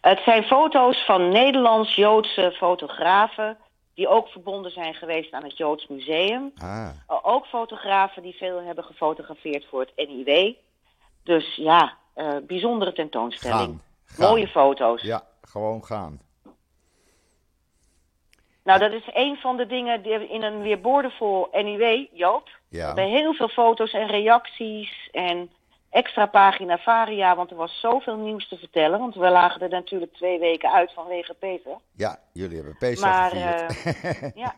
Het 0.00 0.20
zijn 0.24 0.42
foto's 0.42 1.04
van 1.04 1.28
Nederlands-Joodse 1.28 2.52
fotografen 2.56 3.58
die 4.00 4.08
ook 4.08 4.28
verbonden 4.28 4.70
zijn 4.70 4.94
geweest 4.94 5.32
aan 5.32 5.44
het 5.44 5.56
Joods 5.56 5.86
Museum. 5.86 6.52
Ah, 6.58 6.88
Uh, 7.10 7.18
Ook 7.22 7.46
fotografen 7.46 8.22
die 8.22 8.34
veel 8.34 8.62
hebben 8.62 8.84
gefotografeerd 8.84 9.64
voor 9.64 9.80
het 9.80 10.08
NIW. 10.08 10.54
Dus 11.22 11.56
ja, 11.56 11.96
eh, 12.14 12.36
bijzondere 12.42 12.92
tentoonstelling. 12.92 13.58
gaan. 13.58 13.82
gaan. 14.04 14.28
Mooie 14.28 14.48
foto's. 14.48 15.02
Ja, 15.02 15.22
gewoon 15.42 15.84
gaan. 15.84 16.20
Nou, 18.64 18.78
dat 18.78 18.92
is 18.92 19.08
een 19.12 19.36
van 19.36 19.56
de 19.56 19.66
dingen 19.66 20.02
die 20.02 20.28
in 20.28 20.42
een 20.42 20.62
weer 20.62 20.80
boordevol 20.80 21.48
NIW, 21.52 22.06
Joop. 22.12 22.48
Ja. 22.68 22.86
Hebben 22.86 23.08
heel 23.08 23.32
veel 23.34 23.48
foto's 23.48 23.92
en 23.92 24.06
reacties 24.06 25.08
en 25.12 25.50
extra 25.90 26.26
pagina 26.26 26.78
Varia, 26.78 27.36
want 27.36 27.50
er 27.50 27.56
was 27.56 27.80
zoveel 27.80 28.16
nieuws 28.16 28.48
te 28.48 28.56
vertellen. 28.56 28.98
Want 28.98 29.14
we 29.14 29.28
lagen 29.28 29.60
er 29.60 29.68
natuurlijk 29.68 30.12
twee 30.14 30.38
weken 30.38 30.72
uit 30.72 30.92
vanwege 30.92 31.34
Peter. 31.34 31.76
Ja, 31.92 32.18
jullie 32.32 32.56
hebben 32.56 32.76
Pesach 32.78 33.10
Maar, 33.10 33.30
gevierd. 33.30 34.34
Ja. 34.44 34.54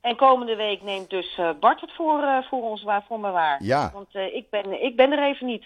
En 0.00 0.16
komende 0.16 0.56
week 0.56 0.82
neemt 0.82 1.10
dus 1.10 1.38
eh, 1.38 1.50
Bart 1.60 1.80
het 1.80 1.92
voor, 1.92 2.22
eh, 2.22 2.42
voor 2.48 2.62
ons 2.62 2.82
waar, 2.82 3.04
voor 3.08 3.20
me 3.20 3.30
waar. 3.30 3.62
Ja. 3.62 3.90
Want 3.92 4.14
eh, 4.14 4.34
ik, 4.34 4.50
ben, 4.50 4.82
ik 4.82 4.96
ben 4.96 5.12
er 5.12 5.28
even 5.28 5.46
niet. 5.46 5.64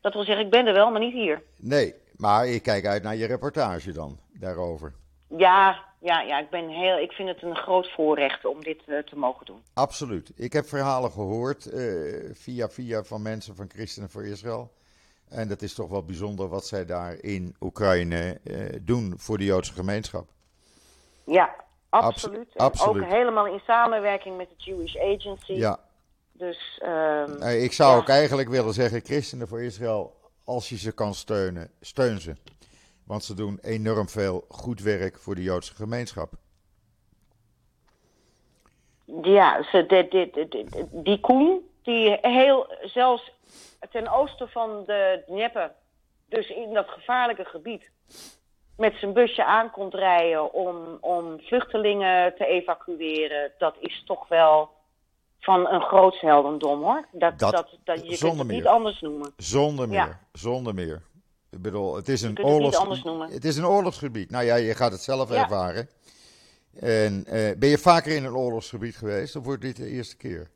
Dat 0.00 0.12
wil 0.12 0.24
zeggen, 0.24 0.44
ik 0.44 0.50
ben 0.50 0.66
er 0.66 0.72
wel, 0.72 0.90
maar 0.90 1.00
niet 1.00 1.12
hier. 1.12 1.42
nee, 1.56 1.94
maar 2.16 2.46
ik 2.46 2.62
kijk 2.62 2.86
uit 2.86 3.02
naar 3.02 3.16
je 3.16 3.26
reportage 3.26 3.92
dan, 3.92 4.18
daarover. 4.32 4.92
Ja, 5.28 5.84
ja, 6.04 6.20
ja 6.20 6.38
ik, 6.38 6.50
ben 6.50 6.68
heel, 6.68 6.98
ik 6.98 7.12
vind 7.12 7.28
het 7.28 7.42
een 7.42 7.56
groot 7.56 7.90
voorrecht 7.92 8.44
om 8.44 8.62
dit 8.62 8.80
eh, 8.86 8.98
te 8.98 9.16
mogen 9.16 9.46
doen. 9.46 9.62
Absoluut. 9.74 10.32
Ik 10.36 10.52
heb 10.52 10.66
verhalen 10.66 11.10
gehoord 11.10 11.66
eh, 11.66 11.82
via 12.32 12.68
via 12.68 13.02
van 13.04 13.22
mensen 13.22 13.56
van 13.56 13.68
Christenen 13.74 14.10
voor 14.10 14.24
Israël. 14.26 14.72
En 15.28 15.48
dat 15.48 15.62
is 15.62 15.74
toch 15.74 15.88
wel 15.88 16.04
bijzonder 16.04 16.48
wat 16.48 16.66
zij 16.66 16.84
daar 16.86 17.14
in 17.20 17.56
Oekraïne 17.60 18.40
eh, 18.44 18.56
doen 18.82 19.14
voor 19.16 19.38
de 19.38 19.44
Joodse 19.44 19.72
gemeenschap. 19.72 20.28
Ja, 21.26 21.54
Abso- 21.88 22.08
absoluut. 22.08 22.48
En 22.54 22.64
absoluut. 22.64 23.02
Ook 23.04 23.10
helemaal 23.10 23.46
in 23.46 23.60
samenwerking 23.66 24.36
met 24.36 24.48
de 24.48 24.54
Jewish 24.64 24.96
Agency. 24.96 25.52
Ja, 25.52 25.78
Dus 26.32 26.78
ehm, 26.82 27.42
eh, 27.42 27.62
ik 27.62 27.72
zou 27.72 27.92
Ja. 27.92 27.96
ook 27.98 28.08
eigenlijk 28.08 28.48
willen 28.48 28.74
zeggen, 28.74 29.00
Christenen 29.04 29.48
voor 29.48 29.62
Israël, 29.62 30.16
als 30.44 30.68
je 30.68 30.76
ze 30.78 30.92
kan 30.92 31.14
steunen, 31.14 31.70
steun 31.80 32.20
ze. 32.20 32.34
Want 33.04 33.24
ze 33.24 33.34
doen 33.34 33.58
enorm 33.62 34.08
veel 34.08 34.44
goed 34.48 34.80
werk 34.80 35.18
voor 35.18 35.34
de 35.34 35.42
Joodse 35.42 35.74
gemeenschap. 35.74 36.32
Ja, 39.22 39.62
ze, 39.62 39.86
de, 39.86 40.08
de, 40.10 40.88
die 40.92 41.20
Koen, 41.20 41.60
die 41.82 42.18
heel, 42.20 42.74
zelfs 42.82 43.32
ten 43.90 44.08
oosten 44.12 44.48
van 44.48 44.82
de 44.86 45.22
Dnieper, 45.26 45.72
dus 46.28 46.48
in 46.48 46.72
dat 46.72 46.88
gevaarlijke 46.88 47.44
gebied, 47.44 47.90
met 48.76 48.94
zijn 48.94 49.12
busje 49.12 49.44
aankomt 49.44 49.94
rijden 49.94 50.52
om, 50.52 50.98
om 51.00 51.40
vluchtelingen 51.40 52.34
te 52.36 52.46
evacueren, 52.46 53.52
dat 53.58 53.74
is 53.80 54.02
toch 54.06 54.28
wel 54.28 54.70
van 55.40 55.68
een 55.68 55.82
groots 55.82 56.20
heldendom 56.20 56.82
hoor. 56.82 57.06
Dat, 57.12 57.38
Dat- 57.38 57.52
dat, 57.52 57.78
dat, 57.84 58.00
je 58.10 58.18
kunt 58.18 58.38
het 58.38 58.48
niet 58.48 58.66
anders 58.66 59.00
noemen. 59.00 59.32
Zonder 59.36 59.88
meer, 59.88 59.96
Ja. 59.98 60.20
zonder 60.32 60.74
meer. 60.74 61.02
Ik 61.54 61.62
bedoel, 61.62 61.96
het 61.96 62.08
is 62.08 62.22
een, 62.22 62.30
het 62.34 62.44
oorlogs... 62.44 63.02
noemen. 63.02 63.30
het 63.30 63.44
is 63.44 63.56
een 63.56 63.66
oorlogsgebied. 63.66 64.30
Nou 64.30 64.44
ja, 64.44 64.54
je 64.54 64.74
gaat 64.74 64.92
het 64.92 65.00
zelf 65.00 65.30
Ja. 65.30 65.42
ervaren. 65.42 65.88
En 66.80 67.24
eh, 67.26 67.56
ben 67.58 67.68
je 67.68 67.78
vaker 67.78 68.16
in 68.16 68.24
een 68.24 68.34
oorlogsgebied 68.34 68.96
geweest 68.96 69.36
of 69.36 69.44
wordt 69.44 69.62
dit 69.62 69.76
de 69.76 69.86
eerste 69.88 70.16
keer? 70.16 70.50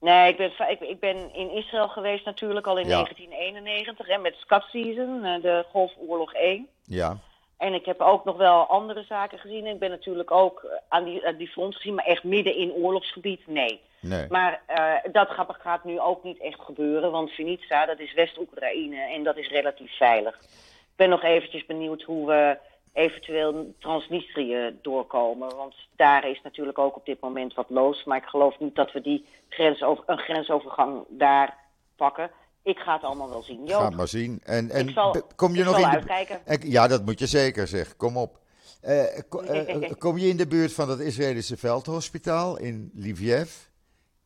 Nee, 0.00 0.28
ik 0.30 0.36
ben, 0.36 0.52
ik, 0.70 0.80
ik 0.80 1.00
ben 1.00 1.34
in 1.34 1.50
Israël 1.50 1.88
geweest 1.88 2.24
natuurlijk 2.24 2.66
al 2.66 2.78
in 2.78 2.86
Ja. 2.88 2.94
1991 2.94 4.06
hè, 4.06 4.18
met 4.18 4.34
Scott 4.34 4.64
Season, 4.64 5.24
eh, 5.24 5.42
de 5.42 5.64
Golfoorlog 5.70 6.32
1. 6.34 6.68
Ja, 6.84 7.18
En 7.56 7.74
ik 7.74 7.84
heb 7.84 8.00
ook 8.00 8.24
nog 8.24 8.36
wel 8.36 8.66
andere 8.66 9.02
zaken 9.02 9.38
gezien. 9.38 9.66
Ik 9.66 9.78
ben 9.78 9.90
natuurlijk 9.90 10.30
ook 10.30 10.62
eh, 10.62 10.76
aan 10.88 11.04
die, 11.04 11.26
aan 11.26 11.36
die 11.36 11.48
front 11.48 11.74
gezien, 11.76 11.94
maar 11.94 12.04
echt 12.04 12.24
midden 12.24 12.56
in 12.56 12.72
oorlogsgebied, 12.72 13.46
nee. 13.46 13.80
Nee. 14.02 14.26
Maar 14.28 14.60
eh, 14.66 15.12
dat 15.12 15.28
gaat, 15.30 15.56
gaat 15.60 15.84
nu 15.84 16.00
ook 16.00 16.22
niet 16.24 16.40
echt 16.40 16.60
gebeuren, 16.60 17.10
want 17.10 17.30
Vinica, 17.30 17.86
dat 17.86 17.98
is 17.98 18.14
West-Oekraïne 18.14 18.96
en 19.14 19.22
dat 19.24 19.36
is 19.36 19.48
relatief 19.48 19.96
veilig. 19.96 20.38
Ik 20.42 20.98
ben 20.98 21.08
nog 21.08 21.22
eventjes 21.22 21.66
benieuwd 21.66 22.02
hoe 22.02 22.26
we 22.26 22.58
eventueel 22.92 23.74
Transnistrië 23.78 24.78
doorkomen, 24.82 25.56
want 25.56 25.74
daar 25.96 26.28
is 26.28 26.40
natuurlijk 26.42 26.78
ook 26.78 26.96
op 26.96 27.06
dit 27.06 27.20
moment 27.20 27.54
wat 27.54 27.70
los. 27.70 28.04
Maar 28.04 28.16
ik 28.18 28.24
geloof 28.28 28.58
niet 28.58 28.74
dat 28.74 28.92
we 28.92 29.00
die 29.00 29.26
grensover, 29.48 30.04
een 30.06 30.18
grensovergang 30.18 31.04
daar 31.08 31.56
pakken. 31.96 32.30
Ik 32.62 32.78
ga 32.78 32.92
het 32.94 33.02
allemaal 33.02 33.28
wel 33.28 33.42
zien. 33.42 33.68
Ga 33.68 33.80
Joop, 33.80 33.94
maar 33.94 34.08
zien. 34.08 34.40
En, 34.44 34.70
en 34.70 34.88
ik 34.88 34.94
zal, 34.94 35.16
kom 35.36 35.54
je 35.54 35.64
nog 35.64 35.78
in 35.78 35.86
uitkijken. 35.86 36.40
En- 36.46 36.70
Ja, 36.70 36.86
dat 36.86 37.04
moet 37.04 37.18
je 37.18 37.26
zeker 37.26 37.66
zeg. 37.66 37.96
Kom 37.96 38.16
op. 38.16 38.38
Eh, 38.80 39.04
ko- 39.28 39.40
eh, 39.80 39.90
kom 39.98 40.18
je 40.18 40.28
in 40.28 40.36
de 40.36 40.46
buurt 40.46 40.72
van 40.72 40.88
het 40.90 41.00
Israëlische 41.00 41.56
veldhospitaal 41.56 42.58
in 42.58 42.90
Lviv? 42.94 43.50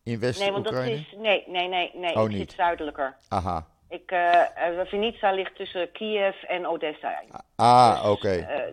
In 0.06 0.18
Nee, 0.20 0.52
want 0.52 0.64
dat 0.64 0.72
West-Oekraïne? 0.74 0.96
is. 0.96 1.14
Nee, 1.18 1.44
nee, 1.46 1.68
nee, 1.68 1.90
nee. 1.94 2.14
Oh, 2.16 2.22
ik 2.24 2.28
niet. 2.28 2.38
zit 2.38 2.52
zuidelijker. 2.52 3.16
Aha. 3.28 3.66
Ik, 3.88 4.10
eh 4.10 4.78
eh, 4.80 4.86
Vinica 4.86 5.32
ligt 5.32 5.56
tussen 5.56 5.92
Kiev 5.92 6.42
en 6.42 6.66
Odessa. 6.66 7.22
Ah, 7.56 8.10
oké. 8.10 8.28
Eh, 8.28 8.72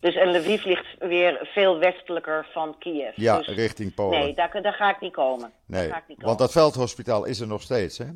dus 0.00 0.14
en 0.14 0.30
Lviv 0.36 0.64
ligt 0.64 0.86
weer 0.98 1.48
veel 1.52 1.78
westelijker 1.78 2.46
van 2.52 2.78
Kiev. 2.78 3.16
ja, 3.16 3.36
dus, 3.38 3.46
richting 3.46 3.94
Polen. 3.94 4.18
nee, 4.18 4.34
daar, 4.34 4.62
daar 4.62 4.72
ga 4.72 4.90
ik 4.90 5.00
niet 5.00 5.12
komen. 5.12 5.52
Nee, 5.66 5.82
daar 5.82 5.90
ga 5.90 5.96
ik 5.96 6.08
niet 6.08 6.22
want 6.22 6.38
komen. 6.38 6.38
dat 6.38 6.52
veldhospitaal 6.52 7.24
is 7.24 7.40
er 7.40 7.46
nog 7.46 7.62
steeds, 7.62 7.98
hè? 7.98 8.06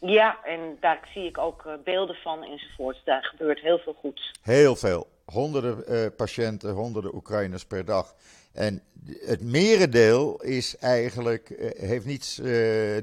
Ja, 0.00 0.38
en 0.44 0.76
daar 0.80 1.00
zie 1.14 1.24
ik 1.24 1.38
ook 1.38 1.64
beelden 1.84 2.16
van 2.16 2.44
enzovoorts. 2.44 3.00
Daar 3.04 3.24
gebeurt 3.24 3.60
heel 3.60 3.78
veel 3.78 3.92
goeds. 4.00 4.30
Heel 4.42 4.76
veel. 4.76 5.06
Honderden 5.24 6.14
patiënten, 6.16 6.70
honderden 6.72 7.14
Oekraïners 7.14 7.66
per 7.66 7.84
dag. 7.84 8.14
En 8.52 8.82
het 9.20 9.42
merendeel 9.42 10.42
is 10.42 10.76
eigenlijk, 10.76 11.50
eh, 11.50 11.88
heeft 11.88 12.06
niets 12.06 12.38
eh, 12.38 12.46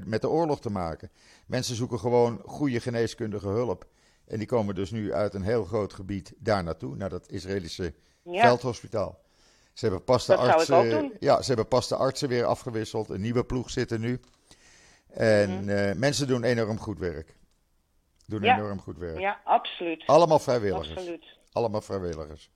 met 0.06 0.22
de 0.22 0.30
oorlog 0.30 0.62
te 0.62 0.70
maken. 0.70 1.10
Mensen 1.46 1.76
zoeken 1.76 2.00
gewoon 2.00 2.42
goede 2.46 2.80
geneeskundige 2.80 3.48
hulp. 3.48 3.86
En 4.28 4.38
die 4.38 4.48
komen 4.48 4.76
dus 4.76 4.92
nu 4.92 5.14
uit 5.14 5.34
een 5.34 5.42
heel 5.44 5.64
groot 5.66 5.94
gebied 5.94 6.34
daar 6.38 6.64
naartoe, 6.64 6.96
naar 6.96 7.10
dat 7.10 7.32
Israëlische 7.32 7.94
Ja. 8.24 8.42
veldhospitaal. 8.42 9.20
Ze 9.74 9.86
hebben 9.86 10.04
pas 10.04 10.26
de 10.26 10.36
Dat 10.36 10.48
artsen. 10.48 11.12
Ja, 11.20 11.42
ze 11.42 11.48
hebben 11.48 11.68
pas 11.68 11.88
de 11.88 11.96
artsen 11.96 12.30
weer 12.30 12.46
afgewisseld. 12.46 13.10
Een 13.10 13.22
nieuwe 13.22 13.44
ploeg 13.44 13.70
zit 13.70 13.92
er 13.92 14.00
nu. 14.00 14.20
En 15.14 15.50
Mhm. 15.50 15.70
eh, 15.70 15.96
mensen 15.96 16.28
doen 16.28 16.44
enorm 16.44 16.80
goed 16.80 17.00
werk. 17.00 17.36
Doen 18.26 18.42
Ja. 18.42 18.58
enorm 18.58 18.80
goed 18.80 18.98
werk. 18.98 19.20
Ja, 19.20 19.40
absoluut. 19.44 20.04
Allemaal 20.06 20.40
vrijwilligers. 20.40 20.98
Absoluut. 20.98 21.26
Allemaal 21.52 21.82
vrijwilligers. 21.82 22.50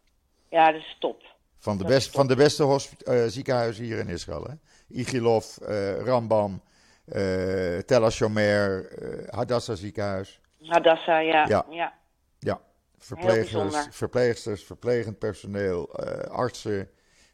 Ja, 0.50 0.72
dat 0.72 0.82
is 0.82 0.98
top. 1.00 1.22
Van 1.62 1.78
de, 1.78 1.84
Dat 1.84 1.92
is 1.92 1.98
best, 1.98 2.16
van 2.16 2.28
de 2.28 2.36
beste 2.36 2.80
eh, 3.04 3.24
ziekenhuizen 3.28 3.84
hier 3.84 4.00
in 4.00 4.08
Israël. 4.08 4.44
Hè? 4.44 4.54
Igilov, 4.88 5.58
eh, 5.58 6.00
Rambam, 6.00 6.62
eh 7.06 7.78
Tel 7.78 8.02
HaShomer, 8.02 8.90
Hadassah 9.30 9.76
ziekenhuis. 9.76 10.42
Hadassah, 10.66 11.24
ja. 11.26 11.48
Ja. 11.48 11.66
ja. 11.70 11.94
Ja, 12.40 12.62
verplegers, 12.98 13.88
verpleegsters, 13.90 14.64
verplegend 14.64 15.20
personeel, 15.20 15.96
artsen, 16.30 16.90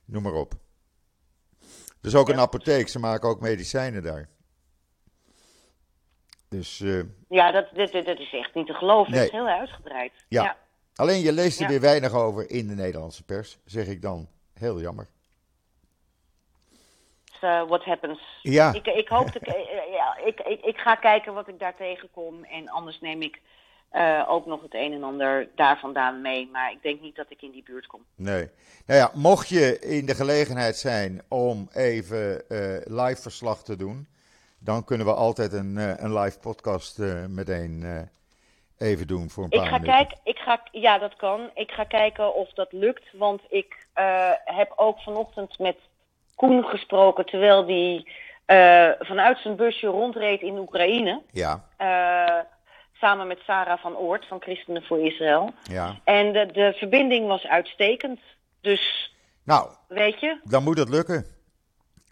noem 0.06 0.24
maar 0.24 0.34
op. 0.34 0.54
Dus 2.02 2.16
ook 2.16 2.30
een 2.30 2.40
apotheek, 2.40 2.88
ze 2.88 3.00
maken 3.00 3.30
ook 3.30 3.42
medicijnen 3.42 4.04
daar. 4.04 4.30
Dus 6.50 6.78
Ja, 7.30 7.52
dat, 7.52 7.70
dit 7.74 7.94
is 7.94 8.34
echt 8.34 8.54
niet 8.54 8.68
te 8.68 8.74
geloven. 8.74 9.12
Nee. 9.12 9.22
Het 9.22 9.30
is 9.30 9.36
heel 9.36 9.48
uitgebreid. 9.48 10.12
Ja. 10.28 10.44
ja. 10.44 10.58
Alleen 10.98 11.22
je 11.22 11.32
leest 11.32 11.58
er 11.58 11.64
Ja. 11.64 11.70
weer 11.70 11.82
weinig 11.82 12.14
over 12.14 12.50
in 12.50 12.68
de 12.68 12.74
Nederlandse 12.76 13.24
pers, 13.24 13.58
zeg 13.66 13.88
ik 13.88 14.02
dan. 14.02 14.28
Heel 14.54 14.80
jammer. 14.82 15.08
Dus, 17.26 17.40
eh, 17.42 17.68
what 17.68 17.84
happens. 17.84 18.40
Ja, 18.42 18.74
Ik, 18.74 18.86
ik 18.88 19.08
hoop 19.08 19.26
dat 19.34 19.36
ik, 19.36 19.48
eh, 19.48 19.92
ja, 19.92 20.18
ik, 20.26 20.40
ik, 20.40 20.62
ik 20.62 20.78
ga 20.78 20.96
kijken 20.96 21.34
wat 21.34 21.48
ik 21.48 21.60
daar 21.60 21.76
tegenkom. 21.76 22.44
En 22.44 22.70
anders 22.70 23.00
neem 23.02 23.22
ik 23.22 23.42
eh, 23.90 24.26
ook 24.28 24.46
nog 24.46 24.62
het 24.62 24.74
een 24.74 24.94
en 24.94 25.04
ander 25.04 25.50
daar 25.56 25.80
vandaan 25.80 26.22
mee. 26.22 26.50
Maar 26.52 26.72
ik 26.72 26.82
denk 26.82 27.02
niet 27.02 27.16
dat 27.16 27.26
ik 27.30 27.42
in 27.42 27.52
die 27.52 27.64
buurt 27.64 27.88
kom. 27.88 28.02
Nee. 28.16 28.50
Nou 28.86 29.00
ja, 29.00 29.12
mocht 29.14 29.48
je 29.50 29.80
in 29.80 30.06
de 30.06 30.16
gelegenheid 30.16 30.78
zijn 30.78 31.22
om 31.28 31.70
even 31.74 32.50
eh, 32.50 32.60
live 32.86 33.22
verslag 33.22 33.64
te 33.64 33.76
doen, 33.76 34.08
dan 34.60 34.84
kunnen 34.84 35.06
we 35.06 35.14
altijd 35.14 35.54
een, 35.54 35.78
eh, 35.78 35.94
een 35.98 36.14
live 36.20 36.40
podcast 36.40 37.00
eh, 37.00 37.26
meteen 37.26 37.84
eh, 37.84 38.02
even 38.78 39.08
doen 39.08 39.30
voor 39.30 39.44
een 39.44 39.52
Ik 39.52 39.60
paar 39.60 39.68
ga 39.68 39.78
minuten. 39.78 39.96
kijken, 39.98 40.18
ik 40.24 40.38
ga, 40.38 40.62
ja 40.72 40.98
dat 40.98 41.16
kan. 41.16 41.50
Ik 41.54 41.72
ga 41.72 41.84
kijken 41.84 42.36
of 42.36 42.50
dat 42.54 42.72
lukt. 42.72 43.04
Want 43.14 43.42
ik 43.50 43.88
eh, 43.94 44.30
heb 44.46 44.74
ook 44.76 45.00
vanochtend 45.00 45.60
met 45.60 45.78
Koen 46.36 46.64
gesproken. 46.64 47.26
Terwijl 47.26 47.66
die 47.66 48.12
eh, 48.46 48.90
vanuit 49.00 49.38
zijn 49.38 49.56
busje 49.56 49.88
rondreed 49.88 50.42
in 50.42 50.58
Oekraïne. 50.58 51.22
Ja, 51.32 51.64
eh, 51.78 52.40
samen 52.94 53.28
met 53.28 53.40
Sarah 53.46 53.80
van 53.80 53.96
Oort 53.98 54.26
van 54.28 54.42
Christenen 54.42 54.84
voor 54.84 55.00
Israël. 55.00 55.54
ja. 55.64 55.96
En 56.04 56.34
de, 56.34 56.46
de 56.46 56.74
verbinding 56.78 57.28
was 57.28 57.46
uitstekend. 57.46 58.20
Dus 58.62 59.12
Nou, 59.44 59.70
weet 59.88 60.20
je, 60.20 60.40
dan 60.44 60.64
moet 60.64 60.78
het 60.78 60.90
lukken. 60.90 61.26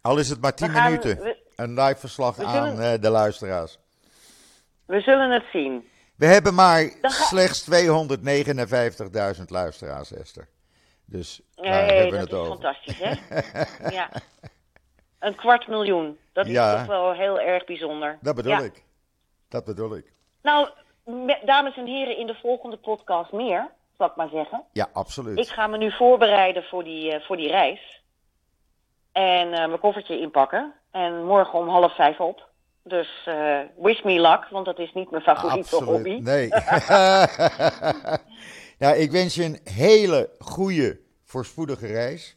Al 0.01 0.17
is 0.17 0.29
het 0.29 0.41
maar 0.41 0.55
10 0.55 0.67
we, 0.67 0.73
gaan, 0.73 0.83
minuten. 0.91 1.17
we, 1.23 1.37
Een 1.55 1.73
live 1.73 1.99
verslag 1.99 2.39
aan 2.39 2.75
zullen- 2.75 3.01
de 3.01 3.09
luisteraars. 3.09 3.77
we 4.85 5.01
zullen 5.01 5.31
het 5.31 5.43
zien. 5.51 5.89
We 6.17 6.25
hebben 6.25 6.53
maar 6.53 6.81
ga- 7.01 7.09
slechts 7.09 7.61
259.000 7.61 9.49
luisteraars, 9.49 10.13
Esther. 10.13 10.47
Dus 11.05 11.41
Nee, 11.55 11.71
hebben 11.71 12.05
we 12.05 12.11
dat 12.11 12.19
het 12.19 12.29
is 12.31 12.35
over? 12.37 12.51
fantastisch, 12.51 12.99
hè? 12.99 13.13
ja. 13.97 14.09
Een 15.19 15.35
kwart 15.35 15.67
miljoen. 15.67 16.17
Dat 16.33 16.45
is 16.45 16.51
Ja. 16.51 16.77
toch 16.77 16.85
wel 16.87 17.13
heel 17.13 17.39
erg 17.39 17.65
bijzonder. 17.65 18.17
Dat 18.21 18.35
bedoel 18.35 18.51
Ja. 18.51 18.59
ik. 18.59 18.83
Dat 19.49 19.65
bedoel 19.65 19.95
ik. 19.95 20.11
Nou, 20.41 20.69
me- 21.03 21.41
dames 21.45 21.75
en 21.77 21.85
heren, 21.85 22.17
in 22.17 22.27
de 22.27 22.35
volgende 22.41 22.77
podcast 22.77 23.31
meer, 23.31 23.69
zal 23.97 24.07
ik 24.07 24.15
maar 24.15 24.29
zeggen. 24.29 24.63
Ja, 24.71 24.87
absoluut. 24.93 25.37
Ik 25.39 25.47
ga 25.47 25.67
me 25.67 25.77
nu 25.77 25.91
voorbereiden 25.91 26.63
voor 26.63 26.83
die, 26.83 27.11
eh, 27.11 27.25
voor 27.25 27.37
die 27.37 27.49
reis. 27.49 28.03
En 29.11 29.53
eh, 29.53 29.67
mijn 29.67 29.79
koffertje 29.79 30.19
inpakken. 30.19 30.73
En 30.91 31.25
morgen 31.25 31.59
om 31.59 31.67
half 31.69 31.95
vijf 31.95 32.19
op. 32.19 32.49
Dus 32.87 33.21
eh, 33.25 33.59
wish 33.77 34.01
me 34.03 34.21
luck, 34.21 34.47
want 34.49 34.65
dat 34.65 34.79
is 34.79 34.93
niet 34.93 35.11
mijn 35.11 35.23
favoriete 35.23 35.75
hobby. 35.83 36.19
Nee. 36.21 36.47
ja, 38.77 38.93
ik 39.03 39.11
wens 39.11 39.35
je 39.35 39.43
een 39.43 39.59
hele 39.63 40.29
goede, 40.39 40.99
voorspoedige 41.23 41.87
reis. 41.87 42.35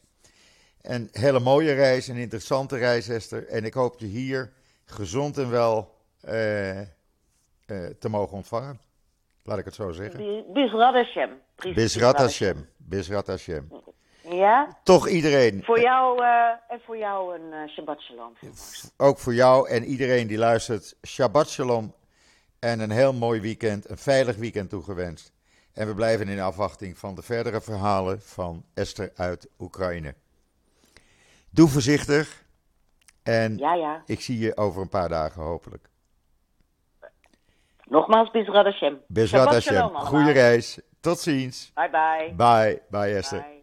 Een 0.81 1.09
hele 1.11 1.39
mooie 1.39 1.73
reis, 1.73 2.07
een 2.07 2.15
interessante 2.17 2.77
reis, 2.77 3.07
Esther. 3.09 3.47
En 3.47 3.65
ik 3.65 3.73
hoop 3.73 3.99
je 3.99 4.05
hier 4.05 4.51
gezond 4.85 5.37
en 5.37 5.49
wel 5.49 5.95
eh, 6.21 6.79
eh, 6.79 6.85
te 7.99 8.09
mogen 8.09 8.37
ontvangen. 8.37 8.79
Laat 9.43 9.57
ik 9.57 9.65
het 9.65 9.75
zo 9.75 9.91
zeggen. 9.91 10.17
Bi- 10.19 10.43
Bizrat 10.53 10.93
Hashem. 10.93 11.29
Bis- 11.55 11.73
Bizrat 11.73 12.17
Hashem. 12.17 12.69
Bizrat 12.77 13.27
Hashem. 13.27 13.71
Ja, 14.29 14.77
Toch 14.83 15.07
iedereen, 15.07 15.63
voor 15.63 15.79
jou 15.79 16.23
eh, 16.23 16.49
en 16.67 16.81
voor 16.85 16.97
jou 16.97 17.39
een 17.39 17.53
eh, 17.53 17.69
Shabbat 17.69 18.01
Shalom. 18.01 18.33
ook 18.97 19.17
voor 19.17 19.33
jou 19.33 19.69
en 19.69 19.83
iedereen 19.83 20.27
die 20.27 20.37
luistert, 20.37 20.95
Shabbat 21.07 21.49
Shalom. 21.49 21.93
En 22.59 22.79
een 22.79 22.91
heel 22.91 23.13
mooi 23.13 23.41
weekend, 23.41 23.89
een 23.89 23.97
veilig 23.97 24.35
weekend 24.35 24.69
toegewenst. 24.69 25.33
En 25.73 25.87
we 25.87 25.93
blijven 25.93 26.27
in 26.27 26.39
afwachting 26.39 26.97
van 26.97 27.15
de 27.15 27.21
verdere 27.21 27.61
verhalen 27.61 28.21
van 28.21 28.63
Esther 28.73 29.11
uit 29.15 29.47
Oekraïne. 29.59 30.15
Doe 31.49 31.67
voorzichtig 31.67 32.43
en 33.23 33.57
Ja, 33.57 33.73
ja. 33.73 34.01
ik 34.05 34.21
zie 34.21 34.39
je 34.39 34.57
over 34.57 34.81
een 34.81 34.89
paar 34.89 35.09
dagen 35.09 35.41
hopelijk. 35.41 35.89
Nogmaals, 37.83 38.31
Bizrat 38.31 38.65
Hashem. 38.65 39.01
Bezrat 39.07 39.41
Shabbat 39.41 39.65
Hashem. 39.65 39.95
Goeie 39.95 40.31
reis. 40.31 40.79
Tot 40.99 41.19
ziens. 41.19 41.71
Bye 41.75 41.89
bye. 41.89 42.33
Bye. 42.35 42.81
Bye 42.89 43.15
Esther. 43.15 43.39
Bye. 43.41 43.58